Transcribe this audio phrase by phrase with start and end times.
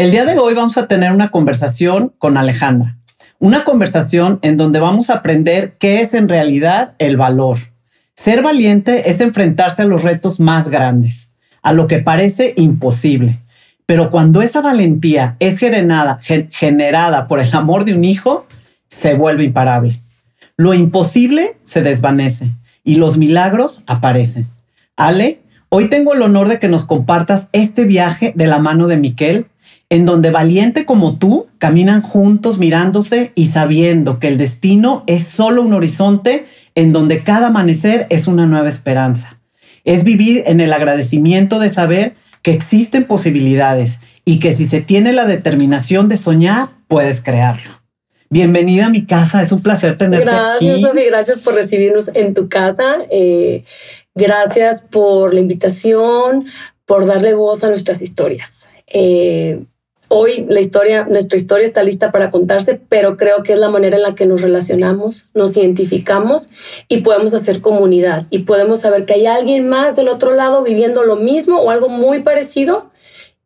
[0.00, 2.96] El día de hoy vamos a tener una conversación con Alejandra.
[3.38, 7.58] Una conversación en donde vamos a aprender qué es en realidad el valor.
[8.16, 13.36] Ser valiente es enfrentarse a los retos más grandes, a lo que parece imposible.
[13.84, 18.46] Pero cuando esa valentía es generada, generada por el amor de un hijo,
[18.88, 20.00] se vuelve imparable.
[20.56, 22.52] Lo imposible se desvanece
[22.84, 24.48] y los milagros aparecen.
[24.96, 28.96] Ale, hoy tengo el honor de que nos compartas este viaje de la mano de
[28.96, 29.46] Miquel
[29.90, 35.62] en donde valiente como tú caminan juntos mirándose y sabiendo que el destino es solo
[35.62, 36.46] un horizonte
[36.76, 39.38] en donde cada amanecer es una nueva esperanza.
[39.84, 45.12] Es vivir en el agradecimiento de saber que existen posibilidades y que si se tiene
[45.12, 47.80] la determinación de soñar, puedes crearlo.
[48.28, 50.66] Bienvenida a mi casa, es un placer tenerte gracias, aquí.
[50.66, 52.98] Gracias, Sofi, gracias por recibirnos en tu casa.
[53.10, 53.64] Eh,
[54.14, 56.46] gracias por la invitación,
[56.84, 58.66] por darle voz a nuestras historias.
[58.86, 59.64] Eh,
[60.12, 63.96] Hoy la historia, nuestra historia está lista para contarse, pero creo que es la manera
[63.96, 66.50] en la que nos relacionamos, nos identificamos
[66.88, 71.04] y podemos hacer comunidad y podemos saber que hay alguien más del otro lado viviendo
[71.04, 72.90] lo mismo o algo muy parecido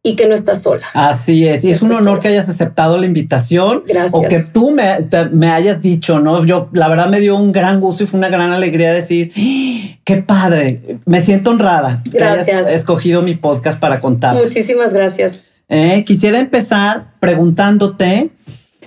[0.03, 0.87] y que no estás sola.
[0.94, 1.65] Así es.
[1.65, 3.83] Y es un honor que hayas aceptado la invitación.
[3.87, 4.15] Gracias.
[4.15, 6.47] O que tú me, me, hayas dicho, ¿no?
[6.47, 9.99] Yo, la verdad, me dio un gran gusto y fue una gran alegría decir, ¡Ah!
[10.03, 10.99] qué padre.
[11.05, 12.47] Me siento honrada gracias.
[12.47, 14.34] que hayas escogido mi podcast para contar.
[14.34, 15.43] Muchísimas gracias.
[15.77, 18.31] Eh, quisiera empezar preguntándote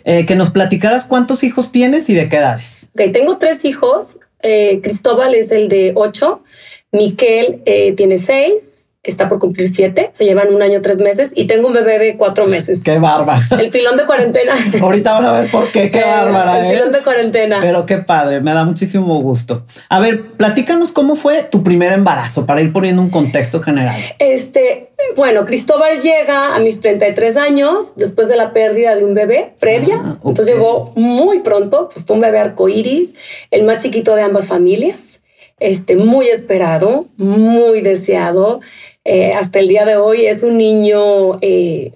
[0.05, 2.87] eh, que nos platicaras cuántos hijos tienes y de qué edades.
[2.93, 4.19] Ok, tengo tres hijos.
[4.41, 6.43] Eh, Cristóbal es el de ocho,
[6.93, 7.61] Miquel
[7.97, 11.73] tiene seis, está por cumplir siete, se llevan un año, tres meses y tengo un
[11.73, 12.81] bebé de cuatro meses.
[12.83, 13.41] Qué bárbara.
[13.59, 14.53] El pilón de cuarentena.
[14.81, 16.67] Ahorita van a ver por qué, qué bárbara.
[16.67, 17.59] El pilón de cuarentena.
[17.61, 19.63] Pero qué padre, me da muchísimo gusto.
[19.89, 23.95] A ver, platícanos cómo fue tu primer embarazo para ir poniendo un contexto general.
[24.19, 29.53] Este, bueno, Cristóbal llega a mis 33 años después de la pérdida de un bebé
[29.59, 29.95] previa.
[29.95, 30.29] Ah, okay.
[30.29, 33.15] Entonces llegó muy pronto, pues fue un bebé arcoíris,
[33.51, 35.21] el más chiquito de ambas familias.
[35.59, 38.59] Este, muy esperado, muy deseado.
[39.09, 41.93] Eh, hasta el día de hoy es un niño eh,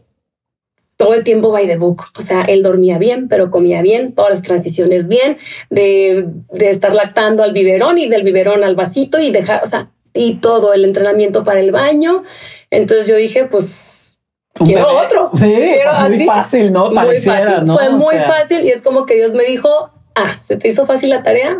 [0.96, 2.04] todo el tiempo by the book.
[2.18, 5.36] O sea, él dormía bien, pero comía bien, todas las transiciones bien,
[5.70, 9.90] de, de estar lactando al biberón y del biberón al vasito y dejar, o sea,
[10.14, 12.24] y todo el entrenamiento para el baño.
[12.70, 14.18] Entonces yo dije, pues
[14.54, 15.00] quiero bebé.
[15.06, 15.32] otro.
[15.36, 16.26] Sí, Quiero muy así.
[16.26, 16.86] fácil, ¿no?
[16.88, 17.68] Muy Pareciera, fácil.
[17.68, 17.74] ¿no?
[17.76, 18.28] Fue O muy sea.
[18.28, 21.56] fácil y es como que Dios me dijo, ah, ¿se te hizo fácil la tarea?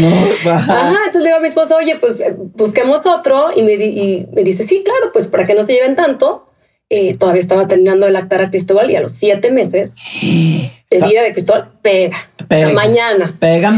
[0.00, 0.90] no, ajá.
[1.06, 3.50] Entonces le digo a mi esposo, oye, pues eh, busquemos otro.
[3.54, 6.42] Y me, di- y me dice, sí, claro, pues para que no se lleven tanto.
[6.88, 10.70] Eh, todavía estaba terminando de lactar a Cristóbal y a los siete meses de
[11.08, 12.16] vida de Cristóbal, pega.
[12.48, 12.66] Pega.
[12.68, 13.36] O sea, mañana.
[13.40, 13.70] Pega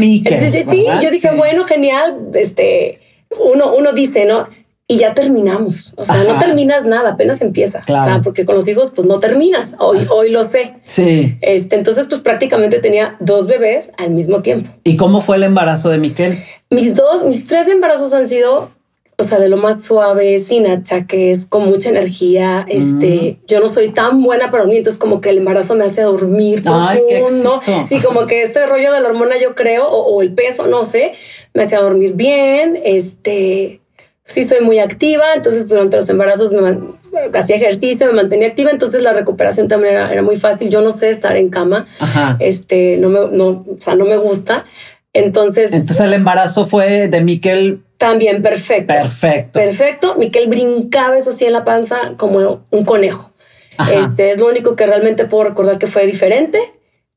[0.63, 1.01] yo- sí, ¿verdad?
[1.01, 1.35] yo dije, Sí.
[1.35, 2.17] bueno, genial.
[2.35, 2.99] Este,
[3.39, 4.47] uno, uno dice, ¿no?
[4.91, 5.93] Y ya terminamos.
[5.97, 7.81] O sea, no terminas nada, apenas empieza.
[7.81, 8.01] Claro.
[8.01, 9.75] O sea, porque con los hijos, pues no terminas.
[9.77, 10.73] Hoy, hoy lo sé.
[10.83, 11.37] Sí.
[11.41, 14.67] Este, entonces, pues prácticamente tenía dos bebés al mismo tiempo.
[14.83, 16.43] ¿Y cómo fue el embarazo de Miquel?
[16.71, 18.71] Mis dos, mis tres embarazos han sido,
[19.17, 22.65] o sea, de lo más suave, sin achaques, con mucha energía.
[22.67, 26.01] Este, yo no soy tan buena para dormir, entonces como que el embarazo me hace
[26.01, 27.61] dormir Ay, profundo.
[27.87, 30.83] Sí, como que este rollo de la hormona, yo creo, o, o el peso, no
[30.83, 31.11] sé,
[31.53, 32.81] me hacía dormir bien.
[32.83, 33.78] Este,
[34.29, 36.77] sí soy muy activa, entonces durante los embarazos me
[37.33, 40.69] hacía ejercicio, me mantenía activa, entonces la recuperación también era, era muy fácil.
[40.69, 42.37] Yo no sé estar en cama, Ajá.
[42.39, 44.65] este, no me, no, o sea, no me gusta.
[45.13, 48.93] Entonces, Entonces el embarazo fue de Miquel también perfecto.
[48.93, 49.59] perfecto.
[49.59, 50.15] Perfecto.
[50.17, 53.31] Miquel brincaba eso sí en la panza como un conejo.
[53.77, 53.91] Ajá.
[53.93, 56.59] Este es lo único que realmente puedo recordar que fue diferente,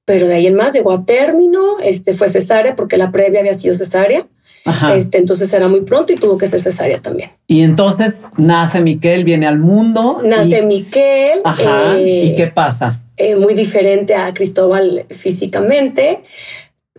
[0.07, 1.79] pero de ahí en más llegó a término.
[1.83, 4.25] Este fue cesárea porque la previa había sido cesárea.
[4.65, 4.95] Ajá.
[4.95, 7.31] Este entonces era muy pronto y tuvo que ser cesárea también.
[7.47, 10.21] Y entonces nace Miquel, viene al mundo.
[10.25, 11.41] Nace y, Miquel.
[11.45, 11.99] Ajá.
[11.99, 13.01] eh, ¿Y qué pasa?
[13.17, 16.23] eh, muy diferente a Cristóbal físicamente.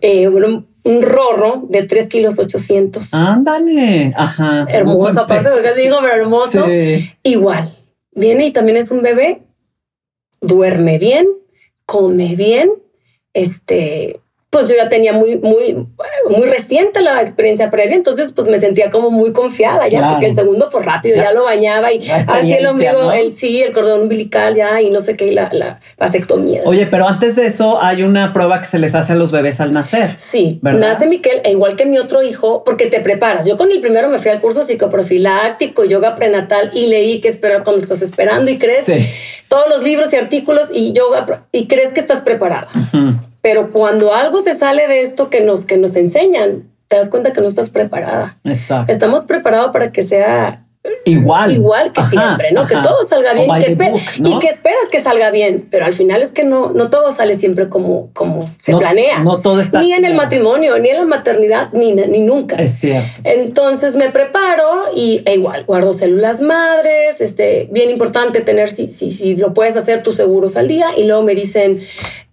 [0.00, 0.66] eh, un,
[1.02, 3.14] rorro de 3 kilos 800.
[3.14, 4.66] Ándale, ajá.
[4.68, 6.66] Hermoso, aparte de lo que digo, pero hermoso.
[7.22, 7.74] Igual,
[8.12, 9.40] viene y también es un bebé,
[10.42, 11.26] duerme bien,
[11.86, 12.70] come bien,
[13.32, 14.20] este,
[14.54, 15.84] pues yo ya tenía muy, muy,
[16.30, 20.34] muy reciente la experiencia previa, entonces pues me sentía como muy confiada ya, porque el
[20.36, 24.54] segundo pues rápido ya, lo bañaba y hacía el ombligo, el sí, el cordón umbilical
[24.54, 26.62] ya y no sé qué, y la, la vasectomía.
[26.66, 29.60] Oye, pero antes de eso hay una prueba que se les hace a los bebés
[29.60, 30.14] al nacer.
[30.18, 33.48] Sí, nace Miquel, e igual que mi otro hijo, porque te preparas.
[33.48, 37.64] Yo con el primero me fui al curso psicoprofiláctico, yoga prenatal y leí que esperar
[37.64, 38.84] cuando estás esperando y crees
[39.54, 42.66] todos los libros y artículos y yoga y crees que estás preparada.
[43.40, 47.32] Pero cuando algo se sale de esto que nos, que nos enseñan, te das cuenta
[47.32, 48.36] que no estás preparada.
[48.42, 48.92] Exacto.
[48.92, 50.63] Estamos preparados para que sea
[51.04, 51.52] igual.
[51.52, 52.66] Igual que siempre, ¿no?
[52.66, 53.48] Que todo salga bien
[54.18, 57.36] y que, esperas que salga bien, pero al final es que no, no todo sale
[57.36, 59.20] siempre como, como se planea.
[59.20, 59.80] No todo está.
[59.80, 62.56] Ni en el matrimonio, ni en la maternidad, ni, ni nunca.
[62.56, 63.20] Es cierto.
[63.24, 69.10] Entonces me preparo y e igual guardo células madres, este, bien importante tener, si, si,
[69.10, 71.82] si lo puedes hacer, tus seguros al día y luego me dicen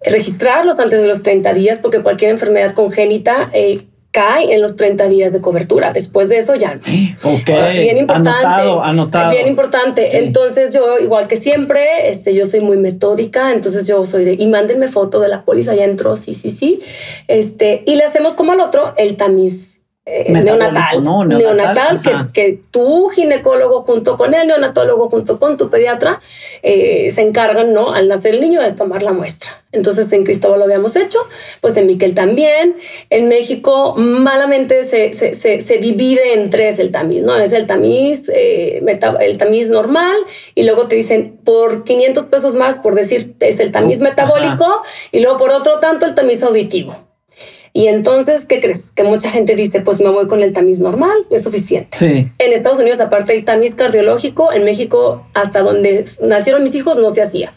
[0.04, 5.08] registrarlos antes de los 30 días porque cualquier enfermedad congénita eh, cae en los 30
[5.08, 5.94] días de cobertura.
[5.94, 6.82] Después de eso ya no.
[7.24, 7.48] Ok.
[7.74, 8.30] Bien importante.
[8.30, 9.32] Anotado, anotado.
[9.32, 10.18] Bien importante.
[10.20, 14.48] Entonces yo, igual que siempre, este, yo soy muy metódica, entonces yo soy de, y
[14.48, 16.82] mándenme foto de la póliza, ya entró, sí, sí, sí.
[17.28, 23.10] Este, y le hacemos como al otro el tamiz eh, neonatal, neonatal, que, que, tu
[23.10, 26.20] ginecólogo junto con el neonatólogo junto con tu pediatra
[26.64, 27.94] eh, se encargan, ¿no?
[27.94, 29.62] Al nacer el niño de tomar la muestra.
[29.72, 31.20] Entonces en Cristóbal lo habíamos hecho,
[31.62, 32.78] pues en Miquel también.
[33.12, 37.38] En México malamente se, se, se, divide en tres el tamiz, ¿no?
[37.38, 38.84] Es el tamiz, eh,
[39.20, 40.18] el tamiz normal
[40.56, 44.82] y luego te dicen por 500 pesos más, por decir, es el tamiz metabólico
[45.12, 47.11] y luego por otro tanto el tamiz auditivo.
[47.74, 48.92] Y entonces, ¿qué crees?
[48.92, 51.98] Que mucha gente dice, pues me voy con el tamiz normal, es suficiente.
[51.98, 52.30] Sí.
[52.38, 57.10] En Estados Unidos, aparte del tamiz cardiológico, en México, hasta donde nacieron mis hijos, no
[57.12, 57.54] se hacía.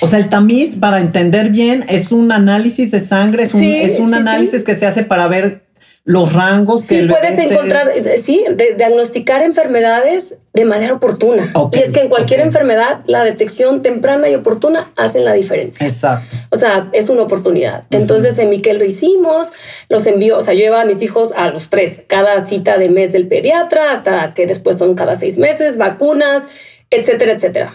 [0.00, 3.98] O sea, el tamiz, para entender bien, es un análisis de sangre, es un, es
[3.98, 5.65] un análisis que se hace para ver
[6.06, 8.44] los rangos que sí puedes encontrar eh, sí
[8.78, 11.52] diagnosticar enfermedades de manera oportuna.
[11.72, 15.84] Y es que en cualquier enfermedad la detección temprana y oportuna hacen la diferencia.
[15.84, 16.36] Exacto.
[16.50, 17.86] O sea es una oportunidad.
[17.90, 19.48] Entonces en Miquel lo hicimos
[19.88, 22.88] los envío o sea yo llevo a mis hijos a los tres cada cita de
[22.88, 26.44] mes del pediatra hasta que después son cada seis meses vacunas
[26.88, 27.74] etcétera etcétera.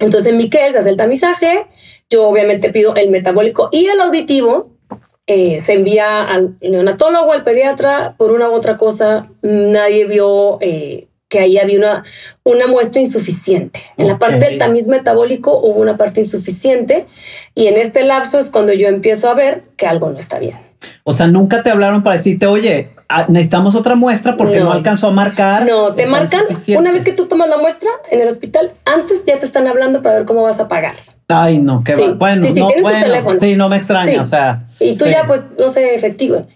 [0.00, 1.66] Entonces en Miquel se hace el tamizaje
[2.08, 4.73] yo obviamente pido el metabólico y el auditivo
[5.26, 11.08] eh, se envía al neonatólogo, al pediatra, por una u otra cosa, nadie vio eh,
[11.28, 12.04] que ahí había una,
[12.44, 13.80] una muestra insuficiente.
[13.96, 17.06] En la parte del tamiz metabólico hubo una parte insuficiente
[17.54, 20.56] y en este lapso es cuando yo empiezo a ver que algo no está bien.
[21.02, 25.08] O sea, nunca te hablaron para decirte, oye, ah, necesitamos otra muestra porque no, alcanzó
[25.08, 25.66] a marcar.
[25.66, 26.44] No, te marcan
[26.76, 30.02] una vez que tú tomas la muestra en el hospital, antes ya te están hablando
[30.02, 30.94] para ver cómo vas a pagar.
[31.28, 34.66] Ay, no, qué bueno, no, bueno, sí, no me extraña, o sea.
[34.78, 36.46] Y tú ya, pues, no sé, efectivo.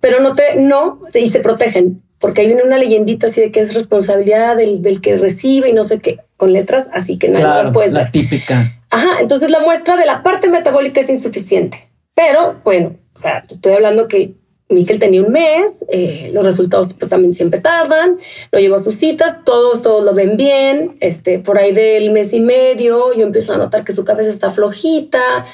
[0.00, 3.74] Pero no te, no, y se protegen, porque hay una leyendita así de que es
[3.74, 7.62] responsabilidad del, del que recibe y no sé qué, con letras, así que nada claro,
[7.64, 8.72] más puedes la típica.
[8.90, 11.88] Ajá, entonces la muestra de la parte metabólica es insuficiente.
[12.14, 14.34] Pero, bueno, o sea, te estoy hablando que
[14.72, 18.16] Miquel tenía un mes, eh, los resultados pues, también siempre tardan,
[18.50, 22.32] lo llevo a sus citas, todos, todos lo ven bien, este, por ahí del mes
[22.32, 25.44] y medio yo empiezo a notar que su cabeza está flojita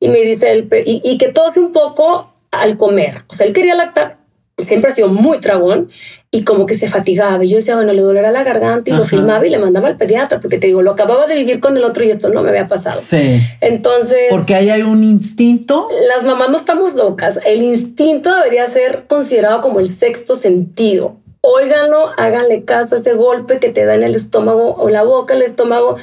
[0.00, 3.74] y me dice, y, y que tose un poco al comer, o sea, él quería
[3.74, 4.23] lactar,
[4.58, 5.88] siempre ha sido muy tragón
[6.30, 7.44] y como que se fatigaba.
[7.44, 9.96] Y yo decía, bueno, le dolerá la garganta y lo filmaba y le mandaba al
[9.96, 12.50] pediatra, porque te digo, lo acababa de vivir con el otro y esto no me
[12.50, 13.00] había pasado.
[13.00, 13.40] Sí.
[13.60, 14.26] Entonces.
[14.30, 15.88] Porque ahí hay un instinto.
[16.08, 17.38] Las mamás no estamos locas.
[17.44, 21.16] El instinto debería ser considerado como el sexto sentido.
[21.40, 25.34] Óiganlo, háganle caso a ese golpe que te da en el estómago o la boca,
[25.34, 25.98] el estómago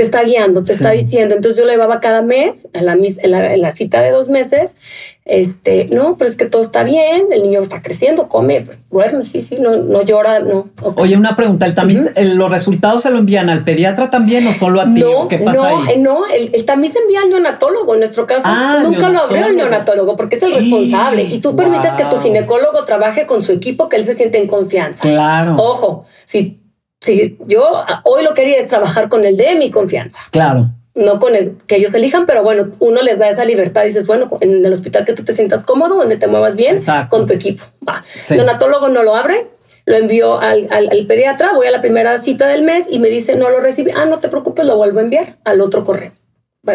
[0.00, 1.34] te está guiando, te está diciendo.
[1.34, 4.78] Entonces yo lo llevaba cada mes en la, en la, cita de dos meses.
[5.26, 9.42] Este, no, pero es que todo está bien, el niño está creciendo, come, duerme, sí,
[9.42, 10.64] sí, no, no llora, no.
[10.96, 14.80] Oye, una pregunta, ¿el tamiz, los resultados se lo envían al pediatra también o solo
[14.80, 15.00] a ti?
[15.00, 15.90] No, ¿Qué pasa no, ahí?
[15.90, 17.92] Eh, no, el, el, tamiz se envía al neonatólogo.
[17.92, 21.24] En nuestro caso, ah, nunca lo abrió el neonatólogo porque es el responsable.
[21.24, 24.46] Y tú permites que tu ginecólogo trabaje con su equipo, que él se siente en
[24.46, 25.02] confianza.
[25.02, 25.56] Claro.
[25.58, 26.59] Ojo, si
[27.00, 27.64] si yo
[28.04, 30.20] hoy lo quería es trabajar con el de mi confianza.
[30.30, 30.70] Claro.
[30.94, 33.84] No con el que ellos elijan, pero bueno, uno les da esa libertad.
[33.84, 36.78] Dices, bueno, en el hospital que tú te sientas cómodo, donde te muevas bien,
[37.08, 37.64] con tu equipo.
[37.88, 38.02] Va.
[38.28, 39.46] El neonatólogo no lo abre,
[39.86, 43.36] lo envió al, al, pediatra, voy a la primera cita del mes y me dice,
[43.36, 43.92] no lo recibí.
[43.94, 46.12] Ah, no te preocupes, lo vuelvo a enviar al otro correo.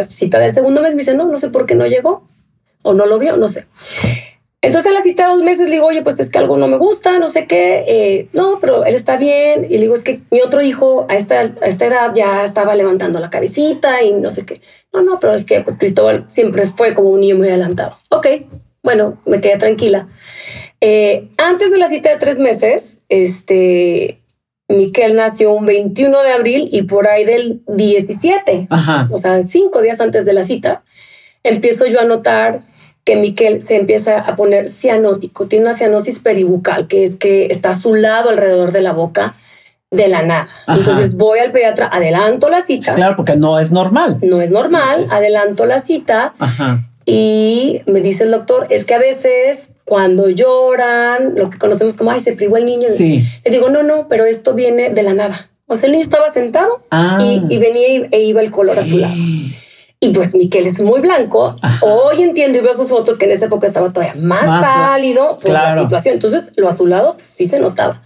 [0.08, 2.24] cita del segundo mes, me dice, no, no sé por qué no llegó
[2.82, 3.67] o no lo vio, no sé.
[4.65, 6.67] Entonces a la cita de dos meses le digo, oye, pues es que algo no
[6.67, 7.86] me gusta, no sé qué.
[7.88, 9.65] Eh, no, pero él está bien.
[9.65, 12.75] Y le digo, es que mi otro hijo a esta, a esta edad ya estaba
[12.75, 14.62] levantando la cabecita y no sé qué.
[14.93, 17.98] No, no, pero es que pues Cristóbal siempre fue como un niño muy adelantado.
[18.10, 18.27] Ok,
[18.81, 20.07] bueno, me quedé tranquila.
[20.81, 24.22] Eh, antes de la cita de tres meses, este,
[24.67, 28.67] Miquel nació un 21 de abril y por ahí del 17,
[29.10, 30.84] o sea, cinco días antes de la cita,
[31.43, 32.62] empiezo yo a notar
[33.05, 37.69] que Miquel se empieza a poner cianótico, tiene una cianosis peribucal, que es que está
[37.69, 39.35] a su lado alrededor de la boca
[39.91, 40.47] de la nada.
[40.67, 42.95] Entonces voy al pediatra, adelanto la cita.
[42.95, 44.17] Claro, porque no es normal.
[44.21, 46.33] No es normal, adelanto la cita.
[47.05, 52.09] Y me dice el doctor, es que a veces cuando lloran, lo que conocemos como,
[52.09, 52.88] ay, se privó el niño.
[52.95, 53.24] Sí.
[53.43, 55.50] Le digo, no, no, pero esto viene de la nada.
[55.67, 57.19] O sea, el niño estaba sentado ah.
[57.21, 59.13] y, venía e iba el color azulado.
[60.05, 61.55] Y pues Miquel es muy blanco.
[61.81, 65.51] Hoy entiendo y veo sus fotos que en esa época estaba todavía más, pálido por
[65.51, 66.15] la situación.
[66.15, 68.03] Entonces, lo azulado pues, sí se notaba.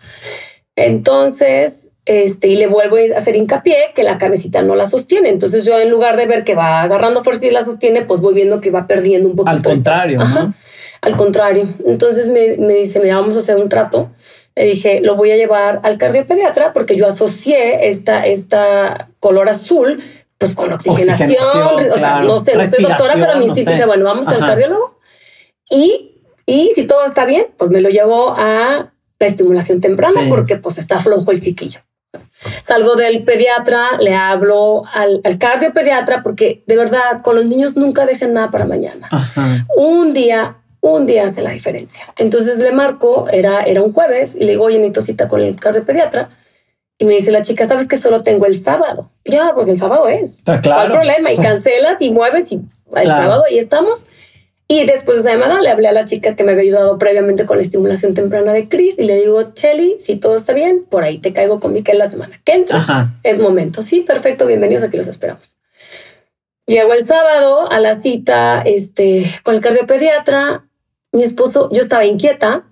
[0.75, 5.29] Entonces, este, y le vuelvo a hacer hincapié que la cabecita no la sostiene.
[5.29, 8.33] Entonces, yo en lugar de ver que va agarrando fuerza y la sostiene, pues voy
[8.33, 9.55] viendo que va perdiendo un poquito.
[9.55, 10.53] Al contrario, ¿no?
[11.01, 11.67] Al contrario.
[11.85, 14.09] Entonces me, me dice, mira, vamos a hacer un trato.
[14.55, 20.01] Le dije, lo voy a llevar al cardiopediatra porque yo asocié esta, esta color azul
[20.39, 24.05] pues con oxigenación, o sea, no sé, no soy doctora, pero mi instinto dice, bueno,
[24.05, 24.97] vamos al cardiólogo.
[25.69, 30.55] Y, y si todo está bien, pues me lo llevo a la estimulación temprana porque
[30.55, 31.81] pues está flojo el chiquillo.
[32.63, 38.05] Salgo del pediatra, le hablo al, al cardiopediatra porque de verdad con los niños nunca
[38.05, 39.09] dejen nada para mañana.
[39.75, 42.13] Un día, un día hace la diferencia.
[42.15, 45.59] Entonces le marco, era, era un jueves y le digo, oye, necesito cita con el
[45.59, 46.29] cardiopediatra
[47.01, 49.09] y me dice la chica, ¿sabes que solo tengo el sábado?
[49.23, 50.41] ya, pues el sábado es.
[50.45, 50.89] Ah, claro.
[50.89, 51.31] No hay problema.
[51.31, 52.61] Y cancelas y mueves y
[52.93, 54.07] el sábado ahí estamos.
[54.67, 57.45] Y después de esa semana le hablé a la chica que me había ayudado previamente
[57.45, 61.03] con la estimulación temprana de Chris y le digo, Chelly, si todo está bien, por
[61.03, 63.09] ahí te caigo con Miquel la semana que entra.
[63.23, 63.81] Es momento.
[63.81, 65.57] Sí, perfecto, bienvenidos, aquí los esperamos.
[66.67, 70.65] Llego el sábado a la cita este, con el cardiopediatra.
[71.13, 72.68] Mi esposo, yo estaba inquieta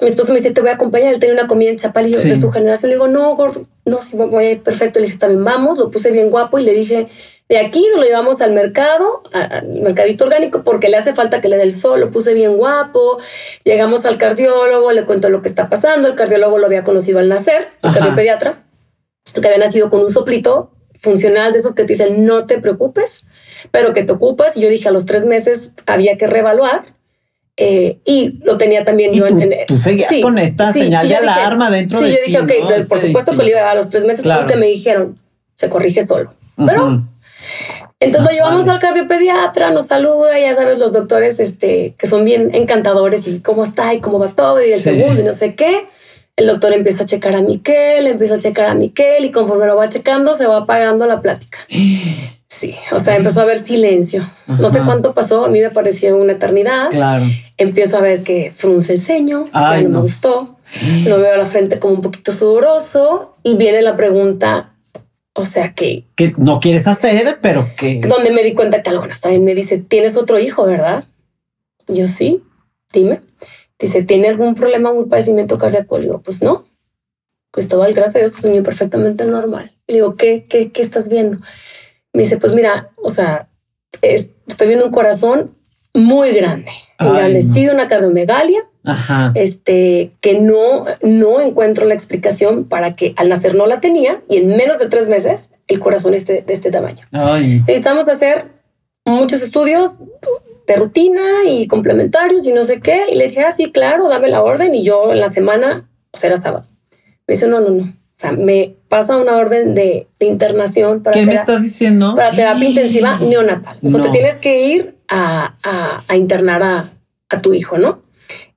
[0.00, 2.36] mi esposo me dice, te voy a acompañar, él tenía una comida en Chapalillo de
[2.36, 2.90] su generación.
[2.90, 3.36] Le digo, no,
[3.84, 5.00] no, sí, voy a ir perfecto.
[5.00, 5.78] Le dije, bien, vamos.
[5.78, 7.08] Lo puse bien guapo y le dije,
[7.48, 11.56] de aquí lo llevamos al mercado, al mercadito orgánico, porque le hace falta que le
[11.56, 12.00] dé el sol.
[12.00, 13.18] Lo puse bien guapo.
[13.64, 16.06] Llegamos al cardiólogo, le cuento lo que está pasando.
[16.06, 18.62] El cardiólogo lo había conocido al nacer, el cardiopediatra,
[19.34, 23.24] que había nacido con un soplito funcional de esos que te dicen, no te preocupes,
[23.72, 24.56] pero que te ocupas.
[24.56, 26.82] Y yo dije, a los tres meses había que reevaluar
[27.60, 32.00] eh, y lo tenía también yo en, tú seguías con esta señal de alarma dentro
[32.00, 34.54] de Sí, yo dije, ok, por supuesto que lo iba a los tres meses porque
[34.54, 35.18] me dijeron,
[35.56, 36.32] se corrige solo.
[36.56, 37.02] Pero
[37.98, 42.54] entonces lo llevamos al cardiopediatra, nos saluda, ya sabes, los doctores este, que son bien
[42.54, 45.84] encantadores y cómo está y cómo va todo y el segundo y no sé qué.
[46.36, 49.74] El doctor empieza a checar a Miquel, empieza a checar a Miquel y conforme lo
[49.74, 51.58] va checando se va apagando la plática.
[52.50, 54.28] Sí, o sea, empezó a haber silencio.
[54.48, 56.90] No sé cuánto pasó, a mí me pareció una eternidad.
[56.90, 57.24] Claro.
[57.58, 60.56] Empiezo a ver que frunce el ceño, no, me gustó.
[61.04, 64.74] Lo veo a la frente como un poquito sudoroso y viene la pregunta,
[65.34, 66.04] o sea, que...
[66.14, 68.00] Que no quieres hacer, pero que...
[68.00, 69.44] Donde me di cuenta que algo no está bien.
[69.44, 71.04] Me dice, tienes otro hijo, ¿verdad?
[71.88, 72.42] Yo sí,
[72.92, 73.22] dime.
[73.78, 75.98] Dice, ¿tiene algún problema, un padecimiento cardíaco?
[75.98, 76.66] Le digo, pues no.
[77.50, 79.72] Cristóbal, gracias a Dios, es un niño perfectamente normal.
[79.86, 81.38] Le digo, ¿qué, qué, qué estás viendo?
[82.12, 83.48] Me dice, pues mira, o sea,
[84.02, 85.54] estoy viendo un corazón
[85.94, 88.60] muy grande, engrandecido, una cardiomegalia,
[89.34, 94.38] este, que no, no encuentro la explicación para que al nacer no la tenía y
[94.38, 97.04] en menos de tres meses el corazón esté de este tamaño.
[97.66, 98.46] Necesitamos hacer
[99.04, 99.98] muchos estudios
[100.66, 103.06] de rutina y complementarios y no sé qué.
[103.10, 104.74] Y le dije, ah, sí, claro, dame la orden.
[104.74, 106.66] Y yo en la semana, o sea, era sábado.
[107.26, 107.82] Me dice, no, no, no.
[107.84, 111.14] O sea, me pasa una orden de, internación para...
[111.14, 112.14] ¿Qué me estás diciendo?
[112.14, 113.76] Para terapia intensiva neonatal.
[113.80, 114.00] No.
[114.00, 116.90] te tienes que ir a, a, internar a,
[117.28, 118.02] a, tu hijo, ¿no?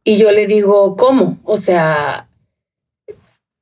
[0.03, 1.39] Y yo le digo, ¿cómo?
[1.43, 2.27] O sea,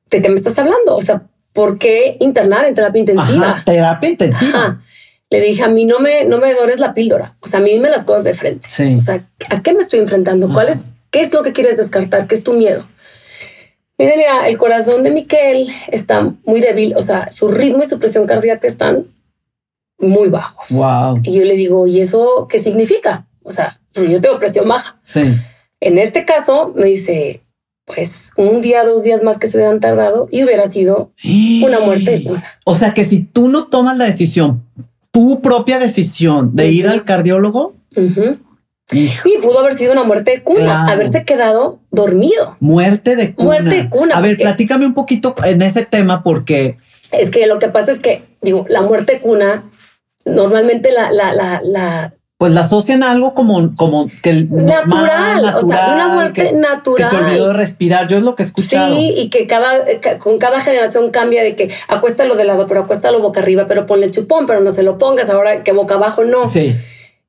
[0.10, 0.96] ¿de qué me estás hablando?
[0.96, 3.62] O sea, ¿por qué internar en terapia intensiva?
[3.65, 4.81] terapia intensiva.
[5.29, 7.36] Le dije, a mí no me, no me dores la píldora.
[7.41, 8.67] O sea, a mí dime las cosas de frente.
[8.67, 8.96] Sí.
[8.96, 10.50] O sea, ¿a qué me estoy enfrentando?
[10.51, 12.25] ¿Cuál es, qué es lo que quieres descartar?
[12.25, 12.86] ¿Qué es tu miedo?
[14.00, 18.00] Mira, mira, el corazón de Miquel está muy débil, o sea, su ritmo y su
[18.00, 19.05] presión cardíaca están
[19.99, 20.65] muy bajos.
[20.69, 21.19] Wow.
[21.23, 23.27] Y yo le digo, ¿y eso qué significa?
[23.43, 24.99] O sea, yo tengo presión baja.
[25.03, 25.21] Sí.
[25.79, 27.41] En este caso, me dice,
[27.85, 31.11] pues un día, dos días más que se hubieran tardado y hubiera sido
[31.63, 32.43] una muerte de cuna.
[32.65, 34.63] O sea que si tú no tomas la decisión,
[35.11, 37.73] tu propia decisión de ir al cardiólogo,
[38.91, 42.57] Y pudo haber sido una muerte de cuna, haberse quedado dormido.
[42.59, 43.49] Muerte de cuna.
[43.49, 44.17] Muerte de cuna.
[44.17, 46.75] A ver, platícame un poquito en ese tema porque...
[47.11, 49.63] Es que lo que pasa es que, digo, la muerte de cuna,
[50.29, 55.67] normalmente la, la, la, la pues la asocian a algo como, como que natural, o
[55.67, 57.09] sea, una muerte natural.
[57.09, 58.07] Que se olvidó de respirar.
[58.07, 58.95] Yo es lo que he escuchado.
[58.95, 59.79] Sí, y que cada,
[60.19, 64.05] con cada generación cambia de que acuéstalo de lado, pero acuéstalo boca arriba, pero ponle
[64.05, 65.29] el chupón, pero no se lo pongas.
[65.29, 66.45] Ahora que boca abajo no.
[66.45, 66.74] Sí.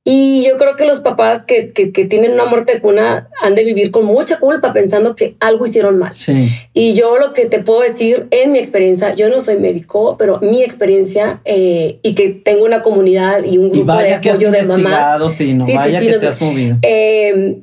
[0.03, 3.65] Y yo creo que los papás que, que, tienen una muerte de cuna han de
[3.65, 6.17] vivir con mucha culpa pensando que algo hicieron mal.
[6.17, 6.49] Sí.
[6.73, 10.39] Y yo lo que te puedo decir en mi experiencia, yo no soy médico, pero
[10.41, 15.35] mi experiencia eh, y que tengo una comunidad y un grupo de apoyo de mamás.
[15.35, 16.79] Sí, no, vaya que te has movido.
[16.81, 17.61] Eh,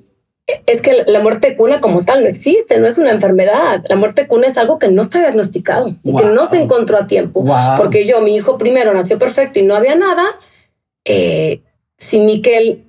[0.65, 3.83] es que la muerte de cuna como tal no existe, no es una enfermedad.
[3.89, 6.97] La muerte de cuna es algo que no está diagnosticado y que no se encontró
[6.97, 7.43] a tiempo.
[7.77, 10.23] Porque yo, mi hijo primero nació perfecto y no había nada.
[11.03, 11.61] Eh,
[11.97, 12.83] si Miquel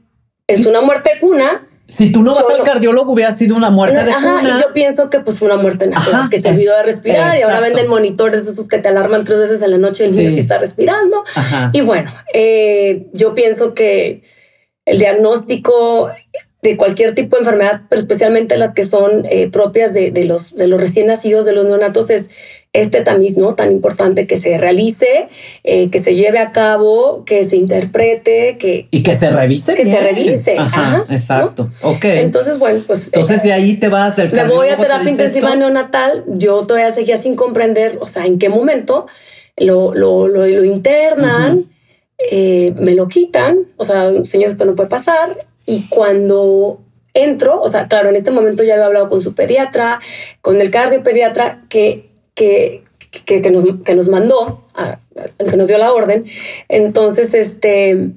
[0.47, 1.67] es una muerte de cuna.
[1.87, 4.57] Si tú no vas al cardiólogo, hubiera sido una muerte de cuna.
[4.59, 7.43] Y yo pienso que pues fue una muerte natural, que se olvidó de respirar y
[7.43, 10.31] ahora venden monitores de esos que te alarman tres veces en la noche el niño
[10.31, 11.25] sí está respirando.
[11.73, 14.23] Y bueno, eh, yo pienso que
[14.85, 16.11] el diagnóstico
[16.61, 20.57] de cualquier tipo de enfermedad, pero especialmente las que son eh, propias de, de, los,
[20.57, 22.29] de los recién nacidos, de los neonatos, es
[22.81, 23.55] este tamiz, ¿no?
[23.55, 25.29] Tan importante que se realice,
[25.65, 28.87] eh, que se lleve a cabo, que se interprete, que...
[28.91, 29.75] Y que se revise.
[29.75, 30.59] Que se revise.
[30.59, 31.71] Ajá, exacto.
[31.83, 32.05] Ok.
[32.05, 33.07] Entonces, bueno, pues...
[33.07, 37.17] Entonces de ahí te vas del Me voy a terapia intensiva neonatal, yo todavía seguía
[37.17, 39.07] sin comprender, o sea, en qué momento
[39.57, 41.65] lo, lo, lo, lo internan,
[42.31, 46.81] eh, me lo quitan, o sea, señor, esto no puede pasar, y cuando
[47.15, 50.01] entro, o sea, claro, en este momento ya había hablado con su pediatra,
[50.41, 52.08] con el cardiopediatra, que,
[52.39, 52.85] que,
[53.25, 55.01] que, nos, que nos mandó, a,
[55.39, 56.25] que nos dio la orden.
[56.69, 58.13] Entonces, este,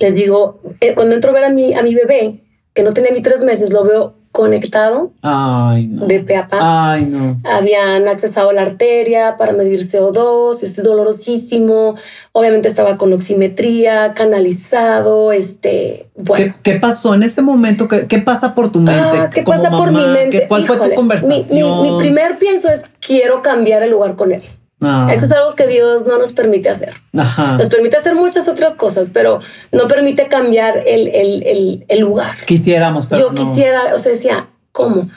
[0.00, 2.38] les digo, eh, cuando entro a ver a mi, a mi bebé,
[2.72, 6.06] que no tenía ni tres meses, lo veo conectado Ay, no.
[6.06, 7.40] de pe Ay, no.
[7.44, 11.96] Habían accesado la arteria para medir CO2, este dolorosísimo.
[12.32, 16.54] Obviamente estaba con oximetría, canalizado, este, bueno.
[16.62, 17.88] ¿Qué, pasó en ese momento?
[17.88, 19.18] ¿Qué, qué pasa por tu mente?
[19.18, 20.46] Ah, ¿Qué pasa por mi mente?
[20.46, 21.82] ¿Cuál fue tu conversación?
[21.82, 24.42] Mi, mi, primer pienso es quiero cambiar el lugar con él.
[24.80, 25.08] Ah.
[25.12, 26.94] Eso es algo que Dios no nos permite hacer.
[27.12, 29.38] Nos permite hacer muchas otras cosas, pero
[29.72, 32.36] no permite cambiar el, el, el, lugar.
[32.46, 35.08] Quisiéramos, pero Yo quisiera, o sea, decía, ¿cómo?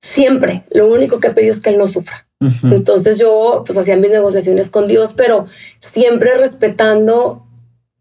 [0.00, 2.26] Siempre, lo único que he pedido es que él no sufra.
[2.64, 5.46] Entonces yo pues hacía mis negociaciones con Dios, pero
[5.80, 7.45] siempre respetando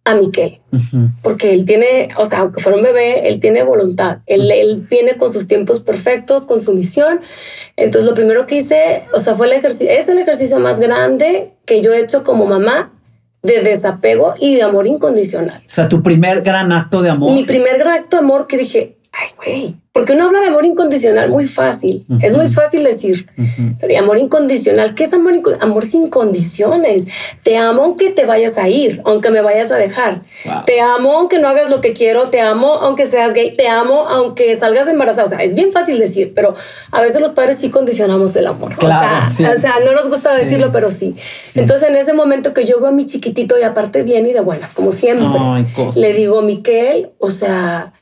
[0.06, 0.60] a Miquel,
[1.24, 5.18] porque él tiene, o sea, aunque fuera un bebé, él tiene voluntad, él, él viene
[5.18, 7.22] con sus tiempos perfectos, con su misión.
[7.76, 11.54] Entonces, lo primero que hice, o sea, fue el ejercicio, es el ejercicio más grande
[11.66, 12.94] que yo he hecho como mamá
[13.42, 15.64] de desapego y de amor incondicional.
[15.66, 17.34] O sea, tu primer gran acto de amor.
[17.34, 20.66] Mi primer gran acto de amor que dije, ay, güey, porque uno habla de amor
[20.66, 22.06] incondicional muy fácil.
[22.22, 23.28] Es muy fácil decir,
[23.98, 24.94] amor incondicional.
[24.94, 27.08] ¿Qué es amor Amor sin condiciones.
[27.42, 30.20] Te amo aunque te vayas a ir, aunque me vayas a dejar.
[30.66, 32.30] Te amo aunque no hagas lo que quiero.
[32.30, 33.56] Te amo aunque seas gay.
[33.56, 35.28] Te amo aunque salgas embarazada.
[35.28, 36.56] O sea, es bien fácil decir, pero
[36.92, 38.76] a veces los padres sí condicionamos el amor.
[38.76, 41.16] Claro, o, sea, no nos gusta decirlo, pero sí.
[41.56, 44.42] Entonces, en ese momento que yo veo a mi chiquitito y aparte bien y de
[44.42, 45.26] buenas, como siempre,
[45.96, 47.94] le digo, Miquel, o sea,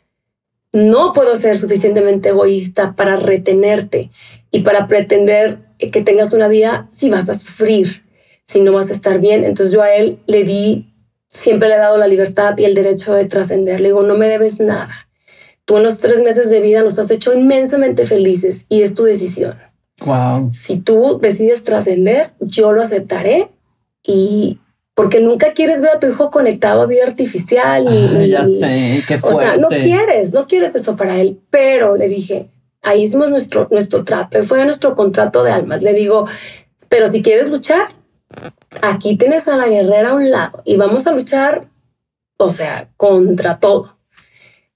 [0.74, 4.10] no puedo ser suficientemente egoísta para retenerte
[4.52, 8.04] y para pretender que tengas una vida si vas a sufrir,
[8.46, 9.44] si no vas a estar bien.
[9.44, 10.94] Entonces yo a él le di,
[11.30, 13.82] siempre le he dado la libertad y el derecho de trascender.
[13.82, 15.08] Le digo, no me debes nada.
[15.66, 19.04] Tú en los tres meses de vida nos has hecho inmensamente felices y es tu
[19.04, 19.56] decisión.
[20.06, 20.52] Wow.
[20.54, 23.50] Si tú decides trascender, yo lo aceptaré
[24.04, 24.60] y,
[24.96, 27.86] porque nunca quieres ver a tu hijo conectado a vida artificial.
[27.86, 29.38] Ni, ya sé, qué fuerte.
[29.38, 31.40] O sea, no quieres, no quieres eso para él.
[31.50, 32.50] Pero le dije,
[32.82, 35.82] ahí hicimos nuestro, nuestro trato, fue nuestro contrato de almas.
[35.82, 36.28] Le digo,
[36.90, 37.90] pero si quieres luchar,
[38.82, 41.68] aquí tienes a la guerrera a un lado y vamos a luchar,
[42.38, 43.98] o sea, contra todo.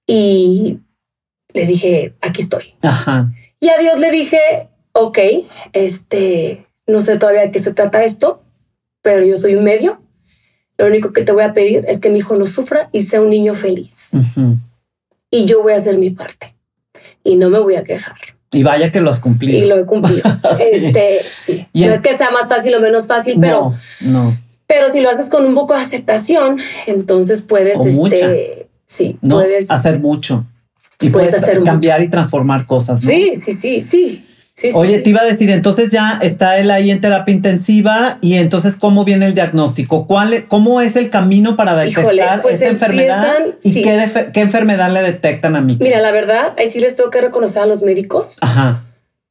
[0.08, 0.80] Y
[1.54, 2.74] le dije, aquí estoy.
[2.82, 3.32] Ajá.
[3.60, 5.20] Y a Dios le dije, ok,
[5.74, 8.42] este, no sé todavía de qué se trata esto,
[9.04, 10.02] pero yo soy un medio
[10.78, 13.22] lo único que te voy a pedir es que mi hijo no sufra y sea
[13.22, 14.10] un niño feliz.
[15.32, 16.56] Y yo voy a hacer mi parte.
[17.24, 18.18] Y no me voy a quejar.
[18.52, 19.58] Y vaya que lo has cumplido.
[19.58, 20.22] Y lo he cumplido.
[20.60, 21.20] este,
[21.74, 23.74] No es que sea más fácil o menos fácil, pero...
[24.02, 24.38] No,
[24.68, 27.78] Pero si lo haces con un poco de aceptación, entonces puedes...
[27.80, 29.70] este, Sí, puedes...
[29.70, 30.46] Hacer mucho.
[31.00, 33.02] Y puedes, hacer cambiar y transformar cosas.
[33.02, 33.84] Sí, sí, sí.
[33.84, 34.26] Sí,
[34.58, 35.04] sí, Oye, sí.
[35.04, 39.06] te iba a decir, entonces ya está él ahí en terapia intensiva y entonces ¿cómo
[39.06, 40.08] viene el diagnóstico?
[40.08, 43.38] ¿Cuál, ¿Cómo es el camino para detectar Híjole, pues esta enfermedad?
[43.64, 43.82] ¿Y sí.
[43.84, 45.78] qué, qué enfermedad le detectan a mí?
[45.80, 48.84] Mira, la verdad, ahí sí les tengo que reconocer a los médicos Ajá.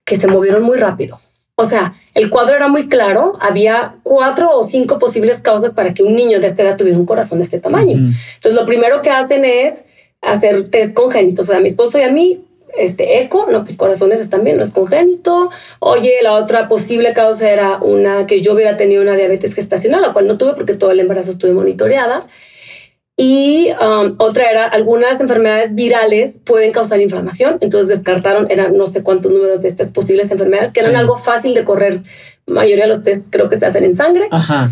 [0.04, 1.20] que se movieron muy rápido.
[1.58, 3.38] O sea, el cuadro era muy claro.
[3.40, 7.06] Había cuatro o cinco posibles causas para que un niño de esta edad tuviera un
[7.06, 7.94] corazón de este tamaño.
[7.96, 8.12] Ujú.
[8.34, 9.84] Entonces, lo primero que hacen es
[10.20, 11.46] hacer test congénitos.
[11.46, 12.44] O sea, a mi esposo y a mí,
[12.78, 15.50] este eco, no, pues corazones están bien, no es congénito.
[15.80, 20.12] Oye, la otra posible causa era una que yo hubiera tenido una diabetes gestacional, la
[20.12, 22.26] cual no tuve porque todo el embarazo estuve monitoreada.
[23.18, 27.56] Y um, otra era algunas enfermedades virales pueden causar inflamación.
[27.62, 30.98] Entonces descartaron, eran no sé cuántos números de estas posibles enfermedades que eran Sí.
[30.98, 32.00] algo fácil de correr.
[32.44, 34.28] La mayoría de los test creo que se hacen en sangre.
[34.30, 34.68] Ajá.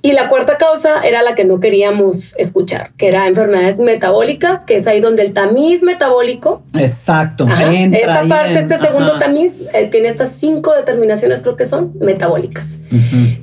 [0.00, 4.76] Y la cuarta causa era la que no queríamos escuchar, que era enfermedades metabólicas, que
[4.76, 7.44] es ahí donde el tamiz metabólico, Exacto.
[7.48, 11.92] ajá, esta parte, en- este segundo tamiz, eh, tiene estas cinco determinaciones, creo que son
[12.00, 12.66] metabólicas.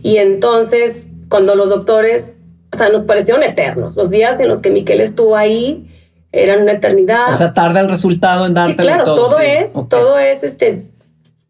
[0.02, 2.34] Y entonces, cuando los doctores,
[2.74, 5.86] o sea, nos parecieron eternos, los días en los que Miquel estuvo ahí
[6.32, 7.34] eran una eternidad.
[7.34, 9.46] O sea, tarda el resultado en sí, darte claro, todo, sí.
[9.46, 10.88] es, todo es este,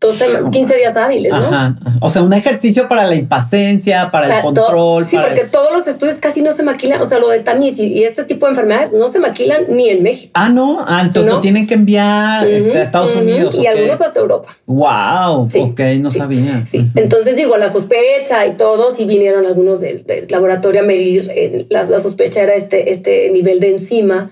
[0.01, 1.37] 12, 15 días hábiles, ¿no?
[1.37, 1.97] Ajá, ajá.
[1.99, 5.03] O sea, un ejercicio para la impaciencia, para el control.
[5.05, 7.01] sí, para porque el- todos los estudios casi no se maquilan.
[7.01, 9.89] O sea, lo de tamiz y, y este tipo de enfermedades no se maquilan ni
[9.89, 10.31] en México.
[10.35, 10.77] Ah, no.
[10.87, 11.35] Ah, entonces No.
[11.35, 13.55] lo tienen que enviar este, a Estados Unidos.
[13.55, 14.57] Y algunos hasta Europa.
[14.67, 15.49] Wow.
[15.51, 15.59] Sí.
[15.59, 16.65] Ok, no Sí, sabía.
[16.65, 21.29] Sí, entonces digo, la sospecha y todo, si vinieron algunos del, del laboratorio a medir,
[21.35, 24.29] eh, la, la sospecha era este, este nivel de enzima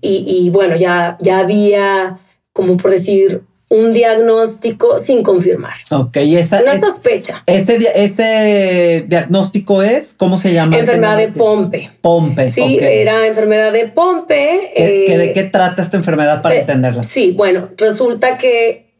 [0.00, 2.18] y, y bueno, ya, ya había,
[2.52, 5.74] como por decir, un diagnóstico sin confirmar.
[5.92, 7.42] Ok, y esa, Una es- sospecha.
[7.46, 10.76] ese, ese diagnóstico es, ¿cómo se llama?
[10.76, 11.90] Enfermedad de ¿Qué nombre Pompe.
[12.00, 12.48] Pompe.
[12.48, 14.72] Sí, era enfermedad de Pompe.
[14.76, 17.04] ¿Qué- qué- eh, ¿De qué trata esta enfermedad para Eh, entenderla?
[17.04, 18.90] Sí, bueno, resulta que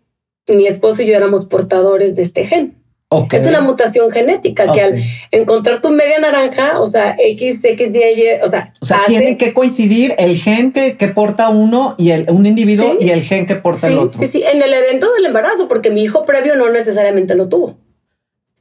[0.48, 2.76] mi esposo y yo éramos portadores de este gen.
[3.12, 3.35] Ok.
[3.35, 4.79] Es una mutación genética que Ok.
[4.92, 8.99] al encontrar tu media naranja, o sea, X, X, Y, Y, o sea, O sea,
[8.99, 13.07] hace- tiene que coincidir el gen que, que porta uno y el, un individuo Sí.
[13.07, 14.20] y el gen que porta Sí, el otro.
[14.20, 17.77] sí, sí, en el evento del embarazo, porque mi hijo previo no necesariamente lo tuvo.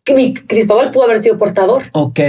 [0.04, 2.20] Que Mi Cristóbal pudo haber sido portador, Ok.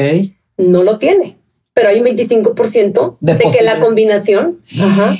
[0.58, 1.38] no lo tiene,
[1.72, 5.16] pero hay un 25% De de, que la combinación ajá,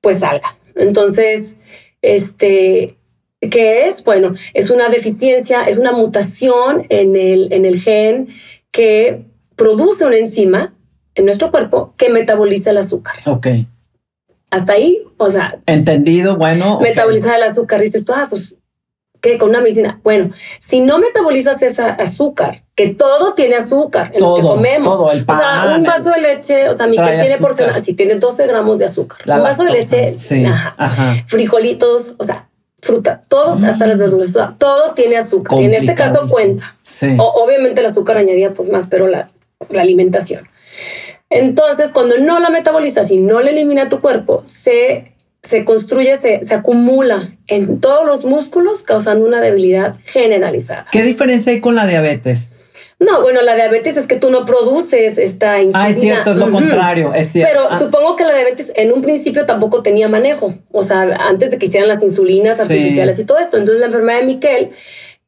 [0.00, 0.56] pues salga.
[0.76, 1.56] Entonces,
[2.00, 2.96] este,
[3.50, 4.04] ¿qué es?
[4.04, 8.28] Bueno, es una deficiencia, es una mutación en el, en el gen
[8.70, 9.24] que
[9.56, 10.74] produce una enzima
[11.14, 13.14] en nuestro cuerpo que metaboliza el azúcar.
[13.26, 13.46] Ok.
[14.50, 16.74] Hasta ahí, o sea, Entendido, bueno.
[16.74, 16.82] ok.
[16.82, 18.54] metabolizar el azúcar, dices tú, ah, pues,
[19.20, 19.38] ¿qué?
[19.38, 20.00] Con una medicina.
[20.04, 20.28] Bueno,
[20.60, 24.98] si no metabolizas ese azúcar, que todo tiene azúcar en lo que Todo, comemos.
[24.98, 27.70] todo, el o sea, pan, un vaso de leche, o sea, mi que tiene porción,
[27.84, 29.18] si tiene 12 gramos de azúcar.
[29.26, 30.44] La un vaso de leche, Sí.
[30.44, 30.74] ajá.
[30.76, 31.14] Ajá.
[31.26, 32.48] frijolitos, o sea,
[32.82, 33.64] fruta, todo, Mm.
[33.64, 35.58] hasta las verduras, todo tiene azúcar.
[35.60, 36.74] Y en este caso cuenta.
[36.82, 37.16] Sí.
[37.18, 39.30] O- obviamente el azúcar añadía pues más, pero la,
[39.70, 40.48] la alimentación.
[41.30, 46.42] Entonces, cuando no la metabolizas y no la elimina tu cuerpo, se, se construye, se,
[46.44, 50.84] se acumula en todos los músculos, causando una debilidad generalizada.
[50.92, 52.48] ¿Qué diferencia hay con la diabetes?
[53.04, 55.84] No, bueno, la diabetes es que tú no produces esta insulina.
[55.86, 57.50] Ah, es cierto, es lo contrario, es cierto.
[57.52, 60.52] Pero Ah, supongo que la diabetes en un principio tampoco tenía manejo.
[60.70, 62.62] O sea, antes de que hicieran las insulinas Sí.
[62.62, 63.56] artificiales y todo esto.
[63.56, 64.70] Entonces, la enfermedad de Miquel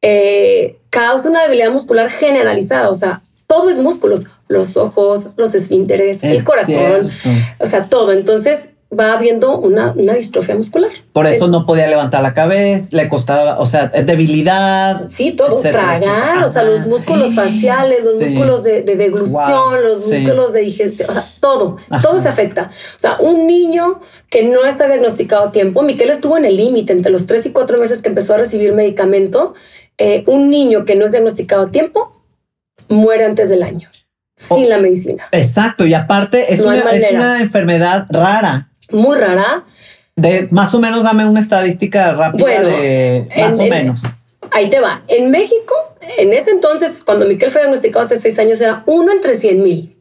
[0.01, 2.89] eh, causa una debilidad muscular generalizada.
[2.89, 7.53] O sea, todo es músculos: los ojos, los esfínteres, Es el corazón, cierto.
[7.59, 8.11] o sea, todo.
[8.13, 10.91] Entonces, va habiendo una, una distrofia muscular.
[11.11, 15.09] Por eso Es- no podía levantar la cabeza, le costaba, o sea, debilidad.
[15.09, 16.45] Sí, todo, etcétera, tragar, etcétera.
[16.45, 18.25] o sea, los músculos faciales, los Sí.
[18.25, 20.13] músculos de, de deglución, Wow, los sí.
[20.19, 22.01] músculos de digestión, o sea, todo, Ajá.
[22.01, 22.69] todo se afecta.
[22.95, 26.93] O sea, un niño que no está diagnosticado a tiempo, Miquel estuvo en el límite
[26.93, 29.53] entre los tres y cuatro meses que empezó a recibir medicamento,
[29.97, 32.13] eh, un niño que no es diagnosticado a tiempo
[32.87, 33.89] muere antes del año,
[34.35, 34.69] sin Oh.
[34.69, 35.23] la medicina.
[35.31, 38.69] Exacto, y aparte es, No hay una, es una enfermedad rara.
[38.91, 39.63] Muy rara.
[40.15, 44.01] De más o menos dame una estadística rápida Bueno, de más en- o en- menos.
[44.51, 45.01] Ahí te va.
[45.07, 45.73] En México,
[46.17, 49.95] en ese entonces, cuando Miquel fue diagnosticado hace seis años, era uno entre 100 mil.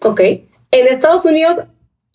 [0.00, 0.20] Ok.
[0.70, 1.56] En Estados Unidos,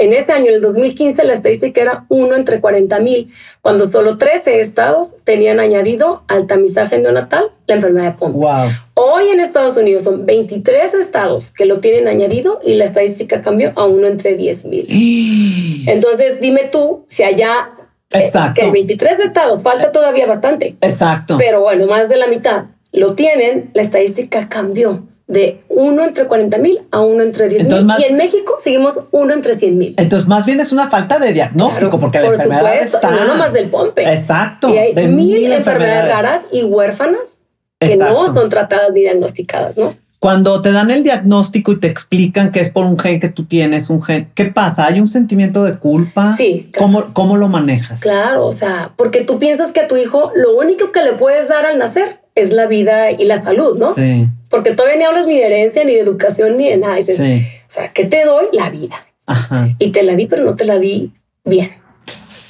[0.03, 3.25] en ese año, en el 2015, la estadística era uno entre 40 mil,
[3.61, 8.37] cuando solo 13 estados tenían añadido al tamizaje neonatal la enfermedad de Pompe.
[8.39, 8.69] Wow.
[8.95, 13.71] Hoy en Estados Unidos son 23 estados que lo tienen añadido y la estadística cambió
[13.75, 14.85] a uno entre 10 mil.
[15.87, 17.71] Entonces, dime tú si allá,
[18.11, 18.61] eh, Exacto.
[18.61, 20.75] que en 23 estados falta todavía bastante.
[20.81, 21.37] Exacto.
[21.37, 25.03] Pero bueno, más de la mitad lo tienen, la estadística cambió.
[25.27, 27.87] De uno entre 40 mil a uno entre 10 mil.
[27.99, 29.93] Y en México seguimos uno entre 100 mil.
[29.97, 33.09] Entonces, más bien es una falta de diagnóstico, porque la enfermedad está...
[33.09, 34.11] no nomás del pompe.
[34.11, 34.69] Exacto.
[34.69, 37.39] Y hay mil, enfermedades raras y huérfanas
[37.79, 39.93] que no son tratadas ni diagnosticadas, ¿no?
[40.19, 43.43] Cuando te dan el diagnóstico y te explican que es por un gen que tú
[43.43, 44.85] tienes, un gen, ¿qué pasa?
[44.85, 46.37] ¿Hay un sentimiento de culpa?
[46.37, 46.71] Sí.
[46.77, 47.99] ¿Cómo, ¿Cómo lo manejas?
[47.99, 51.49] Claro, o sea, porque tú piensas que a tu hijo lo único que le puedes
[51.49, 53.93] dar al nacer es la vida y la salud, ¿no?
[53.93, 54.29] Sí.
[54.53, 56.95] Porque todavía ni hablas ni de herencia, ni de educación, ni de nada.
[56.97, 57.43] Dices, Sí.
[57.67, 58.45] O sea, ¿qué te doy?
[58.53, 58.95] La vida.
[59.25, 59.67] Ajá.
[59.79, 61.11] Y te la di, pero no te la di
[61.43, 61.71] bien.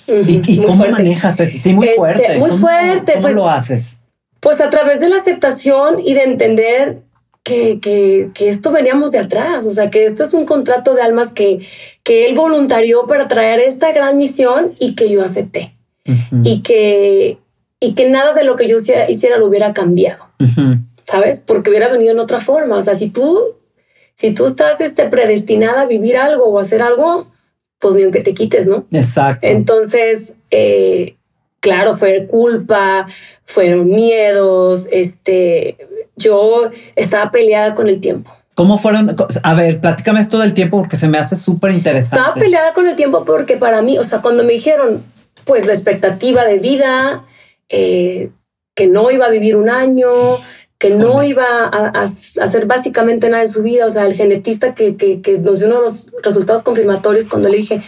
[0.08, 0.92] ¿Y, cómo fuerte.
[0.92, 1.58] manejas eso?
[1.64, 2.38] Sí, muy Este, fuerte.
[2.38, 3.36] muy ¿Cómo- fuerte, ¿Cómo pues.
[3.36, 4.00] lo haces?
[4.42, 6.98] Pues a través de la aceptación y de entender
[7.42, 11.02] que, que, que esto veníamos de atrás, o sea, que esto es un contrato de
[11.04, 11.66] almas que,
[12.04, 15.74] que él voluntarió para traer esta gran misión y que yo acepté.
[16.06, 17.38] Ujú, Y que,
[17.80, 20.26] y que nada de lo que yo hiciera- hiciera lo hubiera cambiado.
[21.06, 21.44] ¿Sabes?
[21.46, 22.78] Porque hubiera venido en otra forma.
[22.78, 23.56] O sea, si tú,
[24.16, 27.28] si tú estás este, predestinada a vivir algo o hacer algo,
[27.80, 28.86] pues ni aunque te quites, ¿no?
[28.92, 29.46] Exacto.
[29.46, 31.18] Entonces, eh,
[31.60, 33.06] claro, fue culpa,
[33.46, 35.78] fueron miedos, este,
[36.16, 38.32] yo estaba peleada con el tiempo.
[38.56, 39.16] ¿Cómo fueron?
[39.42, 42.18] A ver, platícame esto del tiempo porque se me hace súper interesante.
[42.18, 45.02] Estaba peleada con el tiempo porque para mí, o sea, cuando me dijeron,
[45.46, 47.26] pues la expectativa de vida,
[47.70, 48.30] eh,
[48.76, 50.10] que no iba a vivir un año,
[50.84, 54.98] que no iba a, hacer básicamente nada en su vida, o sea, el genetista que,
[54.98, 57.82] que, que nos dio uno de los resultados confirmatorios cuando le dije,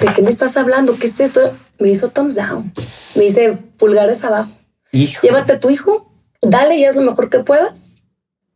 [0.00, 0.96] ¿de qué me estás hablando?
[0.98, 1.52] ¿Qué es esto?
[1.78, 2.72] Me hizo thumbs down,
[3.14, 4.50] me dice pulgares abajo,
[4.90, 7.94] Hijo, llévate a tu hijo, dale y haz lo mejor que puedas,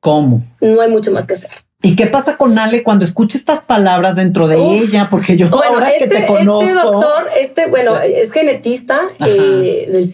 [0.00, 0.42] ¿cómo?
[0.60, 1.50] no hay mucho más que hacer.
[1.80, 4.82] ¿Y qué pasa con Ale cuando escucha estas palabras dentro de Uf.
[4.82, 5.06] ella?
[5.08, 6.62] Porque yo Bueno, ahora este, que te conozco.
[6.62, 10.10] este doctor, este, bueno, O sea, es genetista eh, del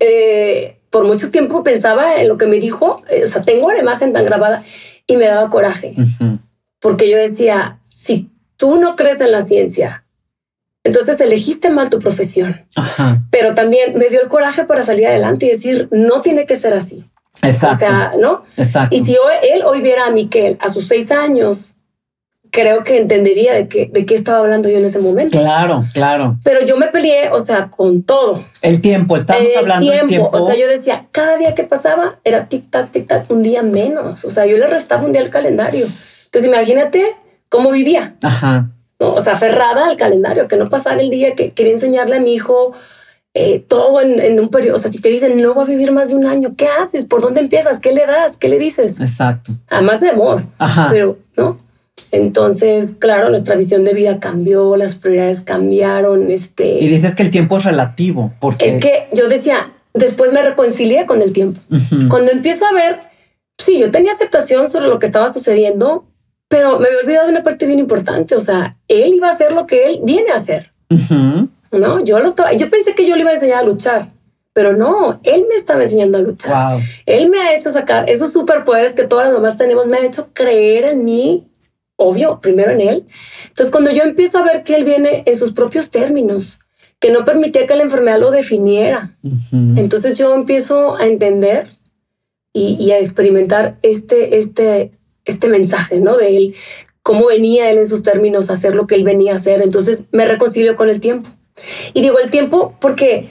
[0.00, 3.78] Eh, por mucho tiempo pensaba en lo que me dijo, eh, o sea, tengo la
[3.78, 4.64] imagen tan grabada
[5.06, 5.94] y me daba coraje,
[6.80, 10.04] porque yo decía, si tú no crees en la ciencia,
[10.82, 13.22] entonces elegiste mal tu profesión, Ajá.
[13.30, 16.74] pero también me dio el coraje para salir adelante y decir, no tiene que ser
[16.74, 17.08] así.
[17.42, 17.76] Exacto.
[17.76, 18.42] O sea, ¿no?
[18.56, 18.96] exacto.
[18.96, 21.76] Y si hoy, él hoy viera a Miquel a sus seis años,
[22.50, 25.38] creo que entendería de qué, de qué estaba hablando yo en ese momento.
[25.38, 26.36] Claro, claro.
[26.44, 28.44] Pero yo me peleé, o sea, con todo.
[28.62, 30.30] El tiempo, estamos el hablando del tiempo.
[30.32, 33.62] O sea, yo decía, cada día que pasaba era tic tac, tic tac, un día
[33.62, 34.24] menos.
[34.24, 35.86] O sea, yo le restaba un día al calendario.
[36.24, 37.14] Entonces, imagínate
[37.48, 38.16] cómo vivía.
[38.22, 38.68] Ajá.
[39.00, 39.14] ¿no?
[39.14, 42.34] O sea, aferrada al calendario, que no pasara el día que quería enseñarle a mi
[42.34, 42.74] hijo
[43.34, 44.76] eh, todo en, en un periodo.
[44.76, 47.06] O sea, si te dicen no va a vivir más de un año, ¿qué haces?
[47.06, 47.78] ¿Por dónde empiezas?
[47.78, 48.36] ¿Qué le das?
[48.36, 49.00] ¿Qué le dices?
[49.00, 49.52] Exacto.
[49.68, 50.42] Además de amor.
[50.58, 50.88] Ajá.
[50.90, 51.56] Pero no.
[52.10, 56.30] Entonces, claro, nuestra visión de vida cambió, las prioridades cambiaron.
[56.30, 60.42] Este, Y dices que el tiempo es relativo, porque es que yo decía, después me
[60.42, 61.60] reconcilié con el tiempo.
[61.70, 62.08] Ujú.
[62.08, 63.00] Cuando empiezo a ver,
[63.58, 66.06] sí, yo tenía aceptación sobre lo que estaba sucediendo,
[66.48, 68.34] pero me había olvidado de una parte bien importante.
[68.34, 70.72] O sea, él iba a hacer lo que él viene a hacer.
[70.90, 71.48] Ujú.
[71.70, 74.08] No, yo lo estaba, yo pensé que yo le iba a enseñar a luchar,
[74.54, 76.72] pero no, él me estaba enseñando a luchar.
[76.72, 76.80] Wow.
[77.04, 80.28] Él me ha hecho sacar esos superpoderes que todas las mamás tenemos, me ha hecho
[80.32, 81.46] creer en mí,
[81.98, 83.04] obvio, primero en él.
[83.48, 86.58] Entonces, cuando yo empiezo a ver que él viene en sus propios términos,
[87.00, 89.16] que no permitía que la enfermedad lo definiera,
[89.76, 91.66] entonces yo empiezo a entender
[92.52, 94.90] y, y a experimentar este, este,
[95.24, 96.16] este mensaje, ¿no?
[96.16, 96.54] De él,
[97.02, 99.62] cómo venía él en sus términos a hacer lo que él venía a hacer.
[99.62, 101.30] Entonces me reconcilio con el tiempo.
[101.94, 103.30] Y digo el tiempo porque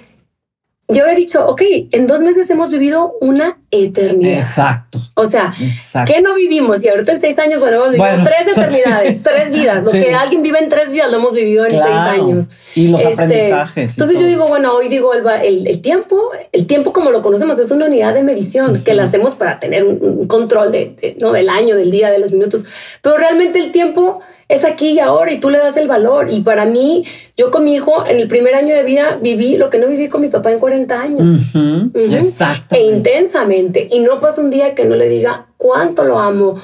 [0.90, 4.40] yo había dicho, ok, en dos meses hemos vivido una eternidad.
[4.40, 5.00] Exacto.
[5.16, 6.14] O sea, Exacto.
[6.14, 6.82] ¿qué no vivimos?
[6.84, 9.84] Y ahorita en seis años, bueno, hemos vivido Bueno, tres eternidades, tres vidas.
[9.84, 10.00] Lo sí.
[10.02, 11.86] que alguien vive en tres vidas lo hemos vivido en Claro.
[11.88, 12.50] seis años.
[12.76, 13.92] Y los Este, aprendizajes.
[13.92, 14.30] Entonces yo todo.
[14.30, 17.86] digo, bueno, hoy digo, el, el, el tiempo, el tiempo como lo conocemos es una
[17.86, 21.32] unidad de medición que la hacemos para tener un, un control de, de- ¿no?
[21.34, 22.66] del año, del día, de los minutos.
[23.02, 26.28] Pero realmente el tiempo es aquí y ahora y tú le das el valor.
[26.30, 27.04] Y para mí,
[27.36, 30.08] yo con mi hijo en el primer año de vida viví lo que no viví
[30.08, 31.56] con mi papá en 40 años.
[31.56, 31.92] Ujú.
[31.94, 32.76] Exacto.
[32.76, 33.88] E intensamente.
[33.92, 36.56] Y no pasa un día que no le diga cuánto lo amo,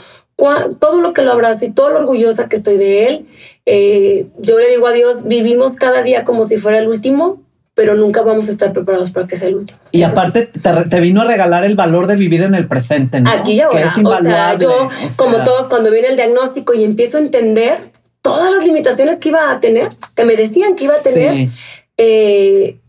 [0.80, 3.26] todo lo que lo abrazo y todo lo orgullosa que estoy de él.
[3.66, 7.43] Eh, yo le digo a Dios, vivimos cada día como si fuera el último,
[7.76, 9.80] pero nunca vamos a estar preparados para que sea el último.
[9.92, 10.60] Y Eso aparte te,
[10.90, 13.32] te vino a regalar el valor de vivir en el presente, ¿no?
[13.32, 13.78] Aquí y ahora.
[13.78, 14.64] Que es o sea, invaluable.
[14.64, 17.78] yo, o sea, como todos, cuando viene el diagnóstico y empiezo a entender
[18.22, 21.50] todas las limitaciones que iba a tener, que me decían que iba a tener, Sí.
[21.98, 22.80] eh,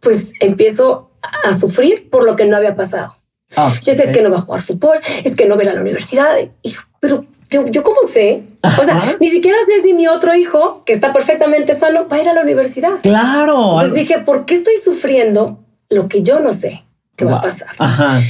[0.00, 1.10] pues empiezo
[1.44, 3.16] a sufrir por lo que no había pasado.
[3.56, 4.06] Ah, Yo sé, ok.
[4.08, 5.80] es que no va a jugar fútbol, es que no va a ir a la
[5.80, 6.36] universidad.
[6.62, 8.44] Hijo, pero yo, yo cómo sé?
[8.78, 12.22] O sea, ni siquiera sé si mi otro hijo, que está perfectamente sano, va a
[12.22, 13.00] ir a la universidad.
[13.02, 13.72] Claro.
[13.72, 15.58] Entonces dije, ¿por qué estoy sufriendo
[15.88, 16.84] lo que yo no sé?
[17.20, 17.68] ¿qué va a pasar?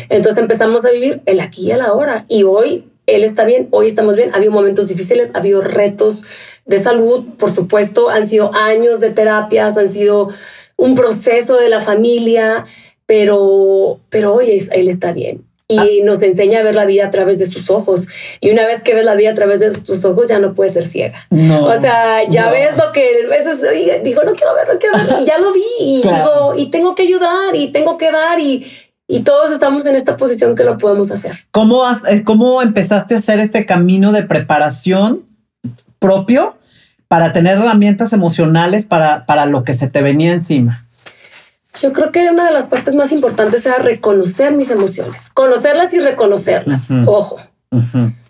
[0.09, 2.25] Entonces empezamos a vivir el aquí y el ahora.
[2.29, 4.31] Y hoy él está bien, hoy estamos bien.
[4.33, 6.23] Ha habido momentos difíciles, ha habido retos
[6.67, 10.31] de salud, por supuesto, han sido años de terapias, han sido
[10.77, 12.65] un proceso de la familia,
[13.07, 16.05] pero, pero hoy él está bien y ah.
[16.05, 18.09] nos enseña a ver la vida a través de sus ojos.
[18.41, 20.73] Y una vez que ves la vida a través de tus ojos, ya no puedes
[20.73, 21.27] ser ciega.
[21.31, 23.61] o sea, ya ves lo que a veces
[24.03, 26.95] digo, no quiero ver, no quiero ver, y ya lo vi, y digo, y tengo
[26.95, 28.67] que ayudar, y tengo que dar, y,
[29.07, 31.39] y todos estamos en esta posición que lo podemos hacer.
[31.53, 35.23] ¿Cómo, has, eh, ¿Cómo empezaste a hacer este camino de preparación
[36.01, 36.57] propio
[37.07, 40.85] para tener herramientas emocionales para, para lo que se te venía encima?
[41.81, 46.01] Yo creo que una de las partes más importantes era reconocer mis emociones, conocerlas y
[46.01, 46.89] reconocerlas.
[47.07, 47.39] Ojo,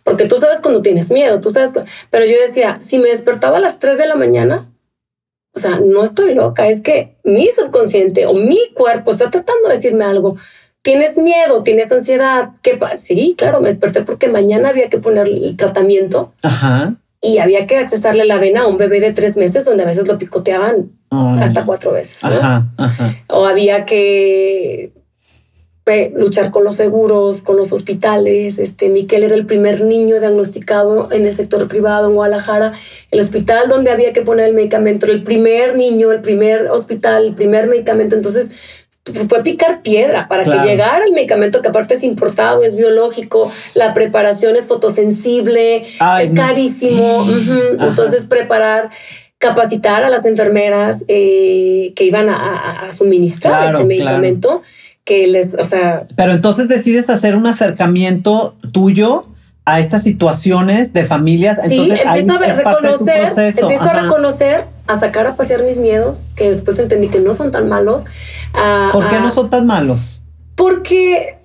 [0.04, 1.72] porque tú sabes cuando tienes miedo, tú sabes,
[2.10, 4.70] pero yo decía, si me despertaba a las 3 de la mañana,
[5.54, 9.74] o sea, no estoy loca, es que mi subconsciente o mi cuerpo está tratando de
[9.74, 10.36] decirme algo.
[10.82, 12.50] Tienes miedo, tienes ansiedad.
[12.62, 12.96] ¿Qué pasa?
[12.96, 16.32] Sí, claro, me desperté porque mañana había que poner el tratamiento.
[16.42, 19.86] Ajá y había que accesarle la vena a un bebé de tres meses donde a
[19.86, 22.22] veces lo picoteaban hasta cuatro veces.
[23.28, 24.92] O había que
[26.14, 28.58] luchar con los seguros, con los hospitales.
[28.58, 32.72] Este, Miquel era el primer niño diagnosticado en el sector privado en Guadalajara.
[33.10, 37.34] El hospital donde había que poner el medicamento, el primer niño, el primer hospital, el
[37.34, 38.14] primer medicamento.
[38.14, 38.52] Entonces,
[39.28, 43.94] fue picar piedra para que llegara el medicamento que aparte es importado, es biológico, la
[43.94, 45.86] preparación es fotosensible,
[46.20, 47.26] es carísimo.
[47.80, 48.90] Entonces preparar,
[49.40, 54.62] capacitar a las enfermeras eh, que iban a, suministrar este medicamento,
[55.04, 56.04] que les, o sea...
[56.14, 59.26] Pero entonces decides hacer un acercamiento tuyo
[59.64, 61.58] a estas situaciones de familias.
[61.66, 62.38] Sí, entonces, empiezo a
[62.70, 67.32] reconocer, empiezo a reconocer, a sacar a pasear mis miedos, que después entendí que no
[67.32, 68.04] son tan malos,
[68.92, 70.22] ¿Por qué no son tan malos?
[70.54, 71.39] Porque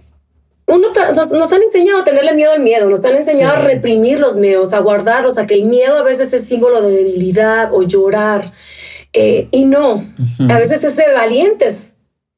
[0.67, 4.37] uno nos han enseñado a tenerle miedo al miedo, nos han enseñado a reprimir los
[4.37, 8.51] miedos, a guardarlos, a que el miedo a veces es símbolo de debilidad o llorar.
[9.13, 10.05] Eh, y no,
[10.49, 11.91] a veces es de valientes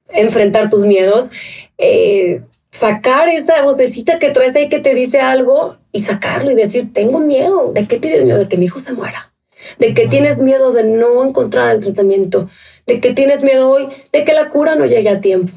[0.09, 1.31] enfrentar tus miedos,
[1.77, 6.93] eh, sacar esa vocecita que traes ahí que te dice algo y sacarlo y decir,
[6.93, 7.71] tengo miedo.
[7.73, 8.39] ¿De qué tienes miedo?
[8.39, 9.33] De que mi hijo se muera.
[9.79, 12.47] ¿De qué tienes miedo de no encontrar el tratamiento?
[12.87, 15.51] de que tienes miedo hoy, de que la cura no llegue a tiempo.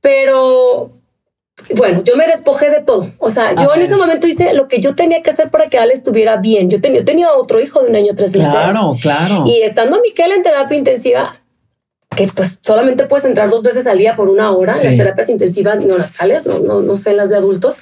[0.00, 0.92] Pero
[1.76, 3.10] bueno, yo me despojé de todo.
[3.18, 5.78] O sea, yo en ese momento hice lo que yo tenía que hacer para que
[5.78, 6.68] Ale estuviera bien.
[6.68, 8.50] Yo tenía, tenía otro hijo de un año, tres meses.
[8.50, 9.44] Claro, claro.
[9.46, 11.36] Y estando Miquel en terapia intensiva,
[12.16, 15.28] que pues solamente puedes entrar dos veces al día por una hora en las terapias
[15.28, 17.78] intensivas no no, no, no sé las de adultos.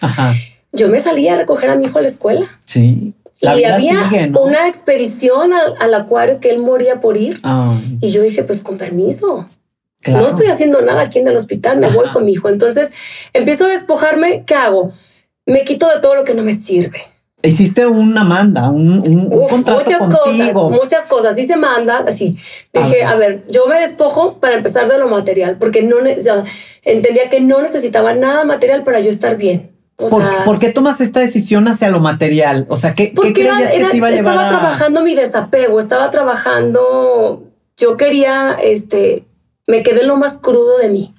[0.72, 2.46] Yo me salía a recoger a mi hijo a la escuela.
[2.64, 4.08] Sí y había
[4.40, 7.40] una expedición al, acuario que él moría por ir.
[8.00, 9.46] Y yo dije, pues con permiso.
[10.06, 12.48] No estoy haciendo nada aquí en el hospital, me voy con mi hijo.
[12.48, 12.90] Entonces
[13.32, 14.44] empiezo a despojarme.
[14.46, 14.90] ¿Qué hago?
[15.46, 17.02] Me quito de todo lo que no me sirve.
[17.44, 19.02] Hiciste una manda, un,
[19.48, 21.38] contrato muchas cosas, muchas cosas.
[21.38, 22.36] Hice manda, así.
[22.72, 23.42] Dije, a ver.
[23.50, 25.96] yo me despojo para empezar de lo material, porque no
[26.84, 29.72] entendía que no necesitaba nada material para yo estar bien.
[29.96, 32.66] ¿Por, qué tomas esta decisión hacia lo material?
[32.68, 36.10] O sea, ¿qué, ¿qué creías que te iba a llevar Estaba trabajando mi desapego, estaba
[36.10, 37.44] trabajando...
[37.76, 39.24] Yo quería, este,
[39.66, 41.14] me quedé lo más crudo de mí.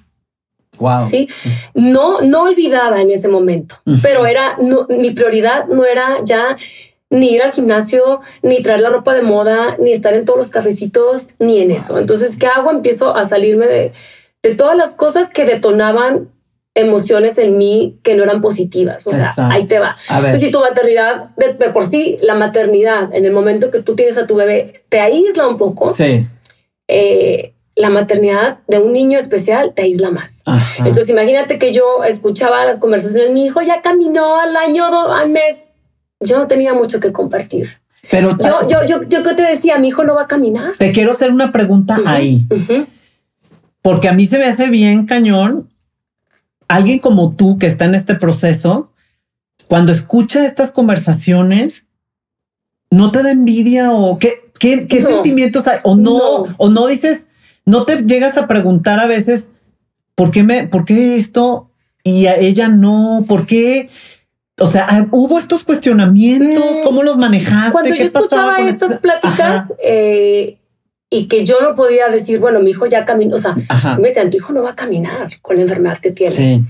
[0.78, 1.08] Wow.
[1.08, 1.28] Sí,
[1.74, 4.56] no, no olvidaba en ese momento, pero era
[4.88, 6.56] mi prioridad no era ya
[7.10, 10.50] ni ir al gimnasio, ni traer la ropa de moda, ni estar en todos los
[10.50, 11.98] cafecitos, ni en eso.
[11.98, 12.72] Entonces, ¿qué hago?
[12.72, 13.92] Empiezo a salirme de,
[14.42, 16.28] de todas las cosas que detonaban
[16.74, 19.06] emociones en mí que no eran positivas.
[19.06, 19.94] O sea, ahí te va.
[20.08, 24.18] Entonces, si tu maternidad, de, por sí, la maternidad, en el momento que tú tienes
[24.18, 25.90] a tu bebé, te aísla un poco.
[25.94, 26.26] Sí.
[26.88, 30.42] Eh, la maternidad de un niño especial te aísla más.
[30.78, 35.64] Entonces, imagínate que yo escuchaba las conversaciones, mi hijo ya caminó al año, al mes.
[36.20, 37.80] Yo no tenía mucho que compartir.
[38.10, 40.72] Pero yo, yo, yo, yo te decía, mi hijo no va a caminar.
[40.78, 42.46] Te quiero hacer una pregunta ahí.
[43.82, 45.68] Porque a mí se me hace bien cañón
[46.68, 48.90] alguien como tú que está en este proceso,
[49.66, 51.86] cuando escucha estas conversaciones,
[52.90, 55.78] ¿no te da envidia o qué, qué, sentimientos hay?
[55.84, 57.28] O no, o no dices,
[57.64, 59.50] no te llegas a preguntar a veces,
[60.14, 61.68] ¿por qué me, por qué esto
[62.02, 63.24] y a ella no?
[63.26, 63.88] ¿Por qué?
[64.58, 66.64] O sea, ah, hubo estos cuestionamientos.
[66.84, 67.72] ¿cómo los manejaste?
[67.72, 70.58] Cuando yo escuchaba estas pláticas, eh,
[71.10, 73.54] y que yo no podía decir, bueno, mi hijo ya caminó, o sea,
[73.98, 76.64] me decían, tu hijo no va a caminar con la enfermedad que tiene,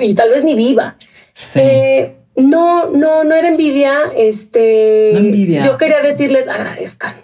[0.00, 0.96] y tal vez ni viva.
[1.54, 5.12] Eh, no, no, no era envidia, este,
[5.64, 7.14] yo quería decirles agradezcan.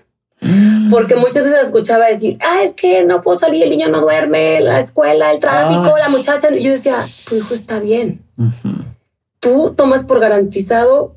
[0.40, 0.81] Mm.
[0.92, 4.02] Porque muchas veces la escuchaba decir, ah, es que no puedo salir, el niño no
[4.02, 6.54] duerme, la escuela, el tráfico, la muchacha.
[6.54, 6.96] Y yo decía,
[7.28, 8.22] tu hijo está bien.
[9.40, 11.16] Tú tomas por garantizado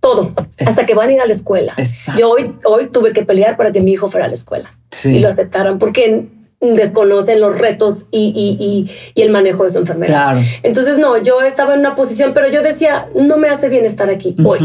[0.00, 0.32] todo,
[0.64, 1.74] hasta que van a ir a la escuela.
[2.16, 4.72] Yo hoy, hoy tuve que pelear para que mi hijo fuera a la escuela
[5.04, 6.28] y lo aceptaran, porque
[6.60, 10.40] desconocen los retos y, el manejo de su enfermedad.
[10.62, 14.08] Entonces, no, yo estaba en una posición, pero yo decía, no me hace bien estar
[14.10, 14.60] aquí hoy.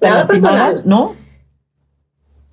[0.00, 0.82] Nada personal.
[0.84, 1.19] ¿No?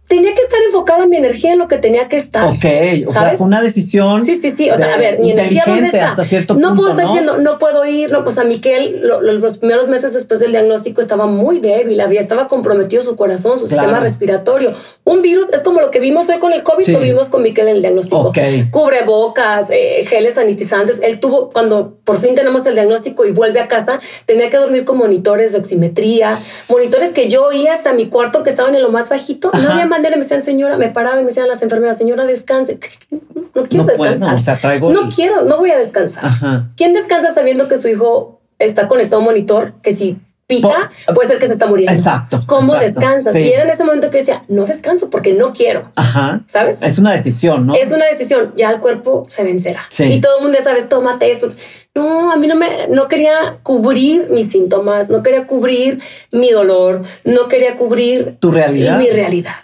[0.08, 2.46] Tenía que estar enfocada mi energía en lo que tenía que estar.
[2.48, 2.66] Ok,
[3.08, 4.22] o sea, fue una decisión.
[4.22, 4.70] Sí, sí, sí.
[4.70, 6.12] O sea, a ver, mi energía dónde está.
[6.12, 8.12] Hasta cierto no puedo estar diciendo, no puedo ir.
[8.12, 12.48] No, pues a Miquel, los primeros meses después del diagnóstico estaba muy débil, había, estaba
[12.48, 14.74] comprometido su corazón, su sistema respiratorio.
[15.04, 17.68] Un virus es como lo que vimos hoy con el COVID, lo vimos con Miquel
[17.68, 18.30] en el diagnóstico.
[18.30, 18.70] Okay.
[18.72, 21.00] Cubre bocas, eh, geles sanitizantes.
[21.02, 24.86] Él tuvo, cuando por fin tenemos el diagnóstico y vuelve a casa, tenía que dormir
[24.86, 26.30] con monitores de oximetría,
[26.70, 29.52] monitores que yo oía hasta mi cuarto que estaban en lo más bajito.
[29.54, 32.80] No había manera, me decían, señora, me paraba y me decían las enfermeras, señora, descanse.
[33.56, 34.60] No quiero descansar.
[34.92, 36.68] no quiero, no voy a descansar.
[36.76, 39.74] ¿Quién descansa sabiendo que su hijo está conectado a un monitor?
[39.82, 41.94] Que si pita, puede ser que se está muriendo.
[41.94, 42.42] Exacto.
[42.46, 43.36] ¿Cómo descansas?
[43.36, 45.92] Y era en ese momento que decía, no descanso porque no quiero.
[45.96, 46.42] Ajá.
[46.46, 46.82] ¿Sabes?
[46.82, 47.76] Es una decisión, ¿no?
[47.76, 48.54] Es una decisión.
[48.56, 49.82] Ya el cuerpo se vencerá.
[50.00, 51.50] Y todo el mundo ya sabes, tómate esto.
[51.98, 56.00] No, a mí no me, no quería cubrir mis síntomas, no quería cubrir
[56.32, 59.00] mi dolor, no quería cubrir tu realidad.
[59.00, 59.56] Mi realidad.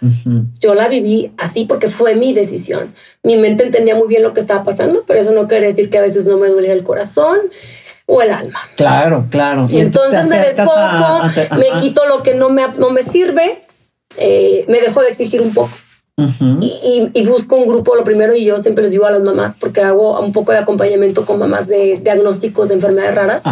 [0.58, 2.92] Yo la viví así porque fue mi decisión.
[3.22, 5.98] Mi mente entendía muy bien lo que estaba pasando, pero eso no quiere decir que
[5.98, 7.38] a veces no me duele el corazón
[8.06, 8.58] o el alma.
[8.74, 9.68] Claro, claro.
[9.70, 13.62] Y entonces, me despojo, me quito lo que no me, no me sirve,
[14.18, 15.70] eh, me dejo de exigir un poco
[16.16, 19.80] y, busco un grupo, lo primero, y yo siempre les digo a las mamás, porque
[19.80, 23.42] hago un poco de acompañamiento con mamás de diagnósticos de enfermedades raras.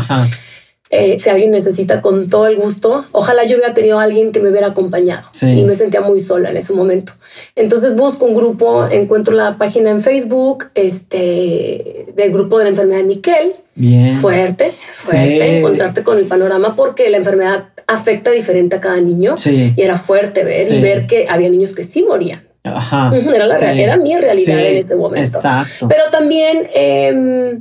[0.94, 4.40] Eh, si alguien necesita con todo el gusto, ojalá yo hubiera tenido a alguien que
[4.40, 7.14] me hubiera acompañado y me sentía muy sola en ese momento.
[7.56, 12.98] Entonces busco un grupo, encuentro la página en Facebook este, del grupo de la enfermedad
[12.98, 13.54] de Miquel.
[13.74, 14.20] Bien.
[14.20, 19.80] Fuerte, fuerte encontrarte con el panorama porque la enfermedad afecta diferente a cada niño y
[19.80, 22.51] era fuerte ver y ver que había niños que sí morían.
[22.64, 25.38] Ajá, era, era mi realidad en ese momento.
[25.38, 25.88] Exacto.
[25.88, 26.68] Pero también...
[26.74, 27.60] Eh,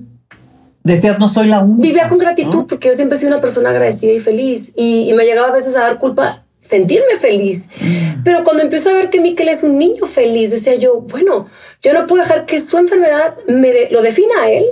[0.83, 1.81] Decías, no soy la única.
[1.81, 4.71] Vivía con gratitud porque yo siempre he sido una persona agradecida y feliz.
[4.75, 7.67] Y, me llegaba a veces a dar culpa sentirme feliz.
[7.79, 8.23] Mm.
[8.23, 11.45] Pero cuando empiezo a ver que Miquel es un niño feliz, decía yo, bueno,
[11.81, 14.65] yo no puedo dejar que su enfermedad me lo defina a él,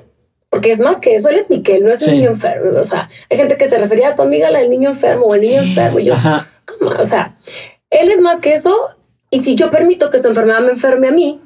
[0.50, 2.72] porque es más que eso, él es Miquel, no es un niño enfermo.
[2.80, 5.36] O sea, hay gente que se refería a tu amiga, la del niño enfermo o
[5.36, 6.00] el niño enfermo.
[6.00, 6.16] Y yo,
[6.66, 6.92] ¿cómo?
[6.92, 7.38] O sea,
[7.92, 8.90] él es más que eso
[9.30, 11.40] y si yo permito que su enfermedad me enferme a mí,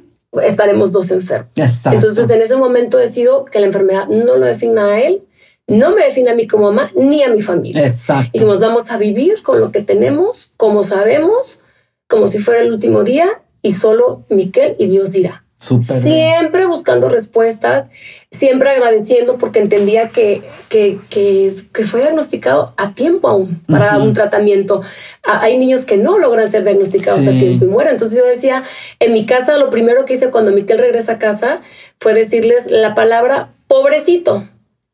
[0.43, 1.51] estaremos dos enfermos.
[1.85, 5.21] Entonces, en ese momento decido que la enfermedad no lo defina a él,
[5.67, 7.85] no me define a mí como mamá ni a mi familia.
[7.85, 8.29] Exacto.
[8.33, 11.59] Y dijimos, vamos a vivir con lo que tenemos, como sabemos,
[12.07, 13.29] como si fuera el último día
[13.61, 17.89] y solo Miquel y Dios dirá siempre buscando respuestas,
[18.31, 24.81] siempre agradeciendo porque entendía que, que, que, fue diagnosticado a tiempo aún para un tratamiento.
[25.23, 27.93] Hay niños que no logran ser diagnosticados a tiempo y mueren.
[27.93, 28.63] Entonces yo decía,
[28.99, 31.61] en mi casa lo primero que hice cuando Miquel regresa a casa
[31.99, 34.47] fue decirles la palabra pobrecito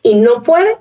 [0.04, 0.78] y no puede,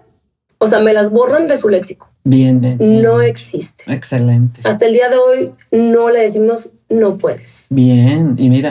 [0.58, 2.08] o sea, me las borran de su léxico.
[2.24, 3.84] Bien, no existe.
[3.90, 4.60] Excelente.
[4.64, 7.66] Hasta el día de hoy no le decimos no puedes.
[7.68, 8.70] Bien, y mira.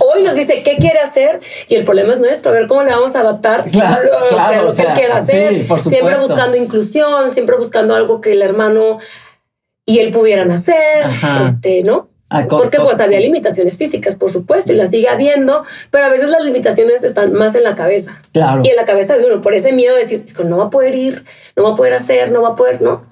[0.00, 2.90] Hoy nos dice qué quiere hacer y el problema es nuestro, a ver cómo le
[2.90, 5.66] vamos a adaptar claro, lo que él quiere hacer.
[5.80, 8.98] siempre buscando inclusión, siempre buscando algo que el hermano
[9.86, 11.04] y él pudieran hacer,
[11.44, 12.08] este, ¿no?
[12.48, 16.44] Porque pues había limitaciones físicas, por supuesto, y las sigue habiendo, pero a veces las
[16.44, 18.20] limitaciones están más en la cabeza.
[18.32, 18.62] Claro.
[18.64, 20.94] Y en la cabeza de uno, por ese miedo de decir, no va a poder
[20.94, 21.24] ir,
[21.54, 23.04] no va a poder hacer, no va a poder, no.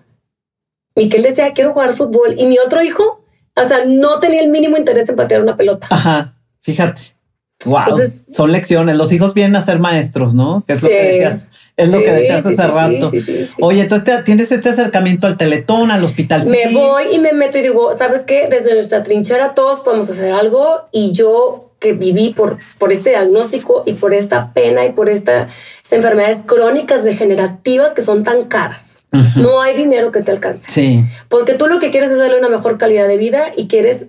[0.97, 2.35] Miquel decía, quiero jugar fútbol.
[2.37, 3.22] Y mi otro hijo,
[3.55, 5.87] o sea, no tenía el mínimo interés en patear una pelota.
[5.91, 7.17] Ajá, fíjate.
[7.65, 7.83] Wow,
[8.31, 8.97] son lecciones.
[8.97, 10.65] Los hijos vienen a ser maestros, ¿no?
[10.67, 13.13] es lo que decías, es lo que decías hace rato.
[13.61, 16.45] Oye, entonces tienes este acercamiento al teletón, al hospital.
[16.47, 18.49] Me voy y me meto y digo, ¿sabes qué?
[18.51, 23.83] Desde nuestra trinchera todos podemos hacer algo y yo que viví por, por este diagnóstico
[23.87, 25.53] y por esta pena y por estas
[25.91, 29.02] enfermedades crónicas degenerativas que son tan caras
[29.37, 30.71] no hay dinero que te alcance.
[30.71, 31.05] Sí.
[31.29, 34.07] Porque tú lo que quieres es darle una mejor calidad de vida y quieres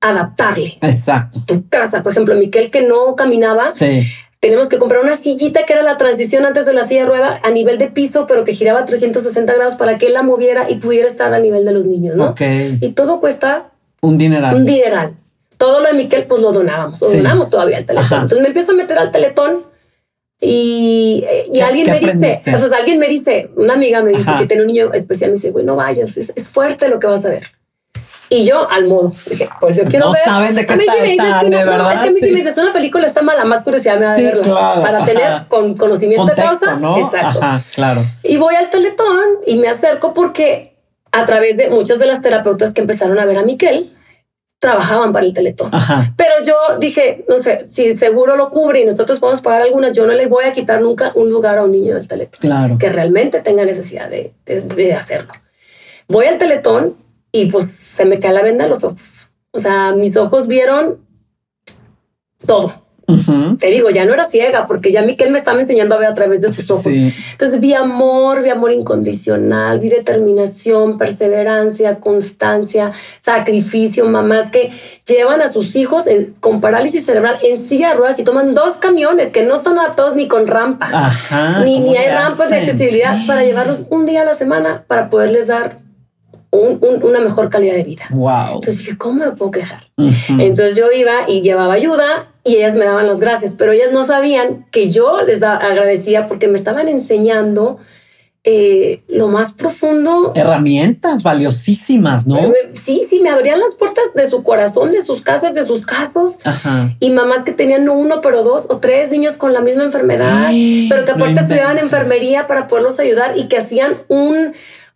[0.00, 0.78] adaptarle.
[0.82, 1.40] Exacto.
[1.46, 3.72] Tu casa, por ejemplo, Miquel que no caminaba.
[3.72, 4.04] Sí.
[4.40, 7.40] Tenemos que comprar una sillita que era la transición antes de la silla de rueda
[7.44, 10.76] a nivel de piso, pero que giraba 360 grados para que él la moviera y
[10.76, 12.30] pudiera estar a nivel de los niños, ¿no?
[12.30, 12.40] Ok.
[12.80, 13.70] Y todo cuesta
[14.00, 14.56] un dineral.
[14.56, 15.12] Un dineral.
[15.56, 18.22] Todo lo de Miquel, pues lo donábamos, lo donamos todavía al teletón.
[18.22, 19.58] Entonces me empiezo a meter al teletón
[20.44, 24.46] y, y alguien me dice, o sea, alguien me dice, una amiga me dice que
[24.46, 27.28] tiene un niño especial, me dice, güey, no vayas, es, fuerte lo que vas a
[27.28, 27.44] ver.
[28.28, 29.12] Y yo al modo.
[29.30, 30.22] Dije, pues yo quiero no ver.
[30.24, 32.08] saben de qué a mí está sí me dices de no, no, verdad, es que
[32.08, 32.32] a mí sí sí.
[32.32, 34.42] me dices, una película está mala, más curiosidad me va a Sí, verla.
[34.42, 35.46] claro, Para tener ajá.
[35.48, 36.80] con conocimiento de Contexto, causa.
[36.80, 36.98] ¿no?
[36.98, 37.38] Exacto.
[37.40, 38.04] Ajá, claro.
[38.24, 40.74] Y voy al teletón y me acerco porque
[41.12, 43.90] a través de muchas de las terapeutas que empezaron a ver a Miquel,
[44.62, 45.74] trabajaban para el teletón.
[45.74, 46.14] Ajá.
[46.16, 50.06] Pero yo dije, no sé, si seguro lo cubre y nosotros podemos pagar algunas, yo
[50.06, 52.78] no le voy a quitar nunca un lugar a un niño del teletón Claro.
[52.78, 55.32] que realmente tenga necesidad de, de- de hacerlo.
[56.06, 56.96] Voy al teletón
[57.32, 59.28] y pues se me cae la venda en los ojos.
[59.50, 60.98] O sea, mis ojos vieron
[62.46, 62.81] todo.
[63.58, 66.14] Te digo, ya no era ciega porque ya Miquel me estaba enseñando a ver a
[66.14, 66.92] través de sus ojos.
[66.92, 67.12] Sí.
[67.32, 72.90] Entonces vi amor, vi amor incondicional, vi determinación, perseverancia, constancia,
[73.22, 74.70] sacrificio, mamás que
[75.06, 78.74] llevan a sus hijos en- con parálisis cerebral en silla de ruedas y toman dos
[78.74, 81.60] camiones que no están adaptados ni con rampa, Ajá.
[81.64, 85.10] ni, ¿cómo ni hay rampas de accesibilidad para llevarlos un día a la semana para
[85.10, 85.78] poderles dar
[86.52, 88.04] un- un- una mejor calidad de vida.
[88.10, 88.56] Wow.
[88.56, 89.88] Entonces dije, ¿cómo me puedo quejar?
[90.28, 94.04] Entonces yo iba y llevaba ayuda y ellas me daban las gracias, pero ellas no
[94.06, 97.78] sabían que yo les agradecía porque me estaban enseñando
[98.44, 100.32] eh, lo más profundo.
[100.34, 102.40] Herramientas valiosísimas, ¿no?
[102.72, 106.38] Sí, sí, me abrían las puertas de su corazón, de sus casas, de sus casos.
[106.42, 106.90] Ajá.
[106.98, 110.46] Y mamás que tenían no uno, pero dos o tres niños con la misma enfermedad,
[110.46, 111.92] Ay, pero que no aparte estudiaban inventes.
[112.00, 114.52] enfermería para poderlos ayudar y que hacían un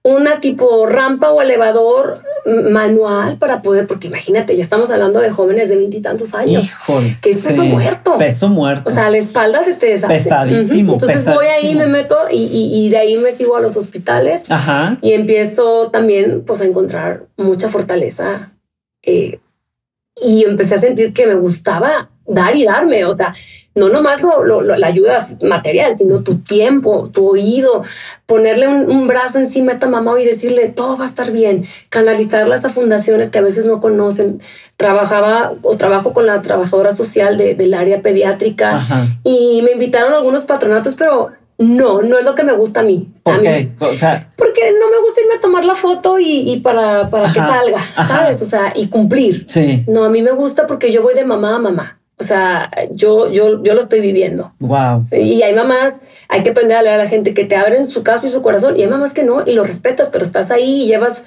[0.09, 2.21] una tipo rampa o elevador
[2.71, 6.63] manual para poder, porque imagínate, ya estamos hablando de jóvenes de veintitantos años.
[6.65, 7.19] Híjole.
[7.21, 8.17] que es peso muerto.
[8.17, 8.89] Peso muerto.
[8.89, 10.15] O sea, la espalda se te deshace.
[10.15, 10.93] Pesadísimo.
[10.93, 14.45] Entonces voy ahí, me meto y, y- y de ahí me sigo a los hospitales
[14.49, 14.97] Ajá.
[15.03, 18.53] y empiezo también pues a encontrar mucha fortaleza
[19.03, 19.41] eh,
[20.23, 23.35] y empecé a sentir que me gustaba dar y darme, o sea,
[23.77, 27.85] no nomás lo, lo- lo- la ayuda material, sino tu tiempo, tu oído,
[28.27, 31.65] ponerle un, un brazo encima a esta mamá y decirle todo va a estar bien,
[31.91, 34.41] canalizarlas a fundaciones que a veces no conocen.
[34.77, 39.07] Trabajaba o trabajo con la trabajadora social de- del área pediátrica Ajá.
[39.25, 42.83] y me invitaron a algunos patronatos, pero no, no es lo que me gusta a
[42.83, 43.09] mí.
[43.21, 43.71] A ¿Por mí- qué?
[43.81, 47.33] O sea, porque no me gusta irme a tomar la foto y, y para, para
[47.33, 48.07] que Ajá, salga, ajá.
[48.09, 48.43] ¿sabes?
[48.43, 49.45] O sea, y cumplir.
[49.49, 49.83] sí.
[49.89, 51.99] No, a mí me gusta porque yo voy de mamá a mamá.
[52.19, 54.53] O sea, yo, yo, yo lo estoy viviendo.
[54.59, 55.07] Wow.
[55.13, 58.03] Y hay mamás, hay que aprender a leer a la gente que te abren su
[58.03, 58.77] caso y su corazón.
[58.79, 61.25] Y hay mamás que no, y lo respetas, pero estás ahí y llevas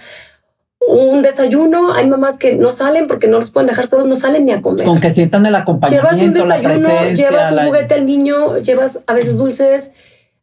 [0.88, 1.94] un desayuno.
[1.94, 4.62] Hay mamás que no salen porque no los pueden dejar solos, no salen ni a
[4.62, 4.86] comer.
[4.88, 7.30] Con que sientan el Llevas un acompañamiento, la desayuno, presencia.
[7.30, 9.92] llevas un la- juguete al niño, llevas a veces dulces,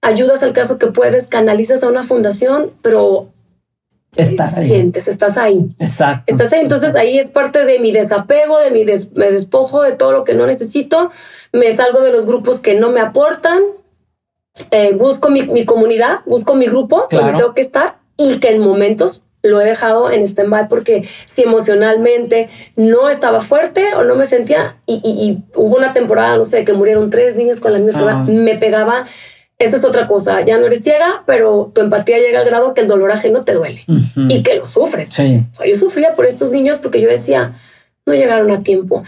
[0.01, 3.30] ayudas al caso que puedes, canalizas a una fundación, pero
[4.16, 4.66] Estar ahí.
[4.68, 5.68] sientes, estás ahí.
[5.78, 6.24] Exacto.
[6.26, 9.92] Estás ahí, entonces ahí es parte de mi desapego, de mi des- me despojo de
[9.92, 11.10] todo lo que no necesito,
[11.52, 13.60] me salgo de los grupos que no me aportan,
[14.70, 17.26] eh, busco mi, mi comunidad, busco mi grupo Claro.
[17.26, 21.42] donde tengo que estar y que en momentos lo he dejado en stand-by porque si
[21.42, 26.44] emocionalmente no estaba fuerte o no me sentía y, y- y hubo una temporada, no
[26.44, 28.30] sé, que murieron tres niños con la misma enfermedad, Ah.
[28.42, 29.04] me pegaba.
[29.59, 32.82] Eso es otra cosa, ya no eres ciega, pero tu empatía llega al grado que
[32.82, 33.82] el dolor ajeno te duele
[34.28, 35.09] y que lo sufres.
[35.11, 35.42] Sí.
[35.52, 37.52] O sea, yo sufría por estos niños porque yo decía,
[38.04, 39.02] no llegaron a tiempo.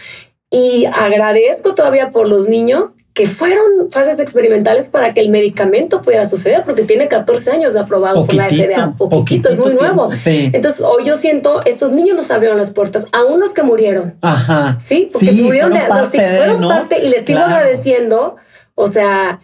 [0.51, 6.24] Y agradezco todavía por los niños que fueron fases experimentales para que el medicamento pudiera
[6.26, 8.94] suceder, porque tiene 14 años de aprobado por la Poquitito, FDA.
[8.96, 10.14] Poquitito, es muy poquitito nuevo.
[10.14, 10.51] sí.
[10.55, 14.14] Entonces, hoy yo siento, estos niños nos abrieron las puertas, aún los que murieron.
[14.22, 14.78] Ajá.
[14.80, 16.68] Sí, porque Sí, pudieron fueron parte de, fueron ¿no?
[16.70, 17.55] parte y les sigo Claro.
[17.57, 18.36] agradeciendo.
[18.74, 19.40] O sea,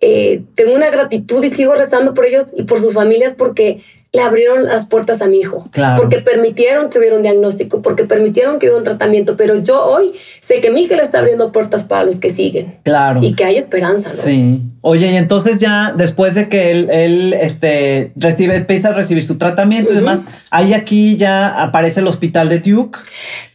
[0.00, 3.80] eh, tengo una gratitud y sigo rezando por ellos y por sus familias porque
[4.12, 5.68] le abrieron las puertas a mi hijo.
[5.72, 6.00] Claro.
[6.00, 9.36] Porque permitieron que hubiera un diagnóstico, porque permitieron que hubiera un tratamiento.
[9.36, 13.20] Pero yo hoy sé que Miquel está abriendo puertas para los que siguen Claro.
[13.22, 14.08] y que hay esperanza.
[14.10, 14.14] ¿no?
[14.14, 14.62] Sí.
[14.80, 19.36] Oye, y entonces ya después de que él, él este, recibe, empieza a recibir su
[19.36, 22.98] tratamiento y demás, ahí aquí ya aparece el hospital de Duke.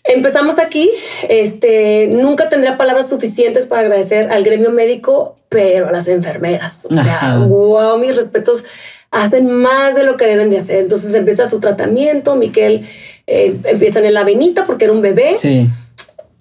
[0.04, 0.92] Empezamos aquí.
[1.30, 6.88] Este, nunca tendría palabras suficientes para agradecer al gremio médico, pero a las enfermeras.
[6.90, 7.38] O sea, Ajá.
[7.40, 8.64] wow, mis respetos.
[9.12, 10.78] Hacen más de lo que deben de hacer.
[10.78, 12.38] Entonces empieza su tratamiento.
[12.38, 12.88] Miquel
[13.28, 15.68] eh, empieza en la venita porque era un bebé Sí.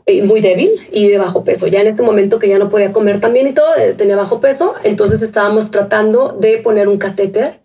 [0.07, 1.67] eh, muy débil y de bajo peso.
[1.67, 4.41] Ya en este momento que ya no podía comer también y todo, eh, tenía bajo
[4.41, 4.75] peso.
[4.85, 7.59] Entonces estábamos tratando de poner un catéter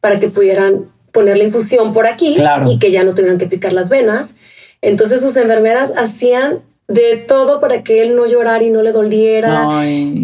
[0.00, 2.64] para que pudieran poner la infusión por aquí Claro.
[2.70, 4.36] y que ya no tuvieran que picar las venas.
[4.80, 9.64] Entonces sus enfermeras hacían de todo para que él no llorara y no le doliera.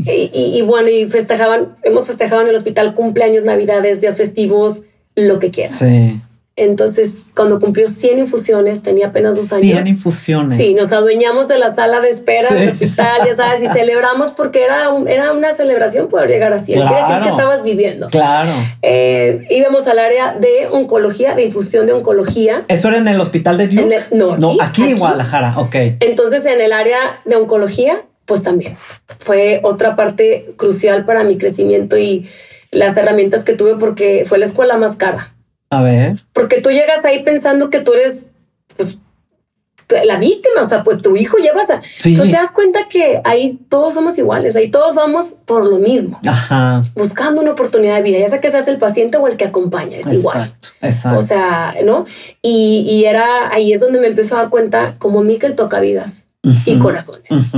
[0.07, 4.83] Y, y- y bueno, y festejaban, hemos festejado en el hospital cumpleaños, navidades, días festivos,
[5.17, 5.75] lo que quieras.
[5.79, 6.21] Sí.
[6.55, 9.73] Entonces, cuando cumplió 100 infusiones, tenía apenas dos años.
[9.73, 10.59] 100 infusiones.
[10.59, 14.63] Sí, nos adueñamos de la sala de espera del hospital, ya sabes, y celebramos porque
[14.63, 16.87] era, era una celebración poder llegar a 100.
[16.87, 18.09] Quiere decir que estabas viviendo.
[18.09, 18.53] Claro.
[18.83, 22.65] Eh, íbamos al área de oncología, de infusión de oncología.
[22.69, 24.01] ¿Eso era en el hospital de Duke?
[24.11, 25.75] no, aquí, no, aquí, en Guadalajara, ok.
[26.01, 28.77] Entonces, en el área de oncología, pues también
[29.19, 32.29] fue otra parte crucial para mi crecimiento y
[32.71, 35.32] las herramientas que tuve porque fue la escuela más cara.
[35.73, 36.17] A ver.
[36.35, 38.29] Porque tú llegas ahí pensando que tú eres
[38.77, 38.99] pues,
[40.05, 41.81] la víctima, o sea, pues tu hijo llevas a...
[41.81, 42.15] Sí.
[42.15, 46.21] te das cuenta que ahí todos somos iguales, ahí todos vamos por lo mismo.
[46.27, 46.85] Aja.
[46.95, 49.97] Buscando una oportunidad de vida, ya sea que seas el paciente o el que acompaña,
[49.97, 50.53] es igual.
[50.83, 51.19] Exacto.
[51.19, 52.05] O sea, ¿no?
[52.43, 56.22] Y, y, era ahí es donde me empezó a dar cuenta como Miquel toca vidas
[56.43, 57.53] y corazones.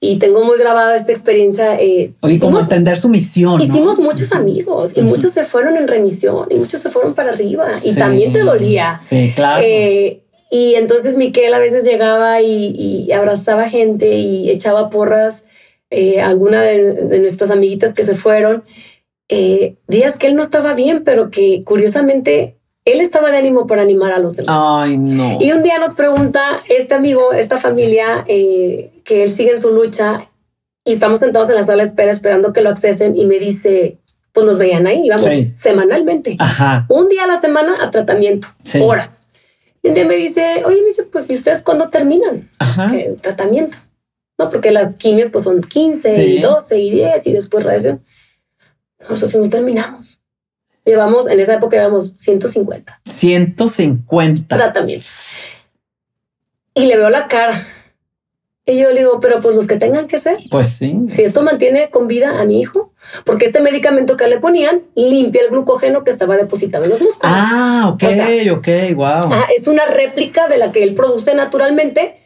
[0.00, 1.76] Y tengo muy grabada esta experiencia.
[1.78, 3.60] Eh, Oye, como entender su misión.
[3.60, 7.72] Hicimos muchos amigos y muchos se fueron en remisión y muchos se fueron para arriba
[7.84, 8.96] y también te dolía.
[8.96, 9.62] Sí, claro.
[9.64, 15.44] Eh, y entonces Miquel a veces llegaba y, abrazaba gente y echaba porras
[15.88, 18.62] eh, alguna de, nuestras amiguitas que se fueron.
[19.30, 23.82] Eh, días que él no estaba bien, pero que curiosamente él estaba de ánimo para
[23.82, 24.56] animar a los demás.
[24.58, 25.38] Ay, no.
[25.40, 29.70] Y un día nos pregunta este amigo, esta familia, eh, que él sigue en su
[29.70, 30.26] lucha
[30.84, 33.98] y estamos sentados en la sala de espera esperando que lo accesen y me dice,
[34.32, 36.36] pues nos veían ahí, íbamos semanalmente.
[36.38, 36.86] Ajá.
[36.88, 38.48] Un día a la semana a tratamiento,
[38.80, 39.22] horas.
[39.82, 42.48] Y un día me dice, oye, me dice, pues ¿y ustedes cuándo terminan
[42.92, 43.76] el tratamiento?
[44.38, 48.02] No, porque las quimios pues son 15 y 12 y 10 y después radiación.
[49.08, 50.20] Nosotros no terminamos.
[50.84, 53.00] Llevamos, en esa época llevamos 150.
[53.04, 54.56] 150.
[54.56, 55.10] Tratamientos.
[56.74, 57.66] Y le veo la cara.
[58.64, 60.36] Y yo le digo, pero pues los que tengan que ser.
[60.50, 60.96] Pues sí.
[61.08, 62.92] Si esto mantiene con vida a mi hijo,
[63.24, 67.36] porque este medicamento que le ponían limpia el glucógeno que estaba depositado en los músculos.
[67.36, 68.04] Ah, ok,
[68.52, 69.30] ok, wow.
[69.56, 72.21] es una réplica de la que él produce naturalmente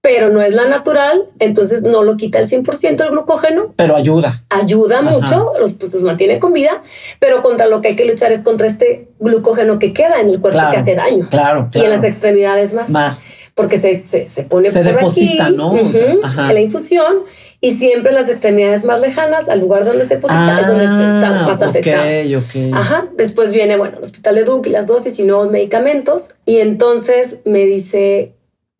[0.00, 3.74] pero no es la natural, entonces no lo quita el 100% el glucógeno.
[3.76, 4.44] Pero ayuda.
[4.48, 6.78] Ayuda mucho, los, pues los mantiene con vida,
[7.18, 10.40] pero contra lo que hay que luchar es contra este glucógeno que queda en el
[10.40, 11.28] cuerpo que hace daño.
[11.30, 12.90] Claro, Y en las extremidades más.
[12.90, 13.34] Más.
[13.54, 15.76] Porque se, se, se pone se deposita, ¿no?
[15.76, 17.24] en la infusión
[17.60, 21.42] y siempre en las extremidades más lejanas, al lugar donde se deposita, es donde está
[21.44, 22.02] más ah, afectado.
[22.02, 22.70] Okay.
[22.72, 23.08] Ajá.
[23.16, 26.34] Después viene, bueno, el hospital de Duke y las dosis y nuevos medicamentos.
[26.46, 28.32] Y entonces me dice,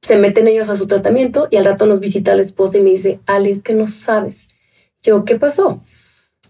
[0.02, 2.90] se meten ellos a su tratamiento y al rato nos visita la esposa y me
[2.90, 4.48] dice, Ale, es que no sabes.
[5.02, 5.82] Yo, ¿qué pasó?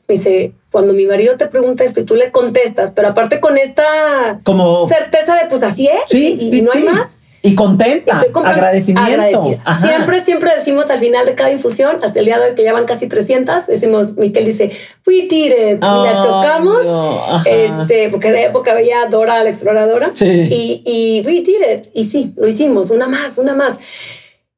[0.07, 3.59] Me dice, cuando mi marido te pregunta esto y tú le contestas, pero aparte con
[3.59, 4.89] esta Como...
[4.89, 7.21] certeza de pues así es y, no hay más.
[7.41, 9.57] Y contenta, agradecimiento.
[9.81, 12.73] Siempre, siempre decimos al final de cada infusión, hasta el día de hoy que ya
[12.73, 14.73] van casi 300, decimos, Miquel dice,
[15.07, 20.83] we did it, y la chocamos, este, porque de época veía Dora la exploradora, y,
[20.85, 23.79] y we did it, y sí, lo hicimos, una más, una más.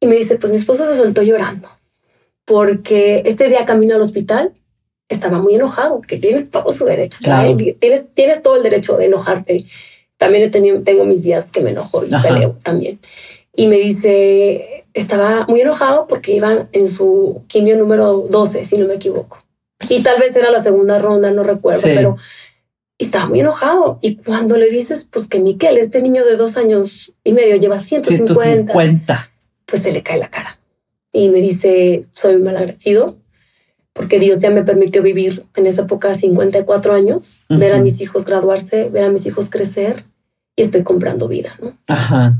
[0.00, 1.68] Y me dice, pues mi esposo se soltó llorando,
[2.46, 4.52] porque este día camino al hospital,
[5.10, 7.18] estaba muy enojado, que tienes todo su derecho,
[7.78, 9.64] tienes, tienes todo el derecho de enojarte
[10.20, 13.00] también he tenido, tengo mis días que me enojo y peleo también.
[13.56, 18.86] Y me dice, estaba muy enojado porque iban en su quimio número 12, si no
[18.86, 19.42] me equivoco.
[19.88, 22.18] Y tal vez era la segunda ronda, no recuerdo, pero
[22.98, 23.98] estaba muy enojado.
[24.02, 27.80] Y cuando le dices, pues que Miquel, este niño de dos años y medio, lleva
[27.80, 29.30] 150, 150.
[29.64, 30.58] pues se le cae la cara.
[31.14, 33.16] Y me dice, soy mal agradecido
[33.94, 38.26] porque Dios ya me permitió vivir en esa época 54 años, ver a mis hijos
[38.26, 40.04] graduarse, ver a mis hijos crecer
[40.56, 41.72] y estoy comprando vida, ¿no?
[41.86, 42.36] Ajá.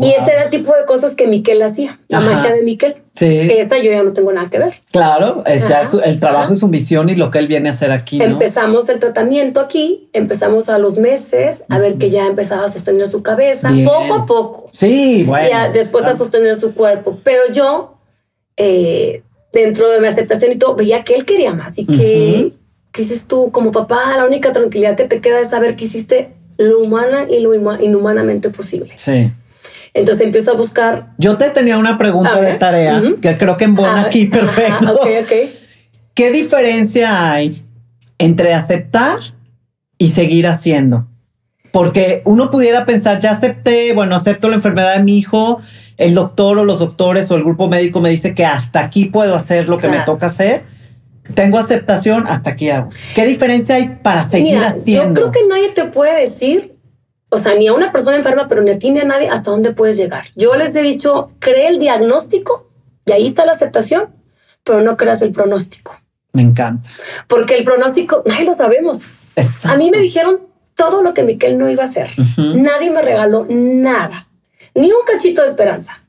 [0.00, 2.98] Y ese era el tipo de cosas que Miquel hacía, la magia de Miquel.
[3.12, 3.48] Sí.
[3.48, 4.74] Que esa yo ya no tengo nada que ver.
[4.92, 7.90] Claro, es ya el trabajo y su misión y lo que él viene a hacer
[7.90, 8.22] aquí.
[8.22, 13.08] Empezamos el tratamiento aquí, empezamos a los meses a ver que ya empezaba a sostener
[13.08, 14.68] su cabeza, poco a poco.
[14.70, 15.48] Sí, bueno.
[15.48, 17.18] Y después a sostener su cuerpo.
[17.24, 17.98] Pero yo,
[18.56, 22.52] eh, dentro de mi aceptación y todo, veía que él quería más y que,
[22.92, 23.50] ¿qué dices tú?
[23.50, 27.40] Como papá, la única tranquilidad que te queda es saber que hiciste lo humana y
[27.40, 28.92] lo inhumanamente posible.
[28.96, 29.32] Sí.
[29.94, 31.12] Entonces empiezo a buscar.
[31.16, 34.92] Yo te tenía una pregunta de tarea que creo que embona aquí perfecto.
[34.92, 35.32] ok, ok.
[36.14, 37.62] ¿Qué diferencia hay
[38.18, 39.18] entre aceptar
[39.96, 41.06] y seguir haciendo?
[41.70, 45.60] Porque uno pudiera pensar, ya acepté, bueno, acepto la enfermedad de mi hijo,
[45.96, 49.34] el doctor o los doctores o el grupo médico me dice que hasta aquí puedo
[49.34, 50.64] hacer lo que me toca hacer
[51.34, 52.88] tengo aceptación, hasta aquí hago.
[53.14, 55.20] ¿Qué diferencia hay para seguir haciendo?
[55.20, 56.76] Yo creo que nadie te puede decir,
[57.28, 59.50] o sea, ni a una persona enferma, pero ni a ti ni a nadie, hasta
[59.50, 60.26] dónde puedes llegar.
[60.34, 62.70] Yo les he dicho, cree el diagnóstico
[63.04, 64.08] y ahí está la aceptación,
[64.64, 65.96] pero no creas el pronóstico.
[66.32, 66.88] Me encanta.
[67.26, 69.08] Porque el pronóstico, nadie lo sabemos.
[69.64, 70.40] A mí me dijeron
[70.74, 72.08] todo lo que Miquel no iba a hacer.
[72.36, 74.28] Nadie me regaló nada,
[74.74, 76.02] ni un cachito de esperanza.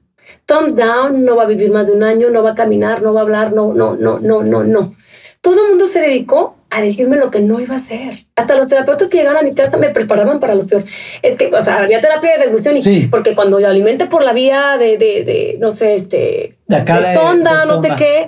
[0.46, 3.14] Thumbs down, no va a vivir más de un año, no va a caminar, no
[3.14, 4.96] va a hablar, no, no, no, no, no, no.
[5.42, 8.26] Todo el mundo se dedicó a decirme lo que no iba a hacer.
[8.36, 10.84] Hasta los terapeutas que llegaban a mi casa me preparaban para lo peor.
[11.22, 14.34] Es que, o sea, había terapia de deglución y porque cuando yo alimente por la
[14.34, 18.28] vía de, de, de no sé, este, de, sonda, no sé qué,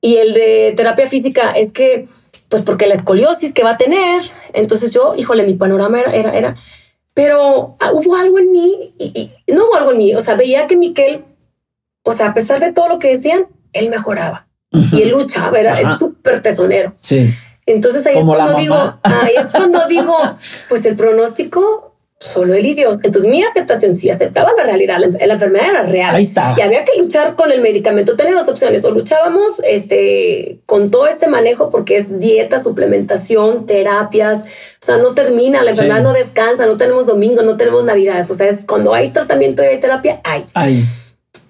[0.00, 2.06] y el de terapia física es que,
[2.48, 6.32] pues porque la escoliosis que va a tener, entonces yo, híjole, mi panorama era, era,
[6.32, 6.56] era
[7.14, 10.66] pero ah, hubo algo en mí y, no hubo algo en mí, o sea, veía
[10.66, 11.24] que Miquel,
[12.04, 15.80] o sea, a pesar de todo lo que decían, él mejoraba y él luchaba, era,
[15.80, 16.92] es súper tesonero.
[17.00, 17.32] Sí.
[17.66, 20.16] Entonces ahí es cuando digo, ahí es cuando digo,
[20.68, 21.92] pues el pronóstico
[22.22, 22.98] solo él y Dios.
[23.02, 26.14] Entonces mi aceptación sí aceptaba la realidad, la, enfermedad era real.
[26.14, 26.54] Ahí está.
[26.56, 28.16] Y había que luchar con el medicamento.
[28.16, 34.42] Tenía dos opciones, o luchábamos este, con todo este manejo porque es dieta, suplementación, terapias,
[34.82, 38.34] o sea, no termina, la enfermedad no descansa, no tenemos domingo, no tenemos navidades, o
[38.34, 40.44] sea, es cuando hay tratamiento y hay terapia, hay.
[40.54, 40.84] Hay.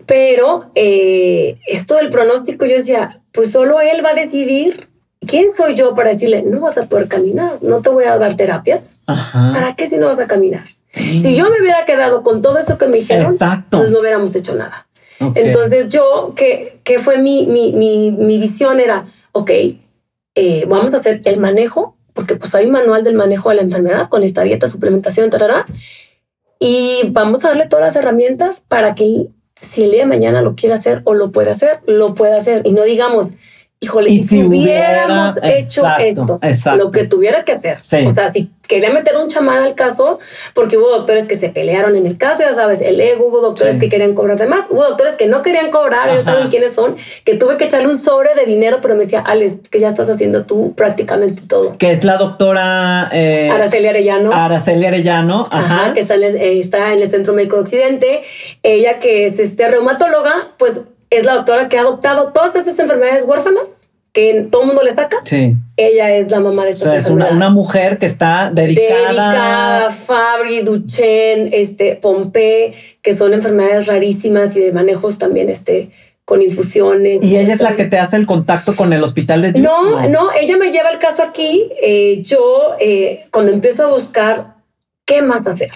[0.06, 4.88] Pero eh, esto del pronóstico, yo decía, pues solo él va a decidir
[5.26, 8.36] ¿quién soy yo para decirle, no vas a poder caminar, no te voy a dar
[8.36, 8.96] terapias?
[9.06, 10.64] ¿Para qué si no vas a caminar?
[10.92, 13.36] Si yo me hubiera quedado con todo eso que me dijeron,
[13.70, 14.86] pues no hubiéramos hecho nada.
[15.34, 19.50] Entonces yo, que, que fue mi, mi, mi, mi, visión era, ok,
[20.34, 24.08] eh, vamos a hacer el manejo, porque pues hay manual del manejo de la enfermedad
[24.08, 25.30] con esta dieta, suplementación,
[26.58, 29.28] y vamos a darle todas las herramientas para que
[29.62, 32.62] si el día de mañana lo quiere hacer o lo puede hacer, lo pueda hacer.
[32.64, 33.34] Y no digamos,
[33.80, 36.40] híjole, y si, hubiéramos hecho esto,
[36.76, 37.78] lo que tuviera que hacer.
[37.78, 40.18] O sea, si quería meter un chamán al caso,
[40.54, 43.76] porque hubo doctores que se pelearon en el caso, ya sabes, el ego, hubo doctores
[43.76, 46.96] que querían cobrar de más, hubo doctores que no querían cobrar, ya saben quiénes son,
[47.24, 50.08] que tuve que echarle un sobre de dinero, pero me decía, Alex, que ya estás
[50.08, 51.76] haciendo tú prácticamente todo.
[51.76, 54.32] Que es la doctora eh, Araceli Arellano.
[54.32, 55.92] Araceli Arellano, ajá.
[55.92, 58.22] que está en, el, eh, está en el Centro Médico de Occidente.
[58.62, 63.24] Ella que es este reumatóloga, pues es la doctora que ha adoptado todas esas enfermedades
[63.26, 63.81] huérfanas
[64.12, 65.18] que todo el mundo le saca.
[65.24, 65.56] Sí.
[65.76, 69.08] Ella es la mamá de estas o sea, Es una, mujer que está dedicada.
[69.08, 75.90] Dedicada, Fabri, Duchenne, este, Pompe, que son enfermedades rarísimas y de manejos también, este,
[76.26, 77.22] con infusiones.
[77.22, 80.30] Y ella es la que te hace el contacto con el hospital de No, no,
[80.38, 81.70] ella me lleva el caso aquí.
[81.82, 84.56] Eh, yo, eh, cuando empiezo a buscar
[85.06, 85.70] qué más hacer,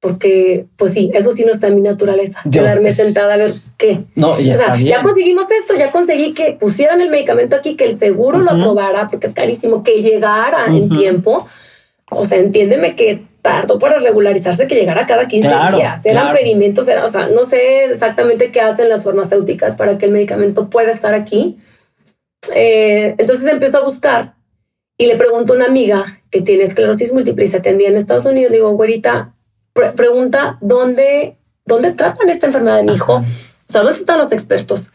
[0.00, 4.04] porque pues sí, eso sí no está en mi naturaleza, quedarme sentada a ver qué.
[4.14, 7.84] No, ya, o sea, ya conseguimos esto, ya conseguí que pusieran el medicamento aquí, que
[7.84, 11.46] el seguro lo aprobara, porque es carísimo, que llegara en tiempo.
[12.10, 16.06] O sea, entiéndeme que tardó para regularizarse que llegara cada 15 días.
[16.06, 20.12] Eran pedimentos, era, o sea, no sé exactamente qué hacen las farmacéuticas para que el
[20.12, 21.58] medicamento pueda estar aquí.
[22.54, 24.34] Eh, entonces empiezo a buscar
[24.96, 28.24] y le pregunto a una amiga que tiene esclerosis múltiple y se atendía en Estados
[28.24, 28.52] Unidos.
[28.52, 29.32] Digo, güerita,
[29.96, 34.90] pregunta dónde, dónde tratan esta enfermedad de mi hijo, o sea, dónde están los expertos.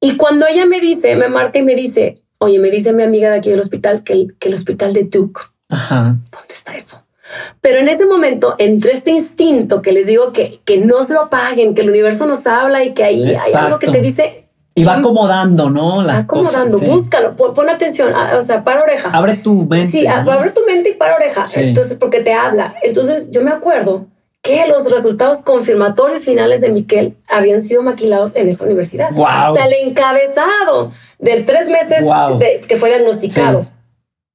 [0.00, 3.30] Y cuando ella me dice, me marca y me dice, oye, me dice mi amiga
[3.30, 7.04] de aquí del hospital que el, que el hospital de Duke, ¿dónde está eso?
[7.60, 11.30] Pero en ese momento, entre este instinto que les digo que, que no se lo
[11.30, 14.39] paguen, que el universo nos habla y que ahí hay algo que te dice,
[14.80, 16.02] y va acomodando, ¿no?
[16.02, 19.10] Las acomodando, búscalo, pon, atención, ah, o sea, para oreja.
[19.12, 19.92] Abre tu mente.
[19.92, 21.44] Sí, abre tu mente y para oreja.
[21.54, 22.74] Entonces, porque te habla.
[22.82, 24.06] Entonces, yo me acuerdo
[24.42, 29.12] que los resultados confirmatorios finales de Miquel habían sido maquilados en esa universidad.
[29.12, 29.50] Wow.
[29.50, 32.04] O sea, el encabezado de tres meses
[32.66, 33.66] que fue diagnosticado.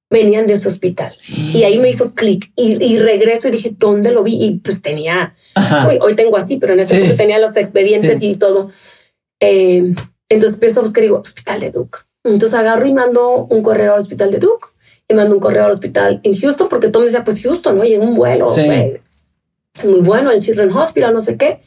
[0.08, 4.22] Venían de ese hospital y ahí me hizo clic y, regreso y dije, ¿dónde lo
[4.22, 4.38] vi?
[4.40, 5.34] Y pues tenía,
[6.00, 8.70] hoy, tengo así, pero en ese momento tenía los expedientes y todo.
[9.40, 9.96] Eh,
[10.30, 12.00] entonces empiezo a buscar y digo, Hospital de Duke.
[12.24, 14.68] Entonces agarro y mando un correo al Hospital de Duke
[15.08, 17.84] y mando un correo al hospital en Houston porque todo me decía, pues Houston, ¿no?
[17.84, 21.62] Y en un vuelo, es muy bueno el Children's Hospital, no sé qué.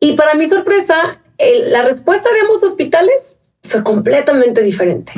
[0.00, 1.20] Y para mi sorpresa,
[1.68, 5.12] la respuesta de ambos hospitales fue completamente diferente.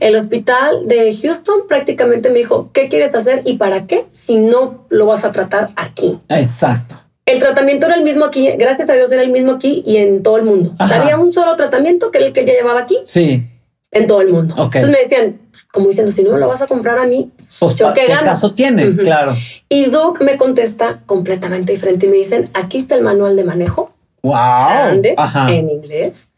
[0.00, 4.86] El hospital de Houston prácticamente me dijo, ¿qué quieres hacer y para qué si no
[4.90, 6.18] lo vas a tratar aquí?
[6.28, 6.96] Exacto.
[7.26, 10.22] El tratamiento era el mismo aquí, gracias a Dios era el mismo aquí y en
[10.22, 10.74] todo el mundo.
[10.78, 12.98] había un solo tratamiento que era el que ya llevaba aquí.
[13.04, 13.46] Sí.
[13.92, 14.54] En todo el mundo.
[14.56, 15.38] Entonces me decían,
[15.72, 18.54] como diciendo, si no me lo vas a comprar a mí, pues, yo qué, caso
[18.54, 18.90] tiene?
[18.96, 19.34] Claro.
[19.68, 23.92] Y Doug me contesta completamente diferente y me dicen, aquí está el manual de manejo.
[24.22, 24.34] Wow.
[24.34, 25.14] Grande,
[25.48, 26.28] en inglés.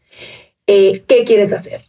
[0.67, 1.81] Eh, ¿Qué quieres hacer?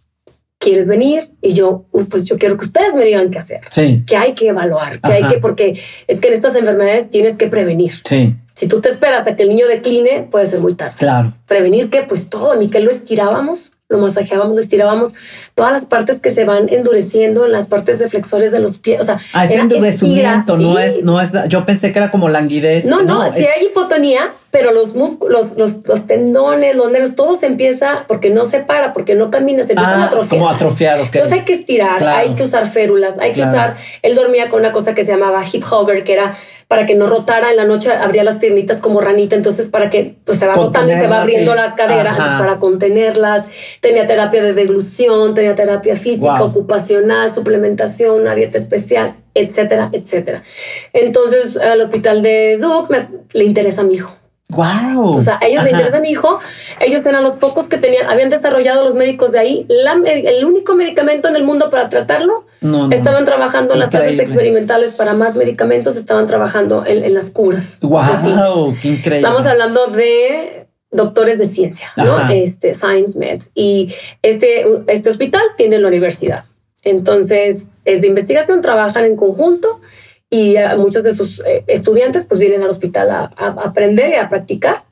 [0.58, 1.30] ¿Quieres venir?
[1.40, 3.60] Y yo, pues yo quiero que ustedes me digan qué hacer.
[3.70, 4.02] Sí.
[4.06, 7.48] Que hay que evaluar, que hay que, porque es que en estas enfermedades tienes que
[7.48, 7.92] prevenir.
[8.04, 8.34] Sí.
[8.54, 10.94] Si tú te esperas a que el niño decline, puede ser muy tarde.
[10.98, 11.34] Claro.
[11.46, 15.14] Prevenir que, pues todo, a mí que lo estirábamos, lo masajeábamos, lo estirábamos,
[15.54, 19.00] todas las partes que se van endureciendo en las partes de flexores de los pies.
[19.00, 22.86] O sea, ah, es endurecimiento, no es, no es, yo pensé que era como languidez.
[22.86, 27.46] No, no, si hay hipotonía, pero los músculos, los, los, tendones, los nervios, todo se
[27.46, 30.40] empieza porque no se para, porque no camina, se empieza a ah, atrofiar.
[30.40, 31.02] Como atrofiado.
[31.02, 33.74] Entonces hay que estirar, hay que usar férulas, hay que usar.
[34.02, 36.36] Él dormía con una cosa que se llamaba hip hogger, que era
[36.68, 40.14] para que no rotara en la noche, abría las piernitas como ranita, entonces para que
[40.24, 43.46] pues, se va rotando y se va abriendo la cadera, entonces para contenerlas.
[43.80, 50.44] Tenía terapia de deglución, tenía terapia física, ocupacional, suplementación, una dieta especial, etcétera, etcétera.
[50.92, 52.94] Entonces al hospital de Duke
[53.32, 54.12] le interesa a mi hijo
[54.48, 55.16] Wow.
[55.16, 56.38] O sea, a ellos les interesa a mi hijo.
[56.80, 61.28] Ellos eran los pocos que tenían, habían desarrollado los médicos de ahí el único medicamento
[61.28, 62.44] en el mundo para tratarlo.
[62.90, 67.78] Estaban trabajando en las fases experimentales para más medicamentos, estaban trabajando en, las curas.
[67.80, 69.16] Wow, qué increíble.
[69.16, 72.30] Estamos hablando de doctores de ciencia, ¿no?
[72.30, 73.50] Este, Science Meds.
[73.54, 73.92] Y
[74.22, 76.44] este, este hospital tiene la universidad.
[76.82, 79.80] Entonces, es de investigación, trabajan en conjunto
[80.34, 84.82] y muchos de sus eh, estudiantes pues vienen al hospital a, aprender y a practicar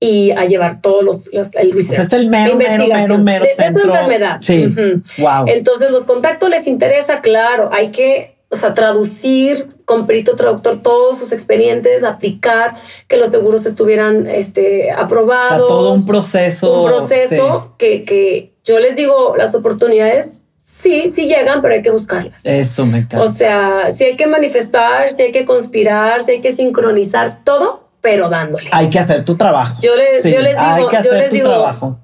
[0.00, 2.06] y a llevar todos los, el research.
[2.06, 4.38] es el mero, mero, mero, de, su enfermedad.
[4.40, 4.74] Sí.
[5.18, 5.46] Wow.
[5.46, 11.18] Entonces los contactos les interesa, claro, hay que o sea, traducir con perito traductor todos
[11.18, 12.74] sus expedientes, aplicar
[13.06, 15.60] que los seguros estuvieran este, aprobados.
[15.60, 16.82] O sea, todo un proceso.
[16.82, 20.40] Un proceso que, que yo les digo, las oportunidades
[20.80, 22.44] sí, sí llegan, pero hay que buscarlas.
[22.44, 23.22] Eso me encanta.
[23.22, 27.88] O sea, si hay que manifestar, si hay que conspirar, si hay que sincronizar todo,
[28.00, 28.68] pero dándole.
[28.72, 29.80] Hay que hacer tu trabajo.
[29.82, 31.98] Yo les, yo les digo, hay que hacer yo les tu digo, trabajo.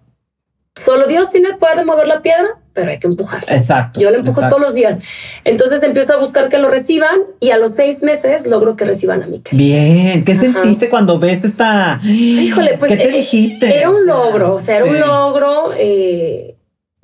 [0.76, 3.44] Solo Dios tiene el poder de mover la piedra, pero hay que empujar.
[3.46, 4.00] Exacto.
[4.00, 4.98] Yo le empujo todos los días.
[5.44, 9.22] Entonces empiezo a buscar que lo reciban y a los seis meses logro que reciban
[9.22, 9.56] a Miquel.
[9.56, 10.24] Bien.
[10.24, 12.00] ¿Qué sentiste cuando ves esta?
[12.02, 12.90] Híjole, pues.
[12.90, 13.78] ¿Qué te eh, dijiste?
[13.78, 15.72] Era un logro, o sea, era un logro.
[15.78, 16.53] Eh,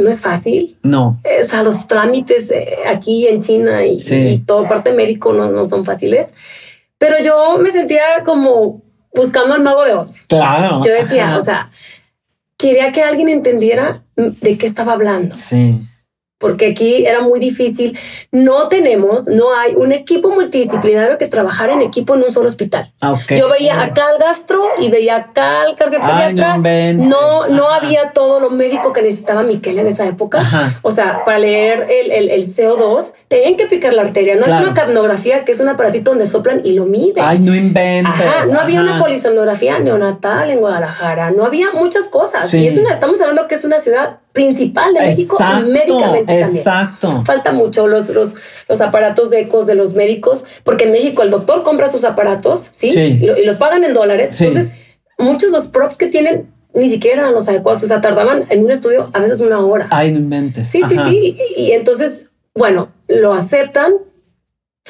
[0.01, 0.76] no es fácil.
[0.82, 1.20] No.
[1.40, 5.84] O sea, los trámites eh, aquí en China y, todo parte médico no, no son
[5.84, 6.34] fáciles.
[6.98, 8.82] Pero yo me sentía como
[9.14, 10.24] buscando al mago de Oz.
[10.28, 10.80] Claro.
[10.84, 11.70] Yo decía, o sea,
[12.57, 15.34] quería que alguien entendiera de qué estaba hablando.
[15.34, 15.86] Sí
[16.41, 17.97] porque aquí era muy difícil.
[18.32, 22.91] No tenemos, no hay un equipo multidisciplinario que trabajara en equipo en un solo hospital.
[23.03, 26.57] Ah, Yo veía acá al gastro y veía acá al cardiopediatra.
[26.95, 30.43] no, no, había todo lo médico que necesitaba Miquel en esa época.
[30.80, 34.36] O sea, para leer el, el, el, CO2, tenían que picar la arteria.
[34.36, 37.22] No había una capnografía, que es un aparatito donde soplan y lo miden.
[37.22, 38.11] Ay, no inventes.
[38.51, 41.32] no había una polisonografía neonatal en Guadalajara.
[41.32, 42.53] No había muchas cosas.
[42.55, 47.22] Y es una, estamos hablando que es una ciudad principal de México médicamente exacto.
[47.24, 48.35] Falta mucho los, los,
[48.68, 52.68] los, aparatos de ecos de los médicos, porque en México el doctor compra sus aparatos,
[52.70, 52.91] ¿sí?
[52.91, 54.41] Y, los pagan en dólares.
[54.41, 54.72] Entonces,
[55.18, 58.64] muchos de los props que tienen ni siquiera eran los adecuados, o sea, tardaban en
[58.64, 59.89] un estudio a veces una hora.
[59.91, 60.68] Ay, no inventes.
[60.68, 61.37] Sí, sí, sí.
[61.57, 63.95] Y, entonces, bueno, lo aceptan.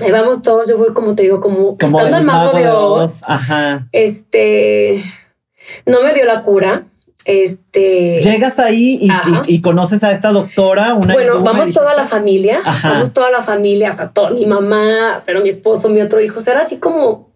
[0.01, 3.22] Ahí vamos todos, yo voy como te digo, como, como buscando al mago, de Oz.
[3.26, 3.88] Ajá.
[3.93, 5.03] Este,
[5.86, 6.84] no me dio la cura
[7.24, 8.20] este.
[8.22, 9.08] Llegas ahí
[9.46, 10.94] y, conoces a esta doctora.
[10.94, 12.60] Una bueno, vamos toda la familia.
[12.82, 16.40] Vamos toda la familia, o sea, toda mi mamá, pero mi esposo, mi otro hijo.
[16.40, 17.30] era así como,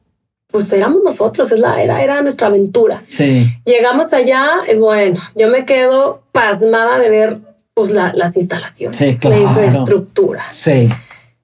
[0.48, 3.02] pues éramos nosotros, es la, era, era nuestra aventura.
[3.08, 3.46] Sí.
[3.64, 7.38] Llegamos allá y bueno, yo me quedo pasmada de ver
[7.74, 10.44] pues las instalaciones, la infraestructura.
[10.48, 10.88] Sí.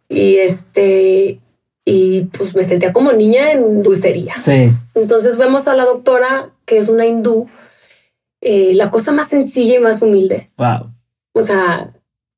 [0.09, 1.41] Y este,
[1.85, 4.35] y pues me sentía como niña en dulcería.
[4.43, 4.71] Sí.
[4.95, 7.49] Entonces vemos a la doctora, que es una hindú,
[8.41, 10.49] eh, la cosa más sencilla y más humilde.
[10.57, 10.91] Wow.
[11.33, 11.93] O sea,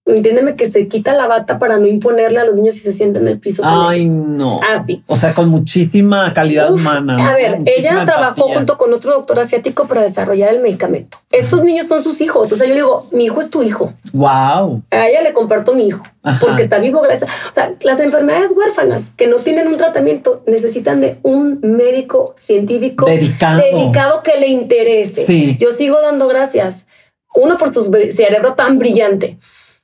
[0.05, 3.23] entiéndeme que se quita la bata para no imponerle a los niños si se sienten
[3.23, 3.63] en el piso.
[3.65, 4.61] Ay, no.
[4.63, 5.03] Así.
[5.07, 7.31] O sea, con muchísima calidad humana.
[7.31, 11.19] A ver, ella trabajó junto con otro doctor asiático para desarrollar el medicamento.
[11.31, 12.51] Estos niños son sus hijos.
[12.51, 13.93] O sea, yo digo, mi hijo es tu hijo.
[14.13, 14.83] Wow.
[14.91, 16.05] A ella le comparto mi hijo
[16.41, 17.31] porque está vivo gracias.
[17.49, 23.07] O sea, las enfermedades huérfanas que no tienen un tratamiento necesitan de un médico científico
[23.07, 25.27] dedicado, dedicado que le interese.
[25.27, 25.57] Sí.
[25.59, 26.87] Yo sigo dando gracias.
[27.35, 27.85] Uno por su
[28.15, 29.39] cerebro tan brillante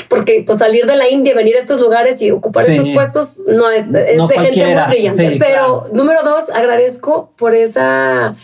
[0.08, 3.70] porque pues salir de la India, venir a estos lugares y ocupar estos puestos no
[3.70, 5.36] es, de gente muy brillante.
[5.38, 8.34] Pero número dos, agradezco por esa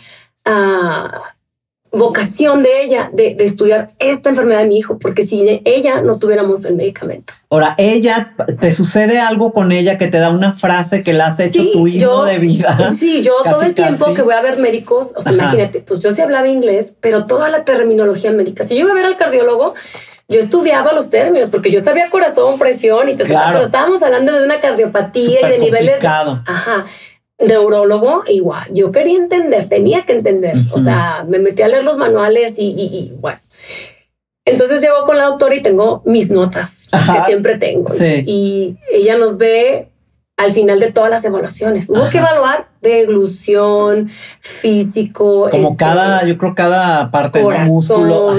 [0.45, 1.21] ah,
[1.95, 6.65] vocación de ella de, estudiar esta enfermedad de mi hijo, porque si ella no tuviéramos
[6.65, 7.33] el medicamento.
[7.49, 11.39] Ahora, ella, ¿te sucede algo con ella que te da una frase que la has
[11.39, 12.91] hecho tu hijo de vida?
[12.97, 16.11] Sí, yo todo el tiempo que voy a ver médicos, o sea, imagínate, pues yo
[16.11, 18.65] sí hablaba inglés, pero toda la terminología médica.
[18.65, 19.73] Si yo iba a ver al cardiólogo,
[20.27, 24.45] yo estudiaba los términos porque yo sabía corazón, presión y todo, pero estábamos hablando de
[24.45, 26.03] una cardiopatía y de niveles.
[26.03, 26.85] Ajá.
[27.37, 28.65] Neurólogo, igual.
[28.71, 30.55] Yo quería entender, tenía que entender.
[30.71, 33.39] O sea, me metí a leer los manuales y, bueno.
[34.45, 37.93] Entonces llego con la doctora y tengo mis notas que siempre tengo.
[37.99, 39.89] Y ella nos ve
[40.37, 41.89] al final de todas las evaluaciones.
[41.89, 44.09] Hubo que evaluar deglución,
[44.39, 45.49] físico.
[45.49, 48.35] Como este, cada, yo creo cada parte del músculo.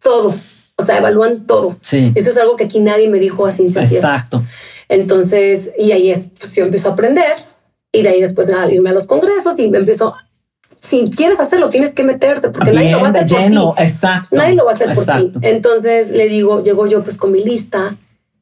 [0.00, 0.34] Todo.
[0.82, 1.76] O sea, evalúan todo.
[1.80, 2.12] Sí.
[2.14, 3.66] Eso es algo que aquí nadie me dijo así.
[3.66, 4.42] Exacto.
[4.88, 7.34] Entonces, y ahí es, pues yo empiezo a aprender
[7.92, 10.14] y de ahí después a irme a los congresos y me empiezo
[10.82, 13.82] si quieres hacerlo, tienes que meterte porque nadie lo va a hacer por ti.
[13.82, 14.36] Exacto.
[14.36, 15.38] Nadie lo va a hacer por ti.
[15.42, 17.96] Entonces le digo, llego yo pues con mi lista,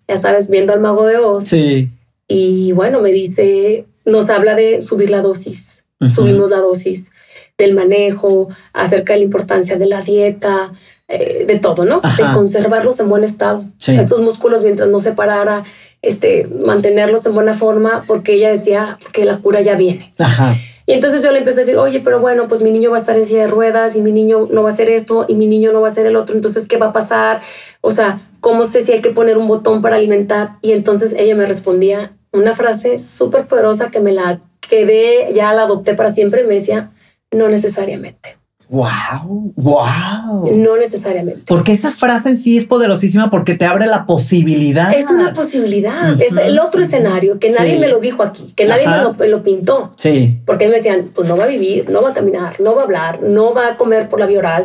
[0.08, 1.44] ya sabes, viendo al mago de Oz.
[1.44, 1.90] Sí.
[2.28, 5.84] Y bueno, me dice, nos habla de subir la dosis.
[6.08, 7.12] Subimos la dosis
[7.58, 10.72] del manejo, acerca de la importancia de la dieta,
[11.12, 12.00] eh, de todo, ¿no?
[12.00, 13.64] De conservarlos en buen estado.
[13.84, 15.64] Estos músculos mientras no se parara,
[16.02, 20.14] este, mantenerlos en buena forma, porque ella decía, porque la cura ya viene.
[20.18, 20.56] Ajá.
[20.86, 23.00] Y entonces yo le empecé a decir, oye, pero bueno, pues mi niño va a
[23.00, 25.46] estar en silla de ruedas y mi niño no va a hacer esto y mi
[25.46, 26.36] niño no va a hacer el otro.
[26.36, 27.40] Entonces, ¿qué va a pasar?
[27.80, 30.54] O sea, ¿cómo sé si hay que poner un botón para alimentar?
[30.62, 35.62] Y entonces ella me respondía una frase súper poderosa que me la quedé, ya la
[35.62, 36.90] adopté para siempre y me decía,
[37.30, 38.39] no necesariamente.
[38.70, 40.48] Wow, wow.
[40.54, 41.42] No necesariamente.
[41.44, 44.94] Porque esa frase en sí es poderosísima porque te abre la posibilidad.
[44.94, 46.20] Es una posibilidad.
[46.22, 49.90] Es el otro escenario que nadie me lo dijo aquí, que nadie me lo, pintó.
[49.96, 50.38] Sí.
[50.46, 52.84] Porque me decían, pues no va a vivir, no va a caminar, no va a
[52.84, 54.64] hablar, no va a comer por la vía oral.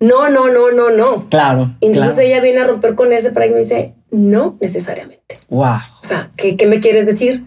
[0.00, 1.26] No, no, no, no, no.
[1.30, 1.74] Claro.
[1.80, 5.38] entonces ella viene a romper con ese paradigma y me dice, no necesariamente.
[5.48, 5.78] Wow.
[6.02, 7.42] O sea, ¿qué, qué me quieres decir?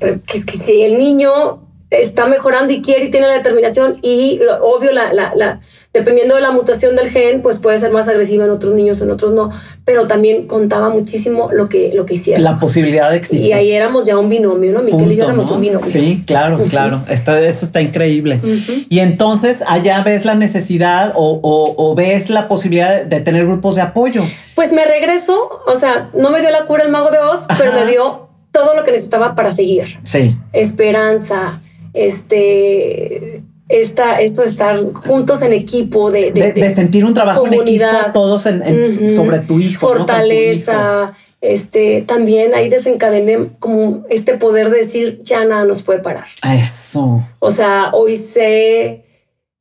[0.00, 4.40] Eh, que, que si el niño está mejorando y quiere y tiene la determinación y
[4.60, 5.60] obvio la, la, la,
[5.92, 9.10] dependiendo de la mutación del gen pues puede ser más agresiva en otros niños en
[9.12, 9.50] otros no
[9.84, 13.50] pero también contaba muchísimo lo que lo que hiciera la posibilidad de existir.
[13.50, 15.86] Y ahí éramos ya un binomio no Miquel y yo éramos un binomio.
[15.86, 17.02] Sí claro claro.
[17.08, 18.40] Está, eso está increíble.
[18.88, 23.82] Y entonces allá ves la necesidad o, o, ves la posibilidad de tener grupos de
[23.82, 24.24] apoyo.
[24.56, 27.72] Pues me regreso o sea no me dio la cura el mago de Oz pero
[27.72, 29.98] me dio todo lo que necesitaba para seguir.
[30.02, 30.36] Sí.
[30.52, 31.60] Esperanza
[31.96, 37.86] este, esta, esto de estar juntos en equipo, de, de, sentir un trabajo en equipo
[38.12, 39.88] todos sobre tu hijo.
[39.88, 41.14] Fortaleza.
[41.40, 46.26] Este, también ahí desencadené como este poder de decir, ya nada nos puede parar.
[46.42, 47.24] Eso.
[47.38, 49.04] O sea, hoy sé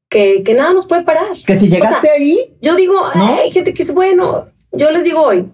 [0.09, 1.35] que, que nada nos puede parar.
[1.45, 2.55] Que si llegaste ahí.
[2.61, 4.45] Yo digo, hay gente que es bueno.
[4.71, 5.47] Yo les digo hoy,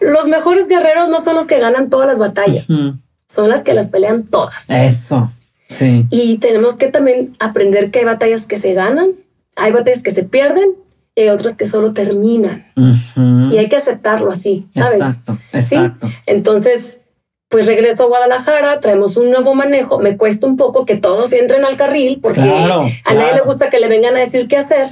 [0.00, 2.66] los mejores guerreros no son los que ganan todas las batallas,
[3.28, 4.68] son las que las pelean todas.
[4.68, 5.30] Eso.
[6.10, 9.10] Y tenemos que también aprender que hay batallas que se ganan,
[9.56, 10.70] hay batallas que se pierden
[11.14, 12.64] y hay otras que solo terminan.
[13.50, 14.94] Y hay que aceptarlo así, ¿sabes?
[14.94, 16.10] Exacto, exacto.
[16.26, 16.98] Entonces,
[17.48, 19.98] pues regreso a Guadalajara, traemos un nuevo manejo.
[19.98, 23.78] Me cuesta un poco que todos entren al carril porque a nadie le gusta que
[23.78, 24.86] le vengan a decir qué hacer.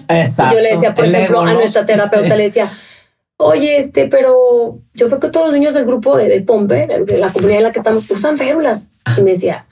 [0.53, 2.69] Yo le decía, por ejemplo, a nuestra terapeuta, le decía,
[3.39, 7.19] oye, este, pero yo veo que todos los niños del grupo de, de Pompe, de
[7.19, 8.89] la comunidad en la que estamos, usan férulas.
[9.17, 9.65] Y me decía,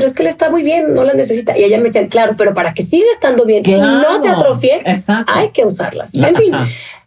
[0.00, 1.58] pero es que le está muy bien, no las necesita.
[1.58, 4.78] Y ella me decía, claro, pero para que siga estando bien y no se atrofie,
[5.26, 6.14] hay que usarlas.
[6.14, 6.54] En fin,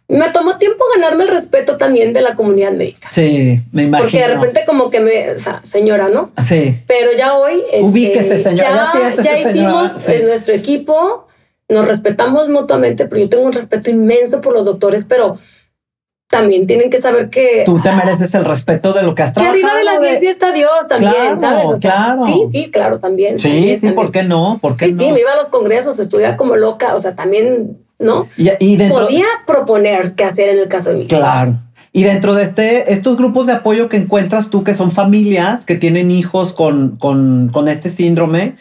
[0.06, 3.08] me tomó tiempo ganarme el respeto también de la comunidad médica.
[3.10, 3.98] Sí, me imagino.
[3.98, 6.30] Porque de repente como que me, o sea, señora, ¿no?
[6.46, 6.78] Sí.
[6.86, 7.64] Pero ya hoy...
[7.72, 8.92] Este, Ubíquese, señora.
[8.94, 9.90] Ya, ya, hicimos
[10.22, 11.26] nuestro equipo,
[11.68, 15.36] nos respetamos mutuamente, pero yo tengo un respeto inmenso por los doctores, pero
[16.28, 19.60] también tienen que saber que tú te mereces el respeto de lo que has trabajado.
[19.60, 21.80] Que arriba de la ciencia está Dios también, ¿sabes?
[21.80, 22.26] claro.
[22.26, 23.38] Sí, sí, claro, también.
[23.38, 24.58] Sí, sí, ¿por qué no?
[24.60, 24.98] ¿Por qué sí, no?
[24.98, 28.26] sí, me iba a los congresos, estudiaba como loca, o sea, también, ¿no?
[28.36, 29.04] Y, dentro...
[29.04, 31.58] Podía proponer qué hacer en el caso de mi Claro.
[31.92, 35.76] Y dentro de este, estos grupos de apoyo que encuentras tú, que son familias que
[35.76, 38.56] tienen hijos con, con, con este síndrome,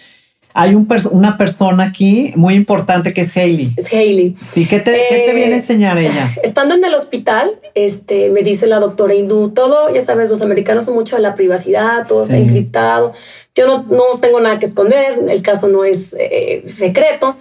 [0.54, 3.72] hay un una persona aquí muy importante que es Hailey.
[3.76, 4.36] Es Hailey.
[4.40, 6.32] Sí, ¿qué te, ¿qué te viene a enseñar ella?
[6.44, 10.86] Estando en el hospital, este, me dice la doctora hindú, todo, ya sabes, los americanos
[10.86, 13.14] son mucho de la privacidad, todo está encriptado.
[13.56, 17.36] Yo no, no tengo nada que esconder, el caso no es eh, secreto,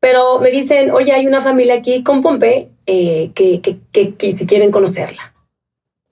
[0.00, 4.32] pero me dicen, oye, hay una familia aquí con Pompe eh, que, que, que, que,
[4.32, 5.32] si quieren conocerla.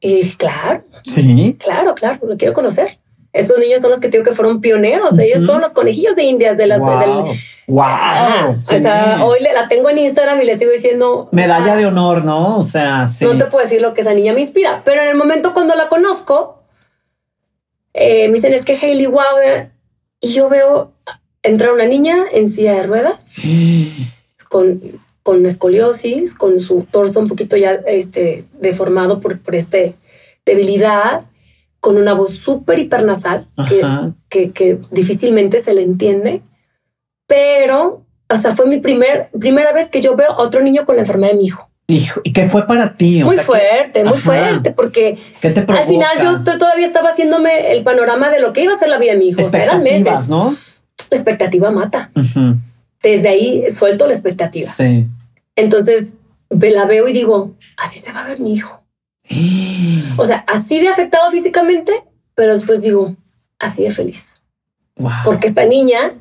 [0.01, 0.85] Y dije, claro.
[1.05, 1.57] Sí.
[1.59, 3.00] Claro, claro, lo quiero conocer.
[3.33, 5.17] Estos niños son los que digo que fueron pioneros.
[5.19, 6.81] Ellos fueron los conejillos de indias de las.
[6.81, 7.27] Wow.
[7.69, 8.53] wow.
[8.53, 11.29] O sea, hoy la tengo en Instagram y le sigo diciendo.
[11.31, 12.59] Medalla de honor, ¿no?
[12.59, 13.25] O sea, sí.
[13.25, 15.77] No te puedo decir lo que esa niña me inspira, pero en el momento cuando
[15.77, 16.61] la conozco,
[17.95, 19.23] eh, me dicen es que Hailey, wow.
[20.21, 20.93] Y yo veo
[21.43, 23.37] entrar una niña en silla de ruedas
[24.49, 24.83] con,
[25.23, 29.95] con escoliosis, con su torso un poquito ya este, deformado por, por este
[30.45, 31.23] debilidad
[31.81, 33.47] con una voz súper hipernasal
[34.29, 36.43] que, que, difícilmente se le entiende,
[37.27, 40.97] pero, o sea, fue mi primer, primera vez que yo veo a otro niño con
[40.97, 41.71] la enfermedad de mi hijo.
[42.23, 43.25] ¿Y qué fue para ti?
[43.25, 48.53] muy fuerte, muy fuerte, porque al final yo todavía estaba haciéndome el panorama de lo
[48.53, 49.41] que iba a ser la vida de mi hijo.
[49.53, 50.29] eran meses.
[50.29, 50.55] ¿no?
[51.11, 52.11] La expectativa mata.
[53.03, 54.71] Desde ahí suelto la expectativa.
[54.73, 55.09] Sí.
[55.57, 56.19] Entonces
[56.51, 58.80] la veo y digo, así se va a ver mi hijo.
[60.17, 61.93] o sea, así de afectado físicamente,
[62.35, 63.17] pero después digo,
[63.59, 64.35] así de feliz.
[65.25, 66.15] Porque esta niña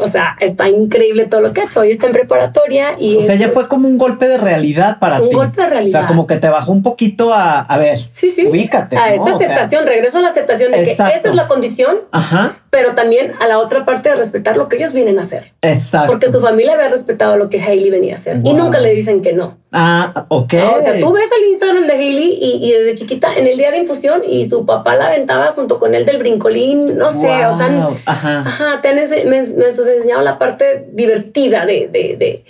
[0.00, 1.80] o sea, está increíble todo lo que ha hecho.
[1.80, 3.16] Hoy está en preparatoria y...
[3.16, 5.24] O sea, ya fue como un golpe de realidad para ti.
[5.24, 6.02] Un golpe de realidad.
[6.02, 8.46] O sea, como que te bajó un poquito a, a ver, sí, sí.
[8.46, 8.96] ubícate.
[8.96, 12.58] A esta aceptación, regreso a la aceptación de que esa es la condición, Ajá.
[12.70, 15.52] Pero también a la otra parte de respetar lo que ellos vienen a hacer.
[15.62, 16.12] Exacto.
[16.12, 19.22] Porque su familia había respetado lo que Hailey venía a hacer y nunca le dicen
[19.22, 19.56] que no.
[19.72, 20.54] Ah, ok.
[20.76, 23.78] o sea, tú ves el Instagram de Hailey y, desde chiquita en el día de
[23.78, 27.90] infusión y su papá la aventaba junto con él del brincolín, no sé, o sea,
[28.04, 32.44] ajá, ajá te han enseñado la parte divertida de, de, de,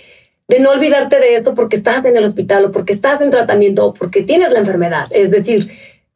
[0.47, 3.85] de, no olvidarte de eso porque estás en el hospital o porque estás en tratamiento
[3.85, 5.07] o porque tienes la enfermedad.
[5.11, 5.69] Es decir,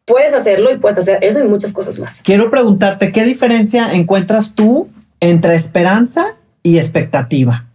[0.05, 2.21] puedes hacerlo y puedes hacer eso y muchas cosas más.
[2.23, 4.89] Quiero preguntarte, ¿qué diferencia encuentras tú
[5.19, 7.65] entre esperanza y expectativa?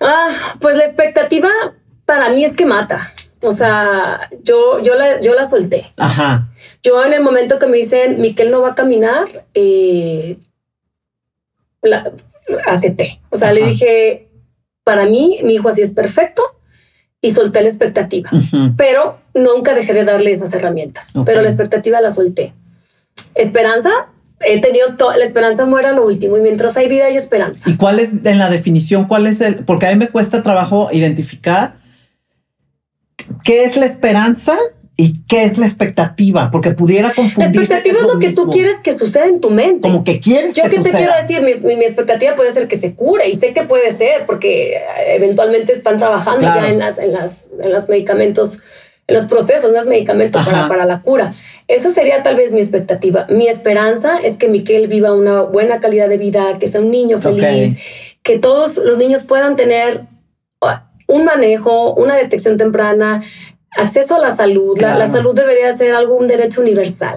[0.00, 1.50] Ah, pues la expectativa
[2.04, 3.12] para mí es que mata.
[3.40, 5.92] O sea, yo, yo, la, yo la solté.
[5.96, 6.44] Ajá.
[6.82, 10.38] Yo en el momento que me dicen, Miquel no va a caminar, eh,
[11.82, 12.04] la,
[12.66, 13.20] acepté.
[13.30, 14.28] O sea, le dije,
[14.84, 16.42] para mí, mi hijo así es perfecto
[17.24, 18.28] y solté la expectativa,
[18.76, 22.52] pero nunca dejé de darle esas herramientas, pero la expectativa la solté.
[23.36, 23.90] Esperanza,
[24.40, 27.70] he tenido toda la esperanza muera lo último y mientras hay vida hay esperanza.
[27.70, 29.06] ¿Y cuál es en la definición?
[29.06, 29.64] ¿Cuál es el?
[29.64, 31.76] Porque a mí me cuesta trabajo identificar
[33.44, 34.58] qué es la esperanza
[35.02, 36.52] ¿Y qué es la expectativa?
[36.52, 37.56] Porque pudiera confundir.
[37.56, 39.80] La expectativa es lo que tú quieres que suceda en tu mente.
[39.80, 42.94] Como que quieres Yo que, te quiero decir, mi, mi, expectativa puede ser que se
[42.94, 47.48] cure y sé que puede ser porque eventualmente están trabajando ya en las, en las,
[47.60, 48.60] en los medicamentos,
[49.08, 51.34] en los procesos, no es medicamento para, para la cura.
[51.66, 53.26] Esa sería tal vez mi expectativa.
[53.28, 57.18] Mi esperanza es que Miquel viva una buena calidad de vida, que sea un niño
[57.18, 57.76] feliz,
[58.22, 60.02] que todos los niños puedan tener
[61.08, 63.20] un manejo, una detección temprana,
[63.76, 64.78] acceso a la salud.
[64.80, 67.16] La, salud debería ser algo, un derecho universal.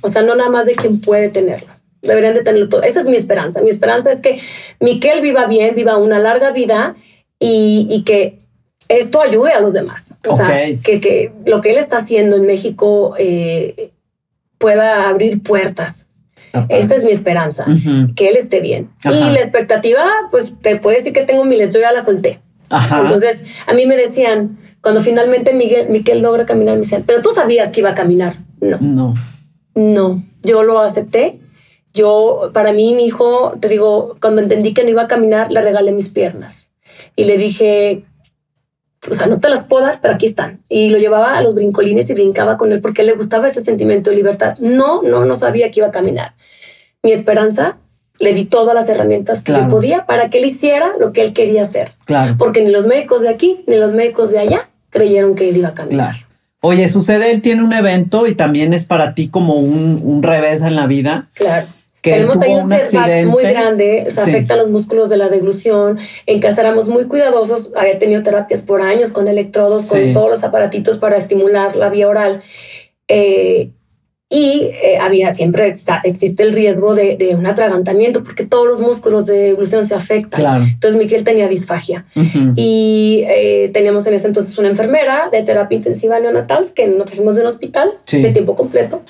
[0.00, 1.68] O sea, no nada más de quien puede tenerlo.
[2.02, 2.82] Deberían de tenerlo todo.
[2.82, 3.62] Esa es mi esperanza.
[3.62, 4.38] Mi esperanza es que
[4.80, 6.94] Miquel viva bien, viva una larga vida
[7.38, 8.38] y, que
[8.88, 10.14] esto ayude a los demás.
[10.26, 13.92] O sea, que, que, lo que él está haciendo en México eh,
[14.58, 16.08] pueda abrir puertas.
[16.68, 17.66] Esta es mi esperanza,
[18.14, 18.90] que él esté bien.
[19.04, 22.40] Y la expectativa, pues te puedo decir que tengo miles, yo ya la solté.
[22.70, 27.30] Entonces, a mí me decían, cuando finalmente Miguel, Miquel logra caminar, me dicen, pero tú
[27.34, 28.36] sabías que iba a caminar.
[28.60, 28.76] No.
[28.82, 29.14] No.
[29.74, 30.22] No.
[30.42, 31.40] Yo lo acepté.
[31.94, 35.62] Yo, para mí, mi hijo, te digo, cuando entendí que no iba a caminar, le
[35.62, 36.68] regalé mis piernas.
[37.16, 38.04] Y le dije,
[39.10, 40.62] o sea, no te las puedo dar, pero aquí están.
[40.68, 44.10] Y lo llevaba a los brincolines y brincaba con él porque le gustaba este sentimiento
[44.10, 44.54] de libertad.
[44.58, 46.34] No, no, no sabía que iba a caminar.
[47.02, 47.78] Mi esperanza
[48.18, 51.32] le di todas las herramientas que yo podía para que él hiciera lo que él
[51.32, 51.92] quería hacer.
[52.04, 52.34] Claro.
[52.36, 55.68] Porque ni los médicos de aquí ni los médicos de allá creyeron que él iba
[55.68, 56.12] a cambiar.
[56.12, 56.26] Claro.
[56.60, 60.62] Oye, sucede, él tiene un evento y también es para ti como un, un revés
[60.62, 61.26] en la vida.
[61.34, 61.66] Claro.
[62.00, 65.98] Que Tenemos ahí un, setback muy grande, se afecta los músculos de la deglución.
[66.26, 70.44] En casa éramos muy cuidadosos, había tenido terapias por años con electrodos, con todos los
[70.44, 72.42] aparatitos para estimular la vía oral.
[73.08, 73.70] Eh,
[74.34, 75.72] y eh, había siempre
[76.02, 80.64] existe el riesgo de, de, un atragantamiento porque todos los músculos de evolución se afectan.
[80.64, 82.04] Entonces Miguel tenía disfagia.
[82.56, 87.36] Y eh, teníamos en ese entonces una enfermera de terapia intensiva neonatal que nos trajimos
[87.36, 89.02] del hospital de tiempo completo.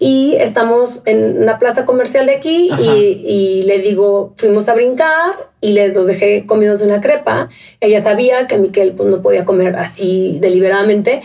[0.00, 5.50] Y estamos en una plaza comercial de aquí y, y, le digo, fuimos a brincar
[5.60, 7.48] y les los dejé comidos de una crepa.
[7.80, 11.22] Ella sabía que Miquel pues, no podía comer así deliberadamente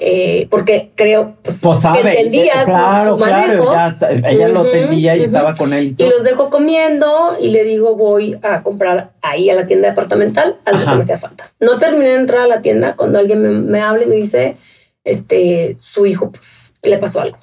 [0.00, 3.66] eh, porque creo pues, pues que entendía claro, su, manejo.
[3.66, 3.96] Claro,
[4.28, 5.96] ella lo entendía y estaba con él.
[5.98, 10.54] Y, los dejo comiendo y le digo voy a comprar ahí a la tienda departamental
[10.64, 11.50] algo que me hacía falta.
[11.58, 14.56] No terminé de entrar a la tienda cuando alguien me, me habla y me dice,
[15.02, 17.38] este, su hijo pues, le pasó algo.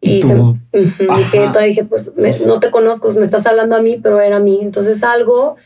[0.00, 2.12] Y, dije, dije, pues,
[2.46, 4.60] no te conozco, me estás hablando a mí, pero era a mí.
[4.62, 5.56] Entonces salgo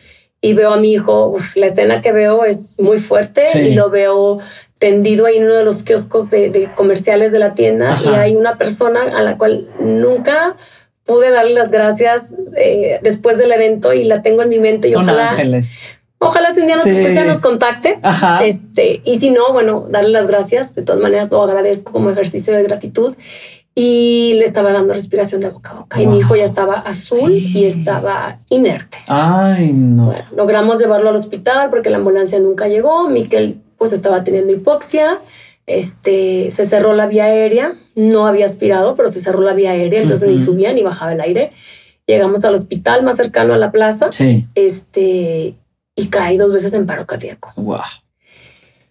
[0.41, 4.39] y veo a mi hijo, la escena que veo es muy fuerte y lo veo
[4.83, 8.59] tendido ahí en uno de los kioscos de, comerciales de la tienda y hay una
[8.59, 10.57] persona a la cual nunca
[11.05, 14.97] pude darle las gracias eh, después del evento y la tengo en mi mente y
[14.97, 15.79] ojalá ángeles.
[16.19, 18.01] Ojalá si un día nos escucha, nos contacte.
[18.45, 20.75] Este, y si no, bueno, darle las gracias.
[20.75, 23.15] De todas maneras, lo agradezco como ejercicio de gratitud.
[23.75, 26.03] Y le estaba dando respiración de boca a boca.
[26.03, 28.99] Y mi hijo ya estaba azul y estaba inerte.
[29.09, 30.15] Ay, no.
[30.37, 33.09] logramos llevarlo al hospital porque la ambulancia nunca llegó.
[33.09, 35.19] Miquel pues estaba teniendo hipoxia,
[35.67, 40.03] este, se cerró la vía aérea, no había aspirado, pero se cerró la vía aérea,
[40.03, 41.51] entonces ni subía ni bajaba el aire.
[42.07, 44.09] Llegamos al hospital más cercano a la plaza,
[44.55, 45.57] este,
[45.97, 47.53] y caí dos veces en paro cardíaco.
[47.57, 47.81] Wow.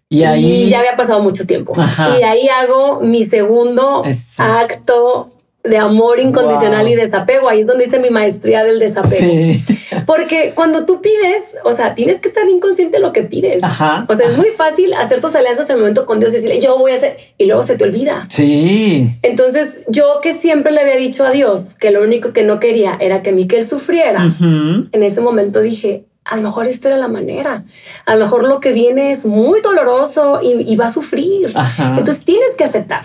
[0.10, 1.72] Y ahí ya había pasado mucho tiempo.
[2.20, 4.04] Y ahí hago mi segundo
[4.40, 5.30] acto
[5.64, 7.48] de amor incondicional y desapego.
[7.48, 9.60] Ahí es donde hice mi maestría del desapego.
[10.06, 13.64] Porque cuando tú pides, o sea, tienes que estar bien consciente de lo que pides.
[13.64, 16.60] O sea, es muy fácil hacer tus alianzas en el momento con Dios y decirle,
[16.60, 18.28] yo voy a hacer, y luego se te olvida.
[18.30, 19.10] Sí.
[19.22, 22.98] Entonces, yo que siempre le había dicho a Dios que lo único que no quería
[23.00, 27.64] era que Miquel sufriera, en ese momento dije, a lo mejor esta era la manera.
[28.06, 31.54] A lo mejor lo que viene es muy doloroso y, va a sufrir.
[31.98, 33.04] Entonces tienes que aceptar.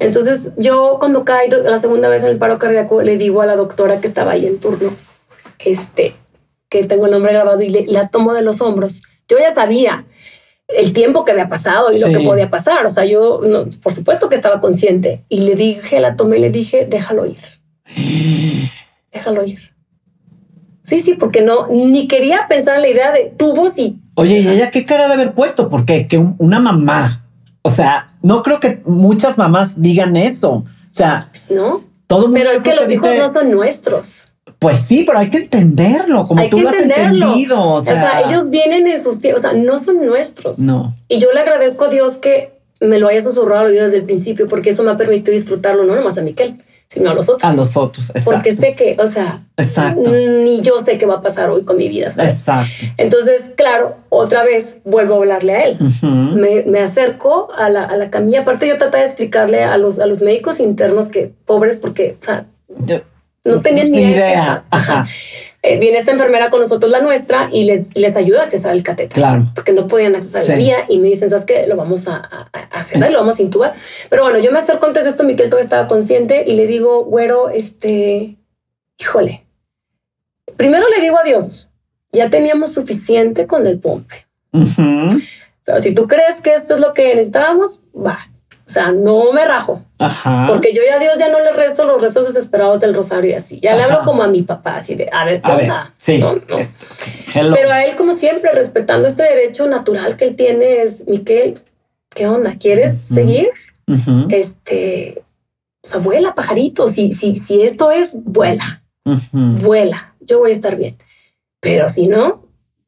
[0.00, 3.56] Entonces yo cuando caí la segunda vez en el paro cardíaco le digo a la
[3.56, 4.92] doctora que estaba ahí en turno,
[5.58, 6.14] este,
[6.68, 9.02] que tengo el nombre grabado y le, la tomo de los hombros.
[9.28, 10.04] Yo ya sabía
[10.68, 12.84] el tiempo que había pasado y lo que podía pasar.
[12.86, 13.40] O sea, yo
[13.82, 17.38] por supuesto que estaba consciente y le dije, la tomé y le dije, déjalo ir.
[19.12, 19.74] déjalo ir.
[20.84, 24.00] Sí, sí, porque no, ni quería pensar en la idea de tubos y...
[24.16, 25.70] Oye, ¿y ella qué cara de haber puesto?
[25.70, 27.23] Porque que una mamá,
[27.66, 30.50] o sea, no creo que muchas mamás digan eso.
[30.50, 31.82] O sea, pues no.
[32.06, 34.28] Todo mundo Pero es que los hijos no son nuestros.
[34.58, 37.62] Pues sí, pero hay que entenderlo, como tú lo has entendido.
[37.62, 40.58] O sea, ellos vienen en sus tiempos, o sea, no son nuestros.
[40.58, 40.92] No.
[41.08, 44.70] Y yo le agradezco a Dios que me lo haya susurrado desde el principio, porque
[44.70, 46.54] eso me ha permitido disfrutarlo, no nomás a Miquel,
[46.94, 47.52] sino a los otros.
[47.52, 48.30] A los otros, exacto.
[48.30, 50.12] Porque sé que, o sea, exacto.
[50.12, 52.06] ni yo sé qué va a pasar hoy con mi vida.
[52.18, 52.86] Exacto.
[52.98, 55.78] Entonces, claro, otra vez vuelvo a hablarle a él.
[56.02, 58.42] me, me, acerco a la, a la, camilla.
[58.42, 62.24] Aparte, yo traté de explicarle a los, a los médicos internos que pobres, porque, o
[62.24, 62.46] sea,
[63.44, 64.64] no tenían ni idea.
[64.70, 65.04] Ajá.
[65.66, 68.82] Eh, viene esta enfermera con nosotros, la nuestra, y les, les ayuda a accesar el
[68.82, 69.14] catéter.
[69.14, 69.46] Claro.
[69.54, 71.66] Porque no podían accesar la vía y me dicen, ¿sabes qué?
[71.66, 73.72] Lo vamos a, hacer, lo vamos a intubar.
[74.10, 77.06] Pero bueno, yo me acerco antes de esto, Miquel todavía estaba consciente y le digo,
[77.06, 78.36] güero, este,
[79.00, 79.46] híjole.
[80.58, 81.70] Primero le digo adiós.
[82.12, 84.26] Ya teníamos suficiente con el pompe.
[84.52, 88.18] Pero si tú crees que esto es lo que necesitábamos, va.
[88.66, 89.84] O sea, no me rajo.
[90.48, 93.34] Porque yo ya a Dios ya no le rezo los rezos desesperados del rosario y
[93.34, 93.60] así.
[93.60, 95.94] Ya le hablo como a mi papá, así de, a ver, ¿qué onda?
[95.96, 96.22] sí.
[97.34, 101.60] Pero a él, como siempre, respetando este derecho natural que él tiene, es, Miquel,
[102.14, 102.54] ¿qué onda?
[102.58, 103.50] ¿Quieres seguir?
[104.30, 105.22] Este,
[105.82, 106.88] o sea, vuela, pajarito.
[106.88, 108.82] Si, si, si esto es, vuela.
[109.32, 110.14] Vuela.
[110.20, 110.96] Yo voy a estar bien.
[111.60, 112.43] Pero si no,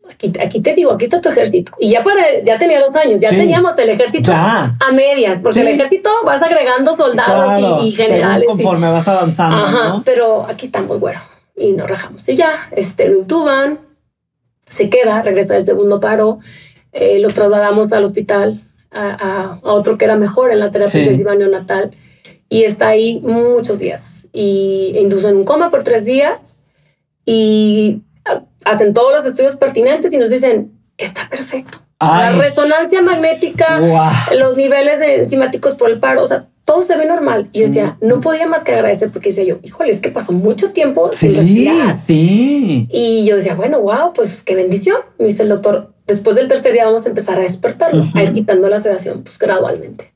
[0.09, 1.73] Aquí, te digo, aquí está tu ejército.
[1.79, 5.69] Y ya para, ya tenía dos años, ya teníamos el ejército a medias, porque el
[5.69, 8.49] ejército vas agregando soldados y, generales.
[8.49, 9.57] conforme vas avanzando.
[9.57, 11.21] Ajá, pero aquí estamos, bueno,
[11.57, 12.27] y nos rajamos.
[12.29, 13.79] Y ya, este, lo intuban,
[14.67, 16.39] se queda, regresa del segundo paro,
[16.93, 18.63] eh, lo trasladamos al hospital,
[18.93, 21.91] a, otro que era mejor en la terapia intensiva neonatal,
[22.49, 24.29] y está ahí muchos días.
[24.33, 26.61] Y inducen un coma por tres días,
[27.25, 28.03] y
[28.67, 31.79] hacen todos los estudios pertinentes y nos dicen, está perfecto.
[32.01, 33.81] la resonancia magnética,
[34.35, 37.49] los niveles de enzimáticos por el paro, o sea, todo se ve normal.
[37.53, 40.33] Y yo decía, no podía más que agradecer porque decía yo, híjole, es que pasó
[40.33, 41.95] mucho tiempo sí, sin respirar.
[41.95, 42.89] Sí.
[42.91, 44.97] Y yo decía, bueno, wow, pues qué bendición.
[45.19, 48.33] Me dice el doctor, después del tercer día vamos a empezar a despertarlo, a ir
[48.33, 50.13] quitando la sedación, pues gradualmente.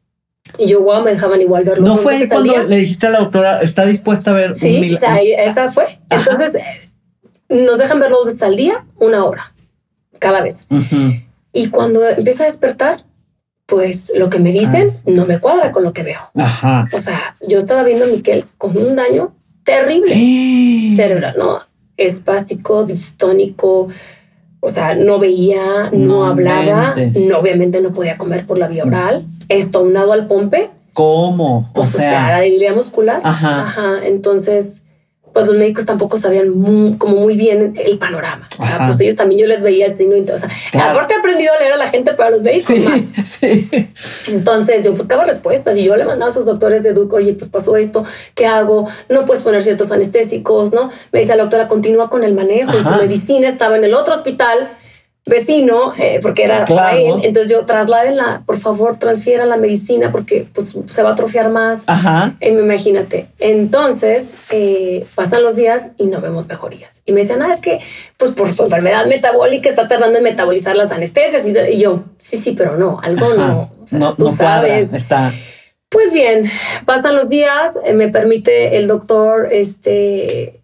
[0.58, 1.86] Y yo, wow, me dejaban igual verlo.
[1.86, 5.18] ¿No fue cuando le dijiste a la doctora, está dispuesta a ver sí, o sea,
[5.18, 6.00] esa fue.
[6.10, 6.60] Entonces,
[7.50, 9.52] nos dejan ver dos veces al día, una hora,
[10.18, 10.66] cada vez.
[11.52, 13.04] Y cuando empieza a despertar,
[13.66, 16.20] pues lo que me dicen ah, no me cuadra con lo que veo.
[16.92, 19.32] O sea, yo estaba viendo a Miquel con un daño
[19.64, 20.14] terrible
[20.96, 21.60] cerebral, ¿no?
[21.96, 23.88] Espástico, distónico,
[24.60, 26.94] o sea, no veía, no, hablaba,
[27.28, 30.70] no, obviamente no podía comer por la vía oral, esto unado al pompe.
[30.92, 31.70] ¿Cómo?
[31.74, 33.20] o, sea, la debilidad muscular.
[33.22, 33.62] Ajá.
[33.62, 33.98] Ajá.
[34.04, 34.82] Entonces,
[35.32, 36.52] pues los médicos tampoco sabían
[36.98, 38.48] como muy bien el panorama.
[38.86, 40.16] pues ellos también yo les veía el signo.
[40.16, 40.48] O sea,
[40.90, 43.12] aparte he aprendido a leer a la gente para los médicos más.
[44.28, 47.50] Entonces yo buscaba respuestas y yo le mandaba a sus doctores de Duke, oye, pues
[47.50, 48.04] pasó esto,
[48.34, 48.88] ¿qué hago?
[49.08, 50.90] No puedes poner ciertos anestésicos, ¿no?
[51.12, 52.72] Me dice la doctora, continúa con el manejo.
[52.72, 54.70] Su medicina estaba en el otro hospital
[55.26, 57.20] vecino, eh, porque era él.
[57.22, 61.82] Entonces yo la por favor, transfiera la medicina porque pues se va a atrofiar más.
[61.86, 62.34] Ajá.
[62.40, 63.26] Y imagínate.
[63.38, 67.02] Entonces eh, pasan los días y no vemos mejorías.
[67.06, 67.80] Y me decían, ah, es que
[68.16, 71.46] pues por su enfermedad metabólica está tardando en metabolizar las anestesias.
[71.46, 73.70] Y, yo, sí, sí, pero no, algo no.
[73.92, 74.92] no, tú sabes.
[74.94, 75.32] está.
[75.90, 76.48] Pues bien,
[76.86, 80.59] pasan los días, eh, me permite el doctor, este,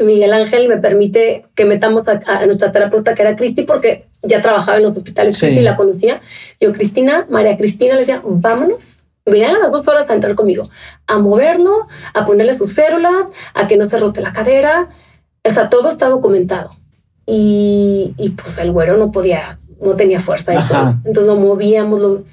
[0.00, 4.78] Miguel Ángel me permite que metamos a, nuestra terapeuta que era Cristi porque ya trabajaba
[4.78, 5.46] en los hospitales Sí.
[5.46, 6.20] y la conocía.
[6.60, 9.00] Yo, Cristina, María Cristina, le decía, vámonos.
[9.24, 10.68] Venían a las dos horas a entrar conmigo,
[11.06, 14.88] a moverlo, a ponerle sus férulas, a que no se rote la cadera.
[15.44, 16.70] O sea, todo está documentado.
[17.24, 20.54] Y, y pues el güero no podía, no tenía fuerza.
[20.54, 20.76] Eso.
[21.04, 22.00] Entonces lo movíamos.
[22.00, 22.24] Lo...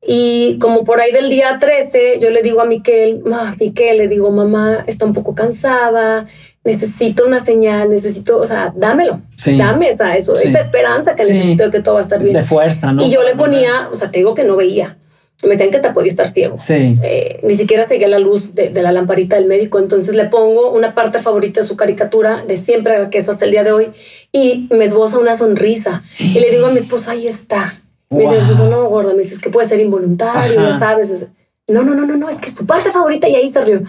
[0.00, 3.22] Y como por ahí del día 13, yo le digo a Miquel,
[3.60, 6.26] Miquel, le digo, mamá, está un poco cansada,
[6.66, 9.56] necesito una señal, necesito, o sea, dámelo, Sí.
[9.56, 10.48] dame esa, eso, Sí.
[10.48, 11.32] esa esperanza que Sí.
[11.32, 12.34] necesito de que todo va a estar bien.
[12.34, 13.02] De fuerza, ¿no?
[13.06, 14.98] y yo le ponía, o sea, te digo que no veía.
[15.42, 16.56] Me decían que hasta podía estar ciego.
[16.56, 16.98] Sí.
[17.02, 19.78] Eh, ni siquiera seguía la luz de, de la lamparita del médico.
[19.78, 23.50] Entonces le pongo una parte favorita de su caricatura de siempre, que es hasta el
[23.50, 23.88] día de hoy,
[24.32, 26.02] y me esboza una sonrisa.
[26.18, 27.74] Y le digo a mi esposo, ahí está.
[28.08, 28.40] Me dice, Wow.
[28.42, 30.70] esposo, no, gorda, me dice, es que puede ser involuntario, Ajá.
[30.70, 31.10] ya sabes.
[31.10, 31.26] Es-
[31.68, 33.82] no, no, no, no, no, es que es su parte favorita y ahí se rió.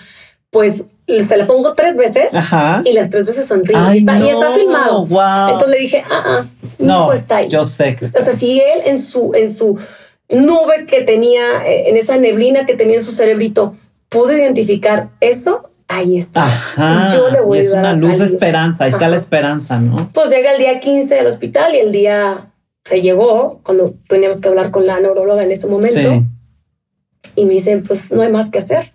[0.51, 2.81] Pues se la pongo tres veces Ajá.
[2.83, 3.77] y las tres veces sonríe.
[3.77, 5.05] Ay, y, está, y no, está filmado.
[5.05, 5.47] wow.
[5.53, 6.45] Entonces le dije, ah, ah,
[6.79, 7.49] mi No, hijo está ahí.
[7.49, 9.77] yo sé que O sea, si él en su, en su
[10.29, 13.75] nube que tenía, eh, en esa neblina que tenía en su cerebrito,
[14.09, 16.45] pudo identificar eso, ahí está.
[16.45, 17.07] Ajá.
[17.09, 18.83] Y yo le voy Y a es una a luz de esperanza.
[18.83, 20.09] Ahí está la esperanza, ¿no?
[20.13, 22.51] Pues llega el día 15 del hospital y el día
[22.83, 27.31] se llegó, cuando teníamos que hablar con la neuróloga en ese momento, Sí.
[27.37, 28.93] y me dice, pues no hay más que hacer.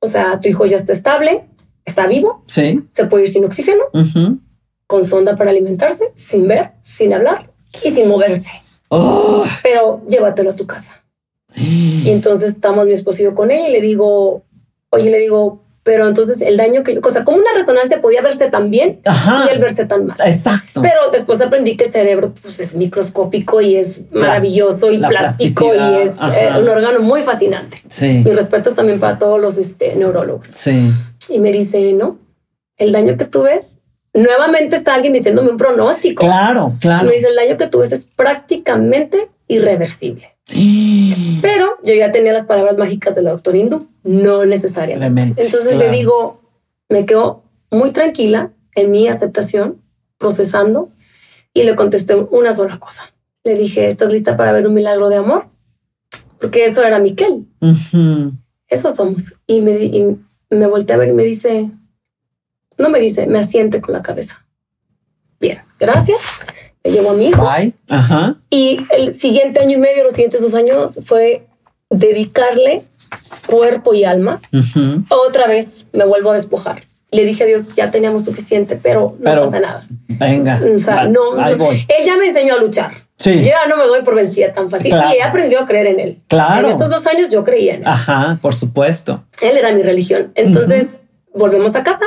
[0.00, 1.44] O sea, tu hijo ya está estable,
[1.84, 2.82] está vivo, Sí.
[2.90, 3.82] se puede ir sin oxígeno,
[4.86, 7.50] con sonda para alimentarse, sin ver, sin hablar
[7.84, 8.50] y sin moverse.
[8.88, 9.44] Oh.
[9.62, 11.02] Pero llévatelo a tu casa.
[11.54, 14.42] Y entonces estamos mi esposo y yo con ella y le digo,
[14.90, 18.50] oye, le digo, pero entonces el daño que o sea, como una resonancia podía verse
[18.50, 19.46] tan bien Ajá.
[19.46, 20.18] y él verse tan mal.
[20.22, 20.82] Exacto.
[20.82, 25.74] Pero después aprendí que el cerebro pues, es microscópico y es maravilloso y la plástico
[25.74, 27.78] y es eh, un órgano muy fascinante.
[27.88, 28.20] sí.
[28.22, 30.48] Mis respetos también para todos los este, neurólogos.
[30.48, 30.92] Sí.
[31.30, 32.18] Y me dice, no,
[32.76, 33.78] el daño que tú ves,
[34.12, 36.22] nuevamente está alguien diciéndome un pronóstico.
[36.22, 37.06] Claro, claro.
[37.06, 40.36] Me dice, el daño que tú ves es prácticamente irreversible.
[40.50, 45.12] Pero yo ya tenía las palabras mágicas de la doctora Hindú, no necesariamente.
[45.14, 45.90] Clemente, Entonces claro.
[45.90, 46.40] le digo,
[46.88, 49.80] me quedo muy tranquila en mi aceptación,
[50.16, 50.90] procesando,
[51.52, 53.12] y le contesté una sola cosa.
[53.44, 55.46] Le dije, ¿estás lista para ver un milagro de amor?
[56.40, 57.46] Porque eso era Miquel,
[58.68, 59.36] eso somos.
[59.46, 60.16] Y me, y
[60.50, 61.70] me volteé a ver y me dice,
[62.78, 64.46] no me dice, me asiente con la cabeza.
[65.40, 66.22] Bien, gracias.
[66.88, 67.42] Me llevo a mi hijo.
[67.46, 67.74] Bye.
[67.90, 68.34] Ajá.
[68.48, 71.44] Y el siguiente año y medio, los siguientes dos años, fue
[71.90, 72.82] dedicarle
[73.46, 74.40] cuerpo y alma.
[74.52, 75.04] Ujú.
[75.10, 76.82] Otra vez me vuelvo a despojar.
[77.10, 79.86] Le dije a Dios, ya teníamos suficiente, pero no Pero- pasa nada.
[80.08, 80.60] Venga.
[80.74, 81.84] O sea, Va- no, voy.
[81.88, 82.90] Él ya me enseñó a luchar.
[83.16, 83.34] Sí.
[83.40, 84.90] Yo ya no me doy por vencida tan fácil.
[84.92, 85.14] Claro.
[85.14, 86.18] Y he aprendido a creer en él.
[86.28, 86.66] Claro.
[86.68, 87.86] En estos dos años yo creía en él.
[87.86, 89.24] Ajá, por supuesto.
[89.42, 90.32] Él era mi religión.
[90.36, 90.86] Entonces
[91.34, 92.04] volvemos a casa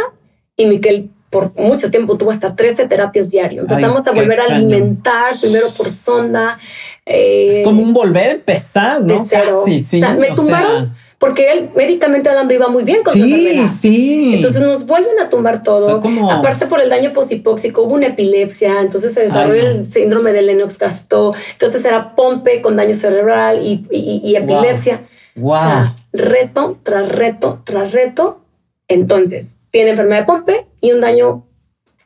[0.56, 3.62] y Miquel por mucho tiempo tuvo hasta 13 terapias diario.
[3.64, 6.60] Empezamos Ay, a volver a alimentar, primero por sonda.
[7.06, 9.26] eh, Es como un volver a empezar, de ¿no?
[9.28, 9.64] cero.
[9.66, 9.98] Casi, sí.
[9.98, 13.20] o sea, me o tumbaron sea, porque él médicamente hablando iba muy bien con su
[13.24, 13.70] enfermedad.
[13.82, 14.34] sí.
[14.36, 16.02] Entonces nos vuelven a tumbar todo.
[16.02, 19.80] Como- Aparte por el daño posipóxico, hubo una epilepsia, entonces se desarrolló Ay, no.
[19.82, 25.02] el síndrome de Lennox-Gastaut, entonces era pompe con daño cerebral y, y- y epilepsia.
[25.36, 25.54] Wow.
[25.54, 28.42] O sea, reto tras reto tras reto.
[28.90, 31.48] Entonces, tiene enfermedad de pompe y un daño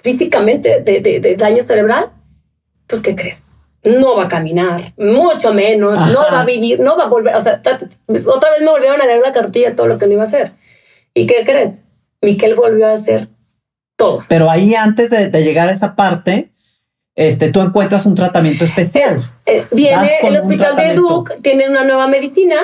[0.01, 2.11] físicamente de, de- de daño cerebral.
[2.87, 3.57] Pues, ¿qué crees?
[3.83, 7.35] No va a caminar, mucho menos, no va a vivir, no va a volver.
[7.35, 7.77] O sea, ta-
[8.27, 10.27] otra vez me volvieron a leer la cartilla de todo lo que no iba a
[10.27, 10.53] hacer.
[11.13, 11.81] ¿Y qué crees?
[12.21, 13.29] Miquel volvió a hacer
[13.95, 14.23] todo.
[14.27, 16.51] Pero ahí antes de, de llegar a esa parte,
[17.15, 19.19] este, tú encuentras un tratamiento especial.
[19.45, 20.95] Eh, Das viene el hospital de.
[20.95, 22.55] Duke, tiene una nueva medicina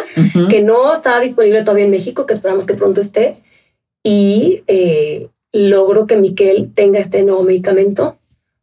[0.49, 3.33] que no está disponible todavía en México, que esperamos que pronto esté.
[4.03, 8.17] Y eh, logro que Miquel tenga este nuevo medicamento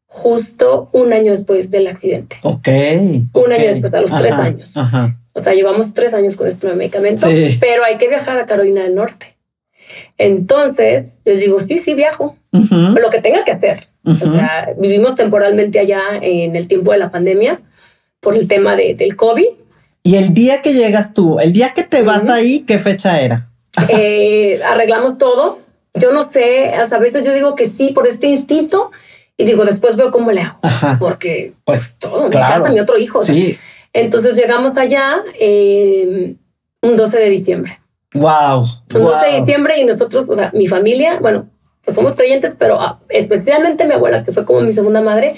[0.06, 2.36] justo un año después del accidente.
[2.42, 2.68] Ok.
[3.34, 4.76] Un año después, a los tres años.
[4.76, 5.16] Ajá.
[5.34, 7.56] O sea, llevamos tres años con este nuevo medicamento, Sí.
[7.60, 9.36] pero hay que viajar a Carolina del Norte.
[10.16, 13.78] Entonces, les digo, sí, sí, viajo, lo que tenga que hacer.
[14.04, 17.60] O sea, vivimos temporalmente allá en el tiempo de la pandemia
[18.20, 19.46] por el tema de- del COVID.
[20.02, 23.47] Y el día que llegas tú, el día que te vas ahí, ¿qué fecha era?
[23.88, 25.58] Eh, arreglamos todo.
[25.94, 28.90] Yo no sé, o sea, a veces yo digo que sí por este instinto
[29.36, 30.58] y digo, después veo cómo le hago.
[30.62, 30.96] Ajá.
[30.98, 32.62] Porque, Pues, pues, todo, mi claro.
[32.62, 33.18] casa, mi otro hijo.
[33.20, 33.34] o sea.
[33.34, 33.58] Sí.
[33.92, 36.34] Entonces llegamos allá eh,
[36.82, 37.80] un 12 de diciembre.
[38.14, 38.60] Wow.
[38.94, 41.48] Un 12 de diciembre y nosotros, o sea, mi familia, bueno,
[41.84, 45.34] pues somos creyentes, pero ah, especialmente mi abuela, que fue como mi segunda madre,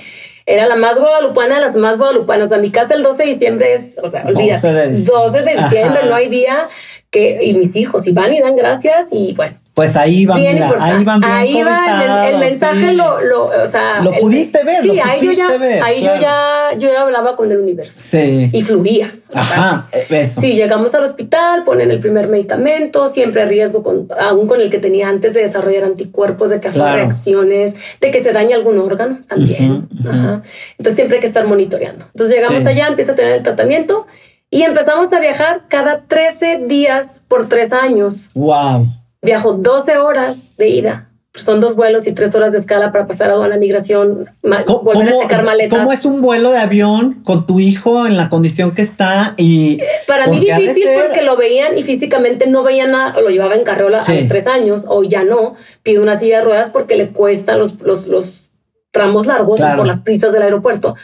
[0.47, 2.47] era la más guadalupana de las más guadalupanas.
[2.47, 5.23] O sea, mi casa el 12 de diciembre es, o sea, 12 olvídate, de diciembre.
[5.23, 6.69] 12 de diciembre, no hay día
[7.11, 10.73] que, y mis hijos, y van y dan gracias, y bueno, Pues ahí va, mira,
[10.79, 15.01] ahí van bien Ahí va el, mensaje, lo, lo, o sea, lo pudiste ver, sí,
[15.01, 15.49] ahí yo ya,
[15.83, 18.01] ahí yo ya, yo ya hablaba con el universo.
[18.01, 18.49] Sí.
[18.53, 19.17] Y fluía.
[19.35, 20.41] Ajá, eso.
[20.41, 24.79] Sí, llegamos al hospital, ponen el primer medicamento, siempre riesgo, con, aún con el que
[24.79, 29.19] tenía antes de desarrollar anticuerpos, de que hacer reacciones, de que se dañe algún órgano
[29.27, 29.89] también.
[30.09, 30.43] Ajá.
[30.79, 32.05] Entonces siempre hay que estar monitoreando.
[32.07, 34.07] Entonces llegamos allá, empieza a tener el tratamiento
[34.51, 38.31] y empezamos a viajar cada 13 días por tres años.
[38.35, 38.89] Wow.
[39.23, 41.07] Viajo 12 horas de ida.
[41.33, 45.17] Son dos vuelos y tres horas de escala para pasar a la migración, volver a
[45.17, 45.79] checar maletas.
[45.79, 49.35] ¿Cómo es un vuelo de avión con tu hijo en la condición que está?
[49.37, 53.63] Y para mí difícil porque lo veían y físicamente no veían nada, lo llevaba en
[53.63, 55.55] carriola a los tres años, o ya no,
[55.85, 58.51] pide una silla de ruedas porque le cuestan los, los, los
[58.91, 60.97] tramos largos por las pistas del aeropuerto.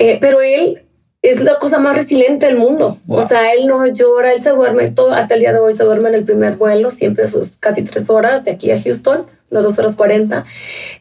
[0.00, 0.82] Eh, pero él
[1.22, 2.96] es la cosa más resiliente del mundo.
[3.06, 5.84] O sea, él no llora, él se duerme todo, hasta el día de hoy se
[5.84, 9.62] duerme en el primer vuelo, siempre sus casi tres horas de aquí a Houston, no
[9.62, 10.44] dos horas cuarenta,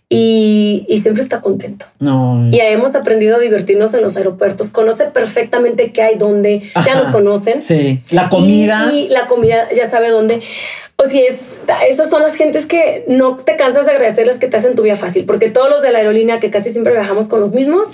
[0.09, 1.85] y, y, siempre está contento.
[1.99, 2.49] No.
[2.51, 7.07] Y hemos aprendido a divertirnos en los aeropuertos, conoce perfectamente qué hay, dónde, ya nos
[7.07, 7.61] conocen.
[7.61, 8.89] Sí, la comida.
[8.91, 10.41] Y, y la comida ya sabe dónde.
[11.01, 14.57] O si es, esas son las gentes que no te cansas de agradecerles que te
[14.57, 17.39] hacen tu vida fácil, porque todos los de la aerolínea que casi siempre viajamos con
[17.39, 17.87] los mismos,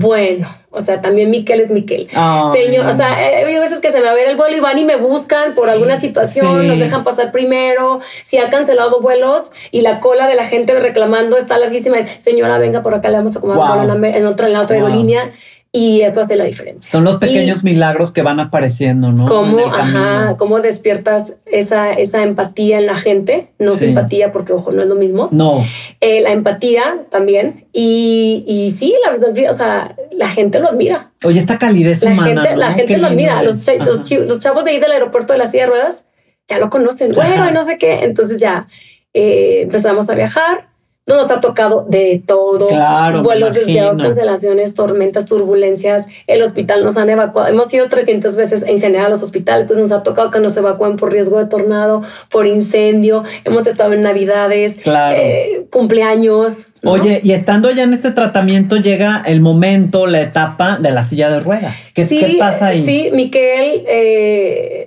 [0.00, 2.08] bueno, o sea, también Miquel es Miquel.
[2.52, 4.60] Señor, o sea, eh, hay veces que se me va a ver el vuelo y
[4.60, 9.52] van y me buscan por alguna situación, nos dejan pasar primero, si ha cancelado vuelos
[9.70, 13.36] y la cola de la gente reclamando está larguísima, señora, venga por acá, le vamos
[13.36, 15.30] a acomodar en, otra, en la otra aerolínea
[15.70, 16.90] y eso hace la diferencia.
[16.90, 19.26] Son los pequeños milagros que van apareciendo, ¿no?
[19.26, 23.48] ¿Cómo, ajá, cómo despiertas esa, esa empatía en la gente?
[23.58, 25.28] No simpatía, porque ojo, no es lo mismo.
[25.30, 25.62] No.
[26.00, 27.66] Eh, la empatía también.
[27.72, 29.12] Y, y sí, la,
[29.50, 31.10] o sea, la gente lo admira.
[31.22, 32.42] Oye, esta calidez la humana.
[32.42, 33.42] Gente, La gente lo admira.
[33.42, 36.04] Los, los, chavos de ahí del aeropuerto de la silla de ruedas
[36.48, 37.12] ya lo conocen.
[37.12, 38.04] Bueno, y no sé qué.
[38.04, 38.66] Entonces ya
[39.12, 40.68] eh, empezamos a viajar
[41.16, 42.68] nos ha tocado de todo.
[42.68, 46.06] Claro, Vuelos desviados, cancelaciones, tormentas, turbulencias.
[46.26, 47.48] El hospital nos han evacuado.
[47.48, 49.62] Hemos ido 300 veces en general a los hospitales.
[49.62, 53.24] Entonces nos ha tocado que nos evacúen por riesgo de tornado, por incendio.
[53.44, 56.68] Hemos estado en navidades, eh, cumpleaños.
[56.84, 61.30] Oye, y estando ya en este tratamiento llega el momento, la etapa de la silla
[61.30, 61.90] de ruedas.
[61.94, 62.84] ¿Qué, ¿qué pasa ahí?
[62.84, 64.86] Sí, Miquel, eh,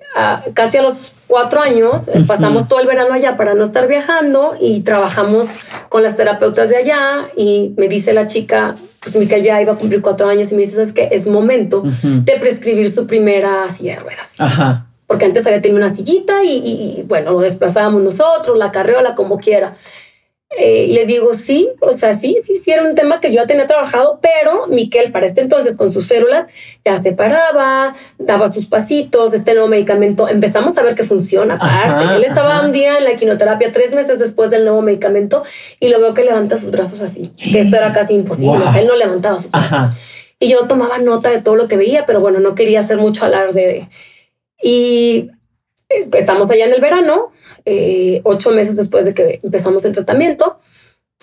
[0.54, 4.58] casi a los cuatro años, eh, pasamos todo el verano allá para no estar viajando
[4.60, 5.48] y trabajamos
[5.88, 9.76] con las terapeutas de allá y me dice la chica, pues Miquel ya iba a
[9.78, 11.08] cumplir cuatro años y me dice, ¿sabes qué?
[11.14, 14.42] Es momento de prescribir su primera silla de ruedas.
[14.42, 14.88] Ajá.
[15.08, 19.38] Porque antes había tenido una sillita y, y bueno, lo desplazábamos nosotros, la carreola, como
[19.38, 19.76] quiera.
[20.58, 23.36] Eh, y le digo, sí, o sea, sí, sí, sí, era un tema que yo
[23.36, 26.48] ya tenía trabajado, pero Miquel para este entonces con sus férulas
[26.84, 32.16] ya se paraba, daba sus pasitos, este nuevo medicamento, empezamos a ver que funciona aparte.
[32.16, 35.42] Él estaba un día en la quinoterapia, tres meses después del nuevo medicamento,
[35.80, 38.98] y lo veo que levanta sus brazos así, que esto era casi imposible, él no
[38.98, 39.96] levantaba sus brazos.
[40.38, 43.24] Y yo tomaba nota de todo lo que veía, pero bueno, no quería hacer mucho
[43.24, 43.90] alarde de...
[44.62, 45.30] Y
[45.88, 47.32] eh, estamos allá en el verano,
[47.66, 50.58] eh, ocho meses después de que empezamos el tratamiento.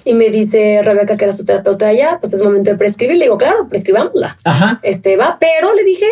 [0.04, 3.16] Y me dice Rebeca, que era su terapeuta allá, pues es momento de prescribir.
[3.16, 4.36] Le digo, claro, prescribámosla.
[4.82, 6.06] Este va, pero le dije,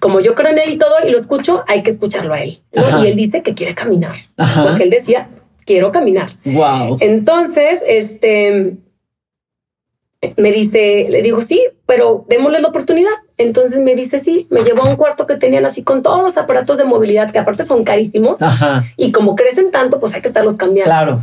[0.00, 2.58] como yo creo en él y todo y lo escucho, hay que escucharlo a él.
[2.72, 4.16] Y él dice que quiere caminar,
[4.64, 5.28] porque él decía,
[5.64, 6.30] quiero caminar.
[6.44, 6.96] Wow.
[7.00, 8.76] Entonces, este
[10.36, 13.12] me dice, le digo, sí, pero démosle la oportunidad.
[13.38, 16.36] Entonces me dice, sí, me llevó a un cuarto que tenían así con todos los
[16.36, 18.40] aparatos de movilidad, que aparte son carísimos.
[18.96, 20.90] Y como crecen tanto, pues hay que estarlos cambiando.
[20.90, 21.20] Claro.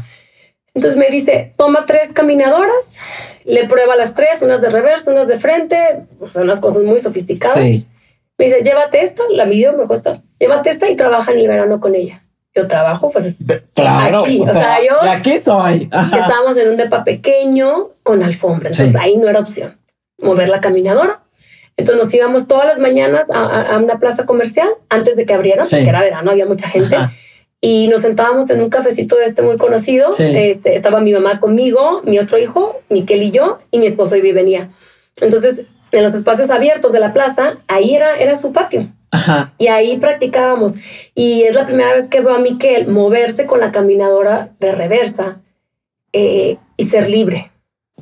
[0.73, 2.97] Entonces me dice, toma tres caminadoras,
[3.45, 5.77] le prueba las tres, unas de reverso, unas de frente,
[6.19, 7.57] pues son unas cosas muy sofisticadas.
[7.57, 11.79] Me dice, llévate esta, la midió, me cuesta, llévate esta y trabaja en el verano
[11.79, 12.21] con ella
[12.57, 13.35] yo trabajo, pues
[13.73, 14.41] claro, aquí.
[14.41, 15.01] O, sea, yo.
[15.01, 15.83] De aquí soy.
[15.83, 18.69] Estábamos en un depa pequeño con alfombra.
[18.69, 19.77] Entonces ahí no era opción
[20.19, 21.21] mover la caminadora.
[21.75, 25.87] Entonces nos íbamos todas las mañanas a, una plaza comercial antes de que abrieran, porque
[25.87, 26.97] era verano, había mucha gente.
[27.61, 30.09] Y nos sentábamos en un cafecito este muy conocido.
[30.17, 34.21] Este, estaba mi mamá conmigo, mi otro hijo, Miquel y yo, y mi esposo y
[34.31, 34.69] venía.
[35.21, 38.87] Entonces, en los espacios abiertos de la plaza, ahí era, era su patio.
[39.57, 40.75] Y ahí practicábamos.
[41.15, 45.41] Y es la primera vez que veo a Miquel moverse con la caminadora de reversa
[46.13, 47.51] eh, y ser libre.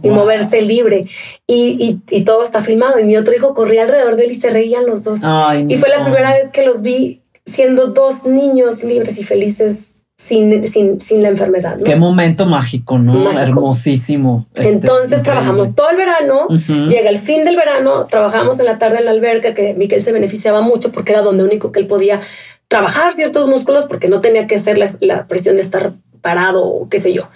[0.04, 1.06] Y moverse libre.
[1.48, 3.00] Y, y, todo está filmado.
[3.00, 5.22] Y mi otro hijo corría alrededor de él y se reían los dos.
[5.68, 9.95] y fue la primera vez que los vi siendo dos niños libres y felices
[10.26, 11.78] sin, sin, sin la enfermedad.
[11.84, 13.32] Qué momento mágico, ¿no?
[13.32, 14.48] Hermosísimo.
[14.56, 16.48] Este, Entonces trabajamos todo el verano,
[16.88, 20.12] llega el fin del verano, trabajamos en la tarde en la alberca, que Miquel se
[20.12, 22.20] beneficiaba mucho porque era donde único que él podía
[22.68, 27.14] trabajar ciertos músculos porque no tenía que hacer la, presión de estar parado, qué sé
[27.14, 27.28] yo.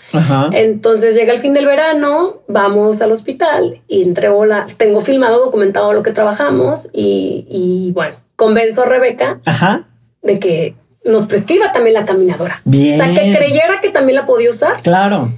[0.51, 5.93] Entonces llega el fin del verano, vamos al hospital y entrego la, tengo filmado, documentado
[5.93, 9.37] lo que trabajamos y, y bueno, convenzo a Rebeca
[10.23, 10.73] de que
[11.09, 12.61] nos prescriba también la caminadora.
[12.65, 12.99] Bien.
[12.99, 14.81] O sea, que creyera que también la podía usar.
[14.81, 15.31] Claro.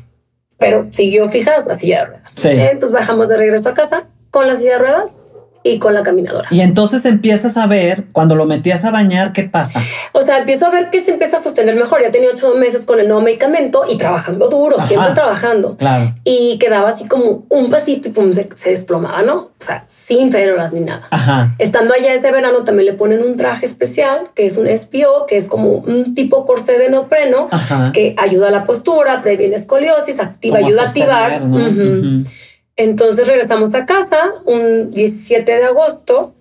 [0.57, 2.45] Pero siguió fija a silla de ruedas.
[2.45, 5.20] Entonces bajamos de regreso a casa con la silla de ruedas
[5.63, 6.47] y con la caminadora.
[6.51, 9.81] Y entonces empiezas a ver, cuando lo metías a bañar, ¿qué pasa?
[10.11, 12.01] O sea, empiezo a ver que se empieza a sostener mejor.
[12.01, 15.77] Ya tenía ocho meses con el nuevo medicamento y trabajando duro, siempre trabajando.
[15.77, 16.15] Claro.
[16.23, 19.35] Y quedaba así como un pasito y pum, se, desplomaba, ¿no?
[19.35, 21.07] O sea, sin férulas ni nada.
[21.11, 21.55] Ajá.
[21.59, 25.37] Estando allá ese verano también le ponen un traje especial, que es un SPO, que
[25.37, 27.47] es como un tipo corsé de neopreno,
[27.93, 31.41] que ayuda a la postura, previene escoliosis, activa, ayuda a activar.
[32.75, 36.33] Entonces regresamos a casa un 17 de agosto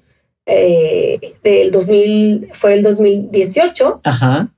[0.47, 4.01] eh, del 2000, fue el 2018.
[4.05, 4.48] Ajá.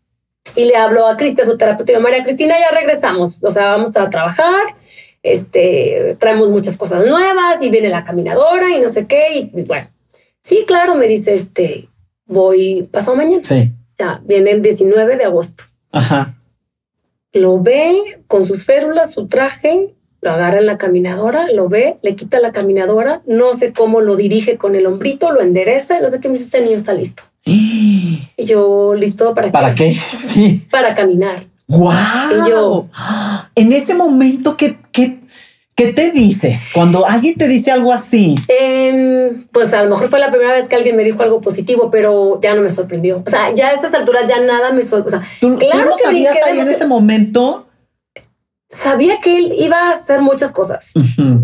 [0.57, 4.11] Y le hablo a Cristina, su terapeuta, María Cristina, ya regresamos, o sea, vamos a
[4.11, 4.75] trabajar,
[5.23, 9.89] este, traemos muchas cosas nuevas y viene la caminadora y no sé qué, y, bueno,
[10.43, 11.89] sí, claro, me dice, este,
[12.27, 13.43] voy pasado mañana.
[13.45, 13.73] Sí.
[13.99, 15.65] Ya, viene el 19 de agosto.
[15.93, 16.35] Ajá.
[17.33, 22.15] Lo ve con sus férulas, su traje, lo agarra en la caminadora, lo ve, le
[22.15, 26.21] quita la caminadora, no sé cómo lo dirige con el hombrito, lo endereza, no sé
[26.21, 27.25] qué me dice, este niño está listo.
[27.45, 29.97] y yo, ¿listo para, ¿Para qué?
[30.71, 31.45] Para caminar.
[31.67, 31.91] ¡Wow!
[32.31, 32.89] Y yo,
[33.57, 35.19] en ese momento, ¿qué, qué,
[35.75, 38.37] qué te dices cuando alguien te dice algo así?
[38.47, 41.91] Em, pues a lo mejor fue la primera vez que alguien me dijo algo positivo,
[41.91, 43.23] pero ya no me sorprendió.
[43.27, 45.19] O sea, ya a estas alturas ya nada me sorprendió.
[45.19, 47.67] O sea, claro que sabías ahí en ese momento
[48.73, 50.93] sabía que él iba a hacer muchas cosas.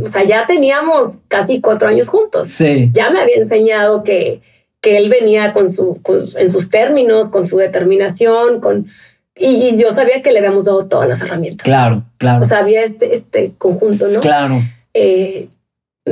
[0.02, 2.48] O sea, ya teníamos casi cuatro años juntos.
[2.48, 2.90] Sí.
[2.92, 4.40] Ya me había enseñado que,
[4.80, 6.00] que él venía con su,
[6.36, 8.86] en sus términos, con su determinación, con...
[9.36, 11.64] Y, yo sabía que le habíamos dado todas las herramientas.
[11.64, 12.44] Claro, claro.
[12.44, 14.20] O sea, había este, este conjunto, ¿no?
[14.20, 14.60] Claro.
[14.94, 15.48] Eh,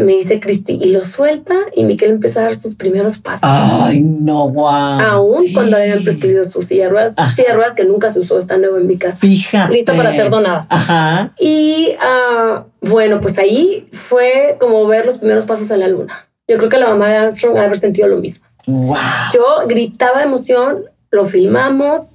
[0.05, 3.49] me dice Cristi y lo suelta y Miquel empieza a dar sus primeros pasos.
[3.51, 4.67] Ay, no, wow.
[4.67, 8.87] Aún cuando le habían prescribido sus sierras, sierras que nunca se usó, está nuevo en
[8.87, 9.17] mi casa.
[9.17, 9.73] Fíjate.
[9.73, 10.67] Listo para ser donada.
[10.69, 11.33] Ajá.
[11.39, 16.29] Y uh, bueno, pues ahí fue como ver los primeros pasos en la luna.
[16.49, 18.47] Yo creo que la mamá de Armstrong ha haber sentido lo mismo.
[18.67, 18.97] Wow.
[19.35, 22.13] Yo gritaba de emoción, lo filmamos.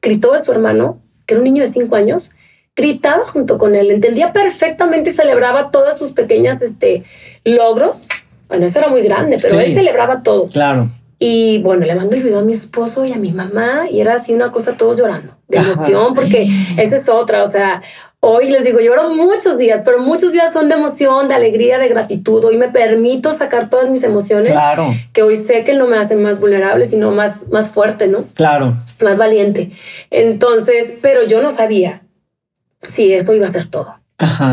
[0.00, 2.32] Cristóbal, su hermano, que era un niño de cinco años,
[2.76, 7.02] gritaba junto con él, entendía perfectamente y celebraba todas sus pequeñas este,
[7.44, 8.08] logros.
[8.48, 10.46] Bueno, eso era muy grande, pero él celebraba todo.
[10.48, 10.88] Claro.
[11.18, 14.16] Y bueno, le mando el video a mi esposo y a mi mamá y era
[14.16, 16.46] así una cosa todos llorando de emoción porque
[16.76, 17.80] esa es otra, o sea,
[18.20, 21.88] hoy les digo, lloro muchos días, pero muchos días son de emoción, de alegría, de
[21.88, 22.44] gratitud.
[22.44, 24.94] Hoy me permito sacar todas mis emociones claro.
[25.14, 28.24] que hoy sé que no me hacen más vulnerable, sino más, más fuerte, ¿no?
[28.34, 28.74] Claro.
[29.00, 29.70] Más valiente.
[30.10, 32.02] Entonces, pero yo no sabía
[32.80, 33.94] si esto iba a ser todo.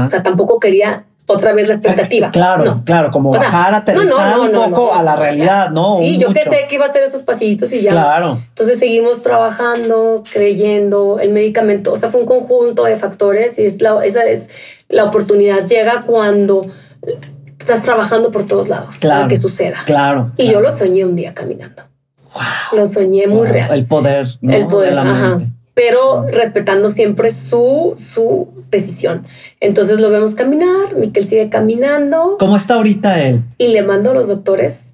[0.04, 2.32] O sea, tampoco quería otra vez la expectativa.
[2.32, 5.98] Claro, claro, como bajar, aterrizar un poco a la realidad, ¿no?
[5.98, 7.92] Sí, yo que sé que iba a hacer esos pasitos y ya.
[7.92, 8.40] Claro.
[8.50, 13.82] Entonces seguimos trabajando, creyendo, el medicamento, o sea, fue un conjunto de factores y es
[13.82, 14.50] la, esa es
[14.90, 15.66] la oportunidad.
[15.66, 16.66] Llega cuando
[17.58, 19.78] estás trabajando por todos lados para que suceda.
[19.86, 20.32] Claro.
[20.36, 21.84] Y yo lo soñé un día caminando.
[22.34, 22.80] Wow.
[22.80, 23.72] Lo soñé muy real.
[23.72, 25.38] El poder, El poder, ajá
[25.74, 29.26] pero respetando siempre su, su decisión.
[29.60, 32.36] Entonces lo vemos caminar, Miquel sigue caminando.
[32.40, 33.44] ¿Cómo está ahorita él?
[33.58, 34.94] Y le mando a los doctores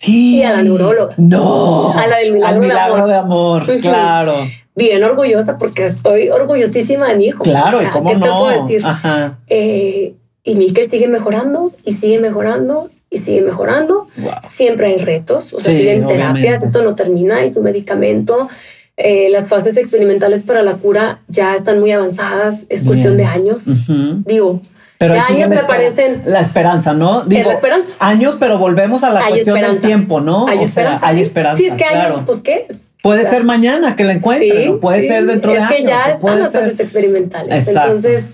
[0.00, 1.14] y a la neuróloga.
[1.16, 1.92] No.
[1.92, 3.80] A la del milagro, Al milagro de amor.
[3.80, 4.34] claro.
[4.74, 7.42] Bien orgullosa porque estoy orgullosísima de mi hijo.
[7.42, 8.24] Claro, ¿y cómo ¿qué no?
[8.24, 8.82] te puedo decir?
[8.84, 9.38] Ajá.
[9.46, 10.14] Eh,
[10.44, 14.06] y Miquel sigue mejorando y sigue mejorando y sigue mejorando.
[14.46, 18.48] Siempre hay retos, o sea, sí, siguen terapias, esto no termina y su medicamento
[18.96, 23.64] eh, las fases experimentales para la cura ya están muy avanzadas, es cuestión de años.
[24.24, 24.60] Digo,
[24.98, 26.22] pero años me parecen.
[26.24, 27.24] La esperanza, ¿no?
[27.24, 27.92] Digo, la esperanza.
[27.98, 30.46] Años, pero volvemos a la cuestión del tiempo, ¿no?
[30.48, 31.06] Hay esperanza.
[31.06, 31.58] hay esperanza.
[31.58, 32.94] Sí, es que años, pues ¿qué es?
[33.02, 35.70] Puede ser mañana que la encuentre, puede ser dentro de años.
[35.70, 37.68] Es que ya están las fases experimentales.
[37.68, 38.24] Entonces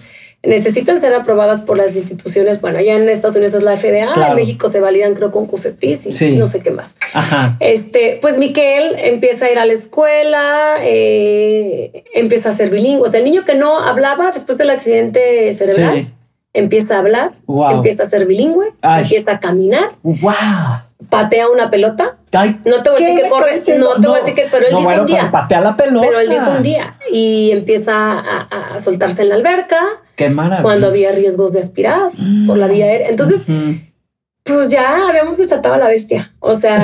[0.42, 2.60] necesitan ser aprobadas por las instituciones.
[2.60, 6.20] Bueno, allá en Estados Unidos es la FDA, en México se validan creo con COFEPIS
[6.20, 6.96] y no sé qué más.
[7.12, 7.56] Ajá.
[7.60, 13.06] Este, pues Miquel empieza a ir a la escuela, eh, empieza a ser bilingüe.
[13.06, 16.12] O sea, el niño que no hablaba después del accidente cerebral,
[16.52, 17.32] empieza a hablar,
[17.70, 19.88] empieza a ser bilingüe, empieza a caminar.
[20.02, 20.32] Wow
[21.08, 22.16] patea una pelota.
[22.64, 24.76] no te voy a decir que corre, no te voy a decir que, pero él
[24.76, 25.30] dijo un día.
[25.30, 26.06] patea la pelota.
[26.06, 29.80] Pero él dijo un día y empieza a, soltarse en la alberca.
[30.22, 30.62] Qué maravilla.
[30.62, 32.10] Cuando había riesgos de aspirar
[32.46, 33.08] por la vía aérea.
[33.08, 33.42] Entonces,
[34.44, 36.34] pues ya habíamos desatado a la bestia.
[36.40, 36.78] O sea,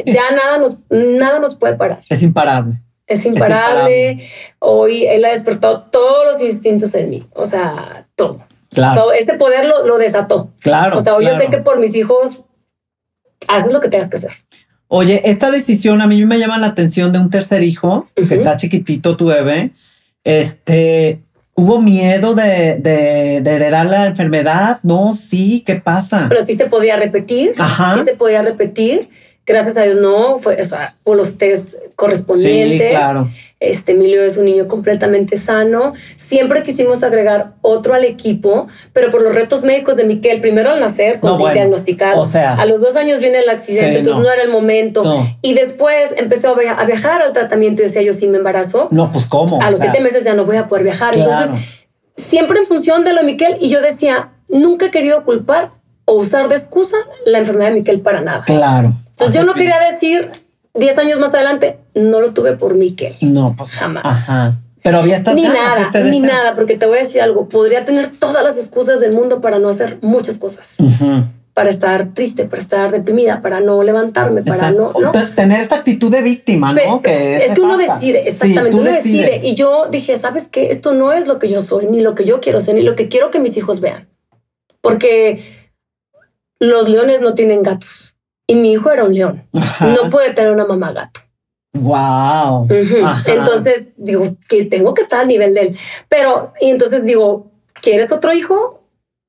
[0.06, 2.00] ya nada nos, nada nos puede parar.
[2.08, 2.80] Es imparable.
[3.06, 4.26] Es imparable.
[4.60, 7.26] Hoy él ha despertado todos los instintos en mí.
[7.34, 8.40] O sea, todo.
[8.70, 9.12] Claro.
[9.12, 10.50] ese poder lo, desató.
[10.60, 10.98] Claro.
[10.98, 12.40] O sea, hoy yo sé que por mis hijos
[13.46, 14.32] haces lo que tengas que hacer.
[14.88, 18.56] Oye, esta decisión a mí me llama la atención de un tercer hijo que está
[18.56, 19.70] chiquitito, tu bebé.
[20.24, 21.20] Este,
[21.56, 24.80] ¿Hubo miedo de, de, heredar la enfermedad?
[24.82, 26.26] No, sí, ¿qué pasa?
[26.28, 27.52] Pero sí se podía repetir.
[27.58, 27.96] Ajá.
[27.96, 29.08] Sí se podía repetir.
[29.46, 32.88] Gracias a Dios no, fue, o sea, por los test correspondientes.
[32.88, 33.28] Sí, claro.
[33.60, 35.92] Este Emilio es un niño completamente sano.
[36.16, 40.80] Siempre quisimos agregar otro al equipo, pero por los retos médicos de Miquel, primero al
[40.80, 42.20] nacer, con no, diagnosticado.
[42.20, 44.30] O sea, a los dos años viene el accidente, entonces no.
[44.30, 45.26] era el momento.
[45.40, 48.88] Y después empezó a, viajar al tratamiento y decía yo, si me embarazo.
[48.90, 49.60] No, pues cómo.
[49.62, 51.16] A los siete meses ya no voy a poder viajar.
[51.16, 51.50] Entonces,
[52.16, 55.70] siempre en función de lo de Miquel, y yo decía, nunca he querido culpar
[56.04, 58.44] o usar de excusa la enfermedad de Miquel para nada.
[58.44, 58.92] Claro.
[59.10, 60.30] Entonces yo no quería decir
[60.74, 63.14] 10 años más adelante, no lo tuve por Miquel.
[63.20, 64.04] No, pues jamás.
[64.04, 64.56] Ajá.
[64.82, 67.48] Pero había estas Ni nada, este ni nada, porque te voy a decir algo.
[67.48, 70.76] Podría tener todas las excusas del mundo para no hacer muchas cosas.
[71.54, 74.92] Para estar triste, para estar deprimida, para no levantarme, para no,
[75.34, 77.00] Tener esta actitud de víctima, ¿no?
[77.00, 79.40] que es que uno decide, exactamente, uno decide.
[79.42, 80.70] Y yo dije, ¿sabes qué?
[80.70, 82.96] Esto no es lo que yo soy, ni lo que yo quiero ser, ni lo
[82.96, 84.08] que quiero que mis hijos vean.
[84.82, 85.40] Porque
[86.58, 88.13] los leones no tienen gatos
[88.46, 89.46] y mi hijo era un león.
[89.52, 91.20] No puede tener una mamá gato.
[91.74, 92.68] Wow.
[93.26, 95.76] Entonces digo que tengo que estar al nivel de él.
[96.08, 97.50] Pero, y entonces digo,
[97.80, 98.80] ¿quieres otro hijo?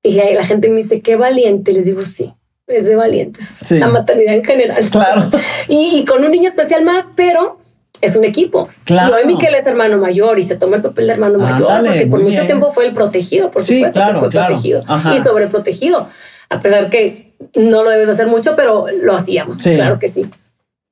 [0.03, 1.73] Y la gente me dice, qué valiente.
[1.73, 2.33] Les digo, sí,
[2.67, 3.71] es de valientes.
[3.71, 4.83] La maternidad en general.
[4.91, 5.23] Claro.
[5.67, 7.59] y, con un niño especial más, pero
[8.01, 8.69] es un equipo.
[8.83, 9.09] Claro.
[9.09, 12.07] Y hoy Miquel es hermano mayor y se toma el papel de hermano mayor porque
[12.07, 14.83] por mucho tiempo fue el protegido, por supuesto que fue protegido
[15.15, 16.07] y sobreprotegido.
[16.49, 19.57] A pesar que no lo debes hacer mucho, pero lo hacíamos.
[19.57, 20.29] Claro que sí.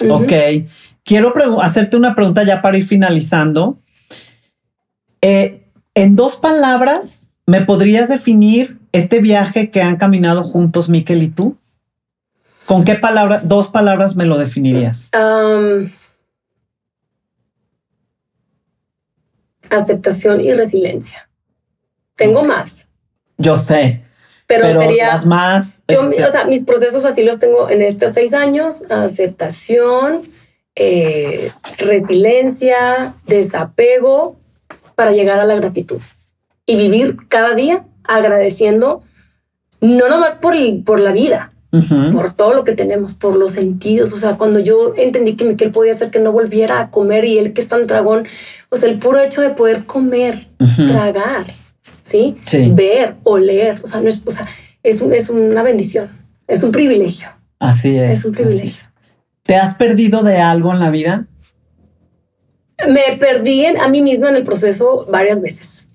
[0.10, 0.32] Ok.
[1.04, 3.78] Quiero hacerte una pregunta ya para ir finalizando.
[5.22, 5.64] Eh,
[5.96, 11.58] en dos palabras, ¿me podrías definir este viaje que han caminado juntos Miquel y tú?
[12.66, 15.10] ¿Con qué palabras, dos palabras me lo definirías?
[19.70, 21.28] aceptación y resiliencia.
[22.16, 22.90] Tengo más.
[23.38, 24.04] Yo sé
[24.62, 25.82] pero, sería más.
[25.88, 30.22] Yo, o sea, mis procesos así los tengo en estos seis años: aceptación,
[30.76, 34.38] eh, resiliencia, desapego
[34.96, 36.02] para llegar a la gratitud
[36.66, 39.02] y vivir cada día agradeciendo,
[39.82, 40.56] no nomás por,
[40.86, 41.52] por la vida,
[42.12, 44.14] por todo lo que tenemos, por los sentidos.
[44.14, 47.38] O sea, cuando yo entendí que Miquel podía hacer que no volviera a comer y
[47.38, 48.26] él que es tan dragón,
[48.70, 50.48] pues el puro hecho de poder comer,
[50.88, 51.46] tragar,
[52.04, 52.36] ¿sí?
[52.72, 54.48] Ver, oler, o sea, no es, o sea,
[54.84, 56.10] es, es una bendición,
[56.48, 57.30] es un privilegio.
[57.60, 58.20] Así es.
[58.20, 58.84] Es un privilegio.
[59.44, 61.28] ¿Te has perdido de algo en la vida?
[62.88, 65.88] Me perdí a mí misma en el proceso varias veces.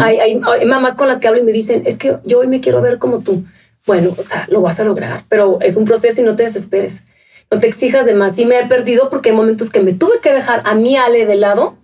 [0.00, 2.60] hay, hay, mamás con las que hablo y me dicen, es que yo hoy me
[2.60, 3.44] quiero ver como tú.
[3.86, 7.02] Bueno, o sea, lo vas a lograr, pero es un proceso y no te desesperes.
[7.50, 8.38] No te exijas de más.
[8.38, 11.26] Y me he perdido porque hay momentos que me tuve que dejar a mi Ale
[11.26, 11.76] de lado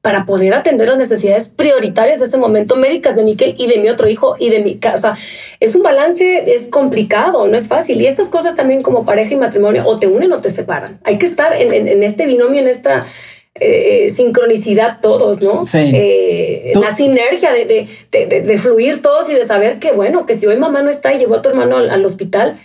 [0.00, 3.88] para poder atender las necesidades prioritarias de ese momento médicas de Miquel y de mi
[3.88, 5.16] otro hijo y de mi casa.
[5.58, 8.00] es un balance, es complicado, no es fácil.
[8.00, 11.00] Y estas cosas también como pareja y matrimonio o te unen o te separan.
[11.02, 13.06] Hay que estar en, este binomio, en esta
[13.56, 15.64] eh, sincronicidad todos, ¿no?
[15.64, 15.90] Sí.
[15.92, 20.58] Eh, la sinergia de, de, fluir todos y de saber que, bueno, que si hoy
[20.58, 22.56] mamá no está y llevó a tu hermano al, hospital,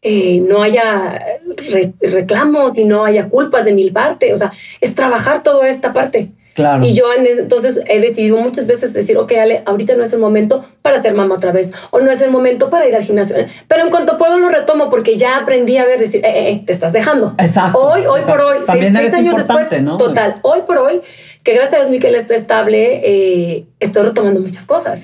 [0.00, 1.22] eh, no haya
[2.00, 4.32] reclamos y no haya culpas de mil partes.
[4.32, 6.30] O sea, es trabajar toda esta parte.
[6.82, 10.64] Y yo entonces he decidido muchas veces decir, ok, Ale, ahorita no es el momento
[10.82, 13.36] para ser mamá otra vez, o no es el momento para ir al gimnasio.
[13.66, 16.62] Pero en cuanto puedo lo retomo porque ya aprendí a ver, decir, eh, eh, eh
[16.64, 17.34] te estás dejando.
[17.38, 17.78] Exacto.
[17.78, 19.68] Hoy, hoy por hoy, seis, años después,
[19.98, 21.00] total, hoy por hoy,
[21.44, 25.02] que gracias a Dios Miquel está estable, eh, estoy retomando muchas cosas.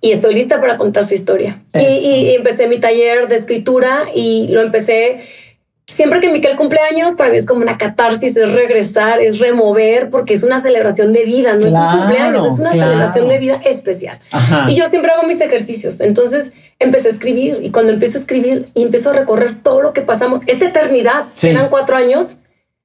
[0.00, 1.62] Y estoy lista para contar su historia.
[1.74, 5.20] Y, y empecé mi taller de escritura y lo empecé
[5.88, 10.34] siempre que Miquel cumpleaños, para mí es como una catarsis, es regresar, es remover, porque
[10.34, 14.18] es una celebración de vida, no es un cumpleaños, es una celebración de vida especial.
[14.68, 16.00] Y yo siempre hago mis ejercicios.
[16.00, 19.92] Entonces empecé a escribir y cuando empiezo a escribir y empiezo a recorrer todo lo
[19.92, 22.36] que pasamos, esta eternidad, eran cuatro años,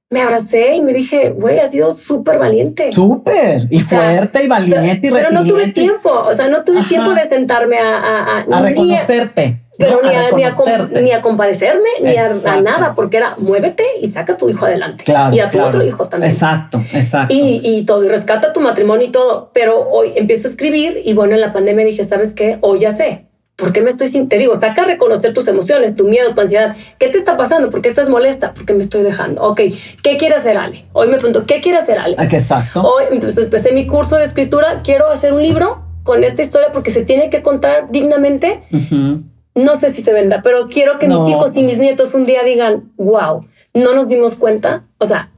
[0.09, 2.93] me abracé y me dije, güey, has sido súper valiente.
[2.93, 7.13] Súper, y fuerte y valiente y Pero no tuve tiempo, o sea, no tuve tiempo
[7.13, 7.97] de sentarme a...
[7.97, 13.17] A, a, reconocerte pero ni, a, ni, a, ni, a, compadecerme, ni a, nada, porque
[13.17, 15.03] era muévete y saca a tu hijo adelante.
[15.31, 16.31] y a tu otro hijo también.
[16.31, 17.33] Exacto, exacto.
[17.33, 19.51] Y, y, todo, y rescata tu matrimonio y todo.
[19.53, 22.57] Pero hoy empiezo a escribir y bueno, en la pandemia dije, ¿sabes qué?
[22.61, 24.29] Hoy ya sé ¿por qué me estoy sin?
[24.29, 26.75] Te digo, saca a reconocer tus emociones, tu miedo, tu ansiedad.
[26.99, 27.69] ¿Qué te está pasando?
[27.69, 28.53] ¿Por qué estás molesta?
[28.53, 29.41] Porque me estoy dejando.
[29.41, 29.61] Ok,
[30.01, 30.85] ¿qué quiere hacer Ale?
[30.93, 32.15] Hoy me pregunto, ¿qué quiere hacer Ale?
[32.19, 32.81] Exacto.
[32.81, 36.91] Hoy entonces, empecé mi curso de escritura, quiero hacer un libro con esta historia porque
[36.91, 38.63] se tiene que contar dignamente.
[38.71, 39.23] Ujú.
[39.55, 41.21] No sé si se venda, pero quiero que No.
[41.23, 45.31] mis hijos y mis nietos un día digan, wow, no nos dimos cuenta, o sea,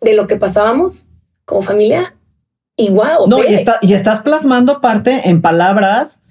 [0.00, 1.06] de lo que pasábamos
[1.44, 2.14] como familia
[2.76, 3.26] y wow.
[3.28, 6.22] No, y, está- y estás plasmando aparte en palabras,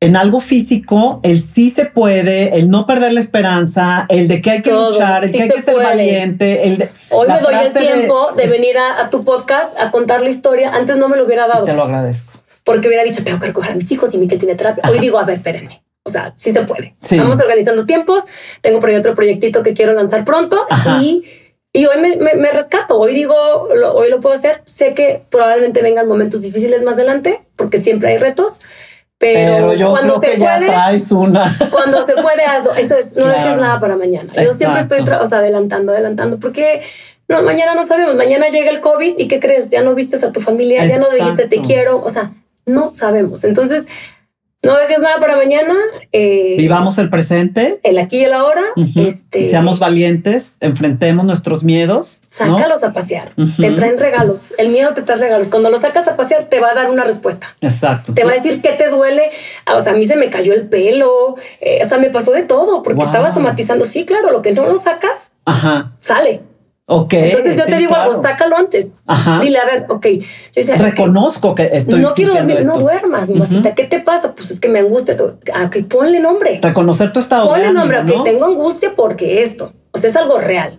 [0.00, 4.50] en algo físico, el sí se puede, el no perder la esperanza, el de que
[4.52, 5.86] hay que Todo, luchar, el sí que hay se que ser puede.
[5.88, 6.88] valiente, el de.
[7.10, 10.70] Hoy me doy el tiempo de, venir a, a tu podcast a contar la historia.
[10.72, 12.32] Antes no me lo hubiera dado Te lo agradezco.
[12.64, 14.84] porque hubiera dicho, tengo que recoger a mis hijos y Miquel tiene terapia.
[14.88, 15.82] Hoy digo, a ver, espérenme.
[16.08, 16.94] O sea, sí se puede.
[17.00, 17.18] Sí.
[17.18, 18.24] Vamos organizando tiempos.
[18.60, 20.98] Tengo por ahí otro proyectito que quiero lanzar pronto Ajá.
[21.02, 21.22] y,
[21.72, 22.98] y hoy me, me- me rescato.
[22.98, 23.34] Hoy digo,
[23.74, 24.62] lo- hoy lo puedo hacer.
[24.64, 28.60] Sé que probablemente vengan momentos difíciles más adelante porque siempre hay retos,
[29.18, 31.56] pero, Pero yo cuando creo se que ya puede, traes una.
[31.72, 32.74] cuando se puede, hazlo.
[32.74, 33.38] Eso es, no Claro.
[33.42, 34.32] dejes nada para mañana.
[34.34, 34.94] Yo siempre Exacto.
[34.94, 36.82] estoy tra- o sea, adelantando, adelantando, porque
[37.28, 38.14] no, mañana no sabemos.
[38.14, 39.68] Mañana llega el COVID y ¿qué crees?
[39.70, 41.66] Ya no vistes a tu familia, ya no dijiste te Exacto.
[41.66, 42.02] quiero.
[42.02, 42.30] O sea,
[42.64, 43.44] no sabemos.
[43.44, 43.86] Entonces,
[44.62, 45.74] no dejes nada para mañana.
[46.12, 47.78] eh, Vivamos el presente.
[47.84, 48.62] el aquí y el ahora.
[48.96, 52.20] este, seamos valientes, enfrentemos nuestros miedos.
[52.40, 52.56] ¿no?
[52.58, 53.32] Sácalos a pasear.
[53.56, 54.54] Te traen regalos.
[54.58, 55.48] El miedo te trae regalos.
[55.48, 57.54] Cuando lo sacas a pasear, te va a dar una respuesta.
[57.60, 58.14] Exacto.
[58.14, 59.30] Te va a decir qué te duele.
[59.66, 61.36] Ah, O sea, a mí se me cayó el pelo.
[61.60, 63.06] eh, o sea, me pasó de todo porque Wow.
[63.06, 63.84] estaba somatizando.
[63.84, 65.92] Sí, claro, lo que no lo sacas, Ajá.
[66.00, 66.40] sale.
[66.90, 67.12] Ok.
[67.12, 68.10] Entonces yo sí, te digo claro.
[68.10, 68.96] algo, sácalo antes.
[69.06, 69.40] Ajá.
[69.40, 70.06] Dile, a ver, ok.
[70.06, 70.20] Yo
[70.54, 73.74] decía, Reconozco que estoy no quiero dormir, no duermas, mamacita.
[73.74, 74.34] ¿Qué te pasa?
[74.34, 75.14] Pues es que me angustia.
[75.54, 76.60] Ah, ok, ponle nombre.
[76.62, 78.22] Reconocer tu estado de Ponle ánimo, nombre, ok, ¿no?
[78.24, 79.74] tengo angustia porque esto.
[79.90, 80.78] O sea, es algo real.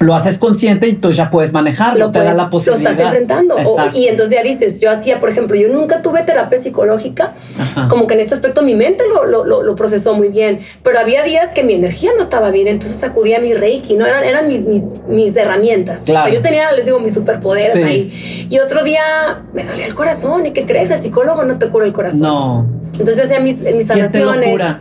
[0.00, 2.06] Lo haces consciente y tú ya puedes manejarlo.
[2.06, 2.90] Lo, te puedes- da la lo posibilidad.
[2.92, 3.54] estás enfrentando.
[3.56, 7.32] O- y entonces ya dices, yo hacía, por ejemplo, yo nunca tuve terapia psicológica.
[7.58, 7.88] Ajá.
[7.88, 10.98] Como que en este aspecto mi mente lo, lo, lo, lo procesó muy bien, pero
[10.98, 14.06] había días que mi energía no estaba bien, entonces acudía a mi reiki, ¿no?
[14.06, 16.00] Eran, eran mis, mis, mis herramientas.
[16.04, 16.22] Claro.
[16.22, 17.82] O sea, yo tenía, les digo, mis superpoderes Sí.
[17.82, 18.46] ahí.
[18.50, 20.90] Y otro día me dolía el corazón, ¿y qué crees?
[20.90, 22.20] El psicólogo no te cura el corazón.
[22.20, 22.66] No.
[22.92, 24.50] Entonces yo hacía mis, mis ¿Quién te lo sanaciones.
[24.50, 24.80] cura?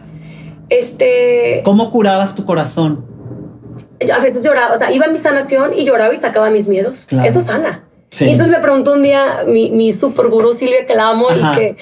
[0.70, 3.06] Este, ¿Cómo curabas tu corazón?
[4.00, 6.68] Yo a veces lloraba, o sea, iba a mi sanación y lloraba y sacaba mis
[6.68, 7.06] miedos.
[7.08, 7.28] Claro.
[7.30, 7.84] Eso sana.
[8.10, 8.26] Sí.
[8.26, 11.54] Y entonces me preguntó un día mi, mi super gurú Silvia, que la amo, Ajá.
[11.54, 11.76] y que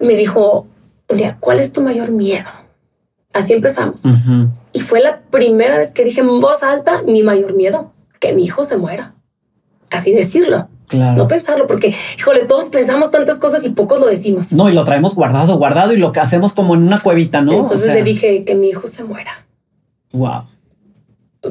[0.00, 0.66] me dijo
[1.08, 2.48] un día, ¿cuál es tu mayor miedo?
[3.32, 4.04] Así empezamos.
[4.04, 4.48] Ujú.
[4.72, 8.44] Y fue la primera vez que dije en voz alta mi mayor miedo, que mi
[8.44, 9.14] hijo se muera.
[9.90, 11.16] Así decirlo, Claro.
[11.16, 14.52] no pensarlo, porque, híjole, todos pensamos tantas cosas y pocos lo decimos.
[14.52, 17.52] No, y lo traemos guardado, guardado y lo que hacemos como en una cuevita, ¿no?
[17.52, 19.46] Entonces O sea, le dije que mi hijo se muera,
[20.12, 20.42] Wow.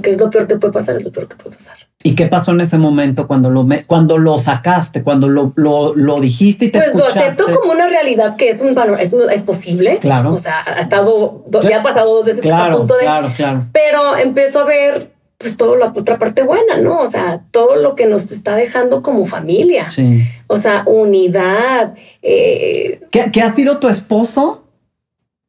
[0.02, 1.76] Que es lo peor que puede pasar, es lo peor que puede pasar.
[2.04, 5.94] ¿Y qué pasó en ese momento cuando lo, me- cuando lo sacaste, cuando lo, lo,
[5.96, 7.44] lo dijiste y te Pues lo escuchaste?
[7.44, 9.98] acepto como una realidad que es un valor, es, es posible.
[10.00, 10.34] Claro.
[10.34, 12.96] O sea, ha estado, Yo- ya ha pasado dos veces que está a Claro, punto
[12.96, 13.02] de.
[13.02, 13.64] claro, claro.
[13.74, 17.02] Pero empiezo a ver pues toda la otra parte buena, ¿no?
[17.02, 19.90] O sea, todo lo que nos está dejando como familia.
[19.90, 20.24] Sí.
[20.48, 21.94] O sea, unidad.
[22.22, 24.64] eh, ¿Qué, qué ha sido tu esposo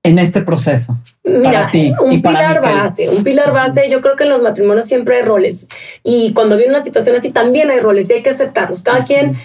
[0.02, 0.96] en este proceso?
[1.24, 3.88] Mira, Para ti un pilar base, un pilar base.
[3.88, 5.68] Yo creo que en los matrimonios siempre hay roles.
[6.02, 8.82] Y cuando viene una situación así, también hay roles y hay que aceptarlos.
[8.82, 9.36] Cada quien,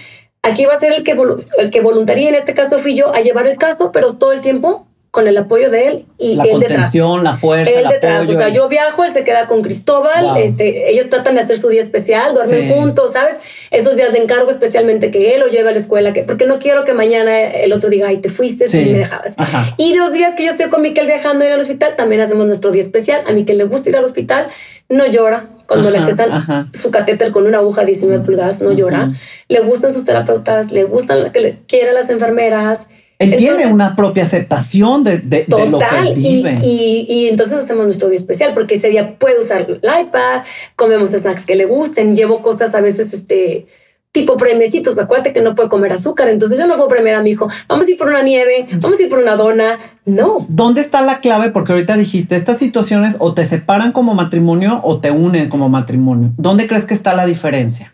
[0.41, 1.15] aquí va a ser el que,
[1.59, 4.41] el que voluntaría, en este caso fui yo, a llevar el caso, pero todo el
[4.41, 6.71] tiempo con el apoyo de él y La él detrás.
[6.77, 8.35] contención, la fuerza, Él el detrás, apoyo.
[8.37, 10.35] o sea, el- yo viajo, él se queda con Cristóbal, Wow.
[10.35, 12.73] este, ellos tratan de hacer su día especial, duermen Sí.
[12.73, 13.37] juntos, ¿sabes?
[13.71, 16.59] Esos días de encargo especialmente que él lo lleve a la escuela, que, porque no
[16.59, 18.79] quiero que mañana el otro diga, ay, te fuiste Sí.
[18.79, 19.33] y me dejabas.
[19.37, 19.73] Ajá.
[19.77, 22.71] Y los días que yo estoy con Miquel viajando en el hospital, también hacemos nuestro
[22.71, 23.21] día especial.
[23.27, 24.47] A Miquel le gusta ir al hospital,
[24.89, 26.67] no llora cuando le accesan ajá.
[26.79, 29.09] su catéter con una aguja de 19 pulgadas, no llora.
[29.49, 32.87] Le gustan sus terapeutas, le gustan que le quieren las enfermeras.
[33.19, 36.59] Él tiene una propia aceptación de, de- de lo que Total, él vive.
[36.63, 40.43] y, y entonces hacemos nuestro día especial porque ese día puede usar el iPad,
[40.75, 43.65] comemos snacks que le gusten, llevo cosas a veces este
[44.11, 47.31] tipo premiecitos, acuérdate que no puede comer azúcar, entonces yo no puedo premiar a mi
[47.31, 50.81] hijo, vamos a ir por una nieve, vamos a ir por una dona, no, ¿Dónde
[50.81, 51.49] está la clave?
[51.49, 56.31] Porque ahorita dijiste, estas situaciones o te separan como matrimonio o te unen como matrimonio.
[56.37, 57.93] ¿Dónde crees que está la diferencia?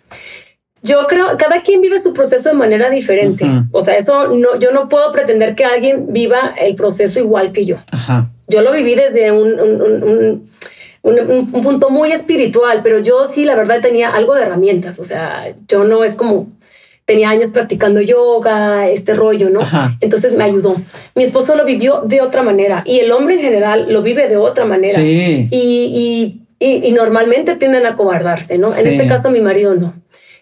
[0.84, 3.46] Yo creo, cada quien vive su proceso de manera diferente.
[3.46, 3.64] Ujú.
[3.72, 7.66] O sea, eso no, yo no puedo pretender que alguien viva el proceso igual que
[7.66, 7.78] yo.
[7.92, 8.30] Ajá.
[8.50, 10.44] Yo lo viví desde un, un- un- un-
[11.04, 15.00] un- un- un punto muy espiritual, pero yo sí, la verdad, tenía algo de herramientas.
[15.00, 16.48] O sea, yo no es como
[17.06, 19.62] tenía años practicando yoga, este rollo, ¿no?
[19.62, 19.96] Ajá.
[20.02, 20.76] Entonces me ayudó.
[21.16, 24.38] Mi esposo lo vivió de otra manera y el hombre en general lo vive de
[24.38, 25.00] otra manera.
[25.00, 25.48] Sí.
[25.52, 28.68] Y, y, y, y normalmente tienden a cobardarse, ¿no?
[28.74, 28.90] En Sí.
[28.90, 29.94] este caso, mi marido no.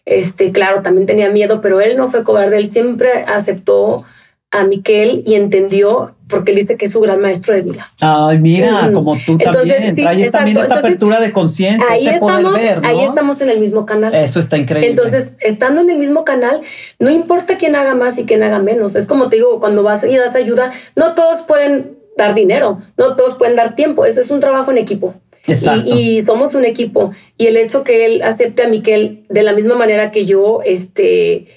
[0.05, 2.57] Este, claro, también tenía miedo, pero él no fue cobarde.
[2.57, 4.03] Él siempre aceptó
[4.51, 7.91] a Miquel y entendió porque él dice que es su gran maestro de vida.
[7.99, 9.95] Ay, mira, como tú también.
[9.95, 13.59] Sí, Traes también esta apertura de conciencia, ahí este estamos, ver, Ahí estamos en el
[13.59, 14.15] mismo canal.
[14.15, 14.89] Eso está increíble.
[14.89, 16.61] Entonces, estando en el mismo canal,
[16.99, 18.95] no importa quién haga más y quién haga menos.
[18.95, 23.15] Es como te digo, cuando vas y das ayuda, no todos pueden dar dinero, no
[23.15, 24.05] todos pueden dar tiempo.
[24.05, 25.13] Eso es un trabajo en equipo.
[25.47, 25.95] Exacto.
[25.95, 27.13] Y, somos un equipo.
[27.37, 31.47] Y el hecho que él acepte a Miquel de la misma manera que yo, este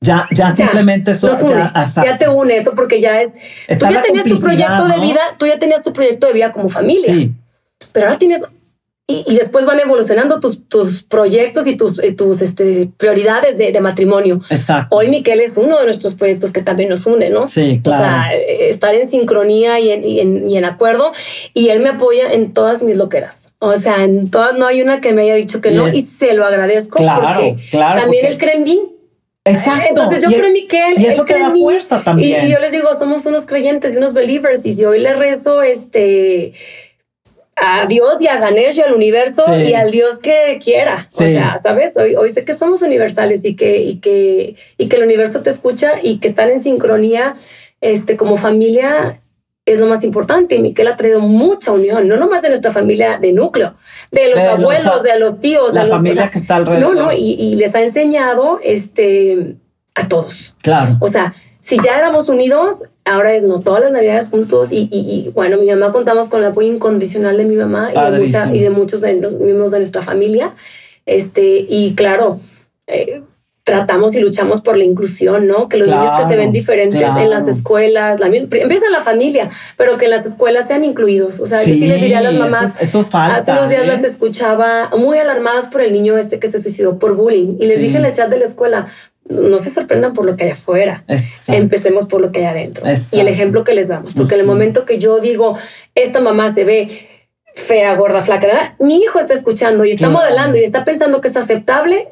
[0.00, 1.72] ya, ya, simplemente eso ya,
[2.04, 3.34] ya, te une eso porque ya es.
[3.66, 6.68] tú ya tenías tu proyecto de vida, tú ya tenías tu proyecto de vida como
[6.68, 7.12] familia.
[7.12, 7.32] Sí.
[7.92, 8.42] Pero ahora tienes.
[9.10, 14.42] Y, después van evolucionando tus, tus proyectos y tus, tus este, prioridades de, de, matrimonio.
[14.50, 14.94] Exacto.
[14.94, 17.48] Hoy Miquel es uno de nuestros proyectos que también nos une, ¿no?
[17.48, 18.02] Sí, claro.
[18.02, 21.12] O sea, estar en sincronía y en, y en, y en acuerdo.
[21.54, 23.48] Y él me apoya en todas mis loqueras.
[23.60, 26.34] O sea, en todas no hay una que me haya dicho que no y se
[26.34, 28.80] lo agradezco claro, porque claro, también él cree en mí
[29.50, 29.84] Exacto.
[29.88, 31.00] Entonces yo creo en Miquel.
[31.00, 32.46] Y eso te da fuerza también.
[32.46, 34.64] Y, yo les digo, somos unos creyentes y unos believers.
[34.66, 36.52] Y si hoy le rezo este
[37.60, 41.06] a Dios y a Ganesh y al universo y al Dios que quiera.
[41.12, 41.96] O sea, ¿sabes?
[41.96, 45.50] Hoy, hoy sé que somos universales y que, y, que, y que el universo te
[45.50, 47.34] escucha y que están en sincronía
[47.80, 49.18] este, como familia
[49.64, 50.56] es lo más importante.
[50.56, 53.74] Y Miquel ha traído mucha unión, no nomás de nuestra familia de núcleo,
[54.10, 56.94] de los abuelos, de los tíos, la de los, familia que está alrededor.
[56.94, 59.56] No, no, y, les ha enseñado este,
[59.94, 60.54] a todos.
[60.62, 60.96] Claro.
[61.00, 65.30] O sea, si ya éramos unidos, ahora es no todas las navidades juntos y, y,
[65.34, 68.60] bueno, mi mamá contamos con el apoyo incondicional de mi mamá y de, mucha, y
[68.60, 70.54] de, muchos de los miembros de nuestra familia.
[71.06, 72.38] Este, y claro,
[72.86, 73.22] eh,
[73.68, 75.68] tratamos y luchamos por la inclusión, ¿no?
[75.68, 79.48] Que los niños que se ven diferentes en las escuelas, la, empieza en la familia,
[79.76, 81.40] pero que en las escuelas sean incluidos.
[81.40, 83.86] O sea, yo sí les diría a las mamás, eso, falta, hace unos días ¿eh?
[83.86, 87.80] las escuchaba muy alarmadas por el niño este que se suicidó por bullying y les
[87.80, 88.86] dije en el chat de la escuela,
[89.28, 91.04] no se sorprendan por lo que hay afuera,
[91.46, 92.84] empecemos por lo que hay adentro.
[93.12, 95.56] Y el ejemplo que les damos, porque en el momento que yo digo,
[95.94, 97.08] esta mamá se ve
[97.54, 101.36] fea, gorda, flaca, mi hijo está escuchando y está modelando y está pensando que es
[101.36, 102.08] aceptable,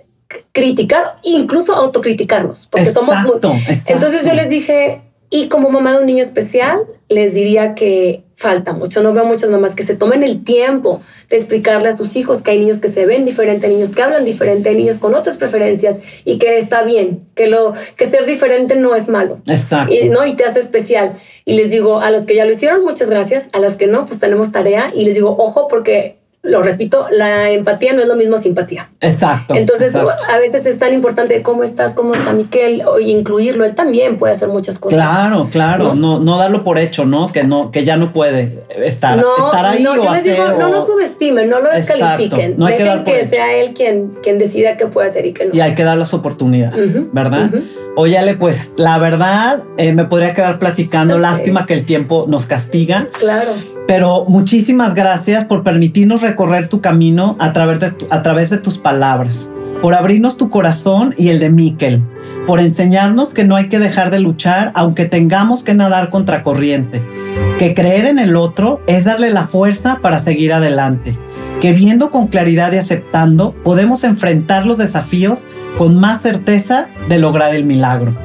[0.52, 3.40] criticar, incluso autocriticarnos, porque somos muy...
[3.86, 8.74] Entonces yo les dije, y como mamá de un niño especial, les diría que falta
[8.74, 9.02] mucho.
[9.02, 11.00] No veo muchas mamás que se tomen el tiempo
[11.30, 14.26] de explicarle a sus hijos que hay niños que se ven diferente, niños que hablan
[14.26, 18.94] diferente, niños con otras preferencias y que está bien, que lo que ser diferente no
[18.94, 19.40] es malo.
[19.46, 19.92] Exacto.
[19.92, 21.14] Y, no y te hace especial.
[21.46, 23.48] Y les digo a los que ya lo hicieron, muchas gracias.
[23.52, 27.50] A las que no, pues tenemos tarea y les digo, ojo porque lo repito, la
[27.50, 28.90] empatía no es lo mismo simpatía.
[29.00, 29.54] Exacto.
[29.54, 33.64] Entonces, a veces es tan importante cómo estás, cómo está Miquel, o incluirlo.
[33.64, 34.98] Él también puede hacer muchas cosas.
[34.98, 35.94] Claro, claro.
[35.94, 37.26] No, no, darlo por hecho, ¿no?
[37.28, 39.82] Que no, que ya no puede estar, no, estar ahí.
[39.82, 42.54] No, yo les digo, no lo subestimen, no lo descalifiquen.
[42.56, 45.54] No hay Dejen que, sea él quien, quien decida qué puede hacer y qué no.
[45.54, 47.50] Y hay que dar las oportunidades, ¿verdad?
[47.96, 51.18] Óyale, pues la verdad, eh, me podría quedar platicando.
[51.18, 53.08] Lástima que el tiempo nos castiga.
[53.18, 53.52] Claro.
[53.86, 59.48] Pero muchísimas gracias por permitirnos recorrer tu camino a través de, tus palabras,
[59.80, 62.02] por abrirnos tu corazón y el de Miquel,
[62.48, 67.00] por enseñarnos que no hay que dejar de luchar aunque tengamos que nadar contra corriente,
[67.58, 71.16] que creer en el otro es darle la fuerza para seguir adelante,
[71.60, 75.46] que viendo con claridad y aceptando podemos enfrentar los desafíos
[75.78, 78.16] con más certeza de lograr el milagro,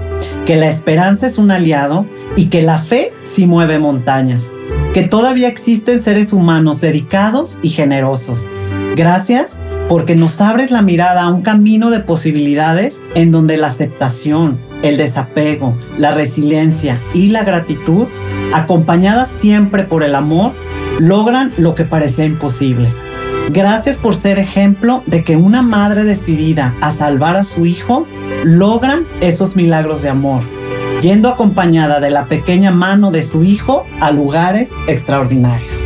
[0.48, 4.52] que la esperanza es un aliado y que la fe sí mueve montañas,
[4.94, 8.48] que todavía existen seres humanos dedicados y generosos.
[8.96, 9.58] Gracias
[9.88, 14.98] porque nos abres la mirada a un camino de posibilidades en donde la aceptación, el
[14.98, 18.08] desapego, la resiliencia y la gratitud,
[18.54, 20.54] acompañadas siempre por el amor,
[21.00, 22.90] logran lo que parecía imposible.
[23.50, 28.08] Gracias por ser ejemplo de que una madre decidida a salvar a su hijo
[28.44, 30.44] logra esos milagros de amor,
[31.02, 35.81] yendo acompañada de la pequeña mano de su hijo a lugares extraordinarios.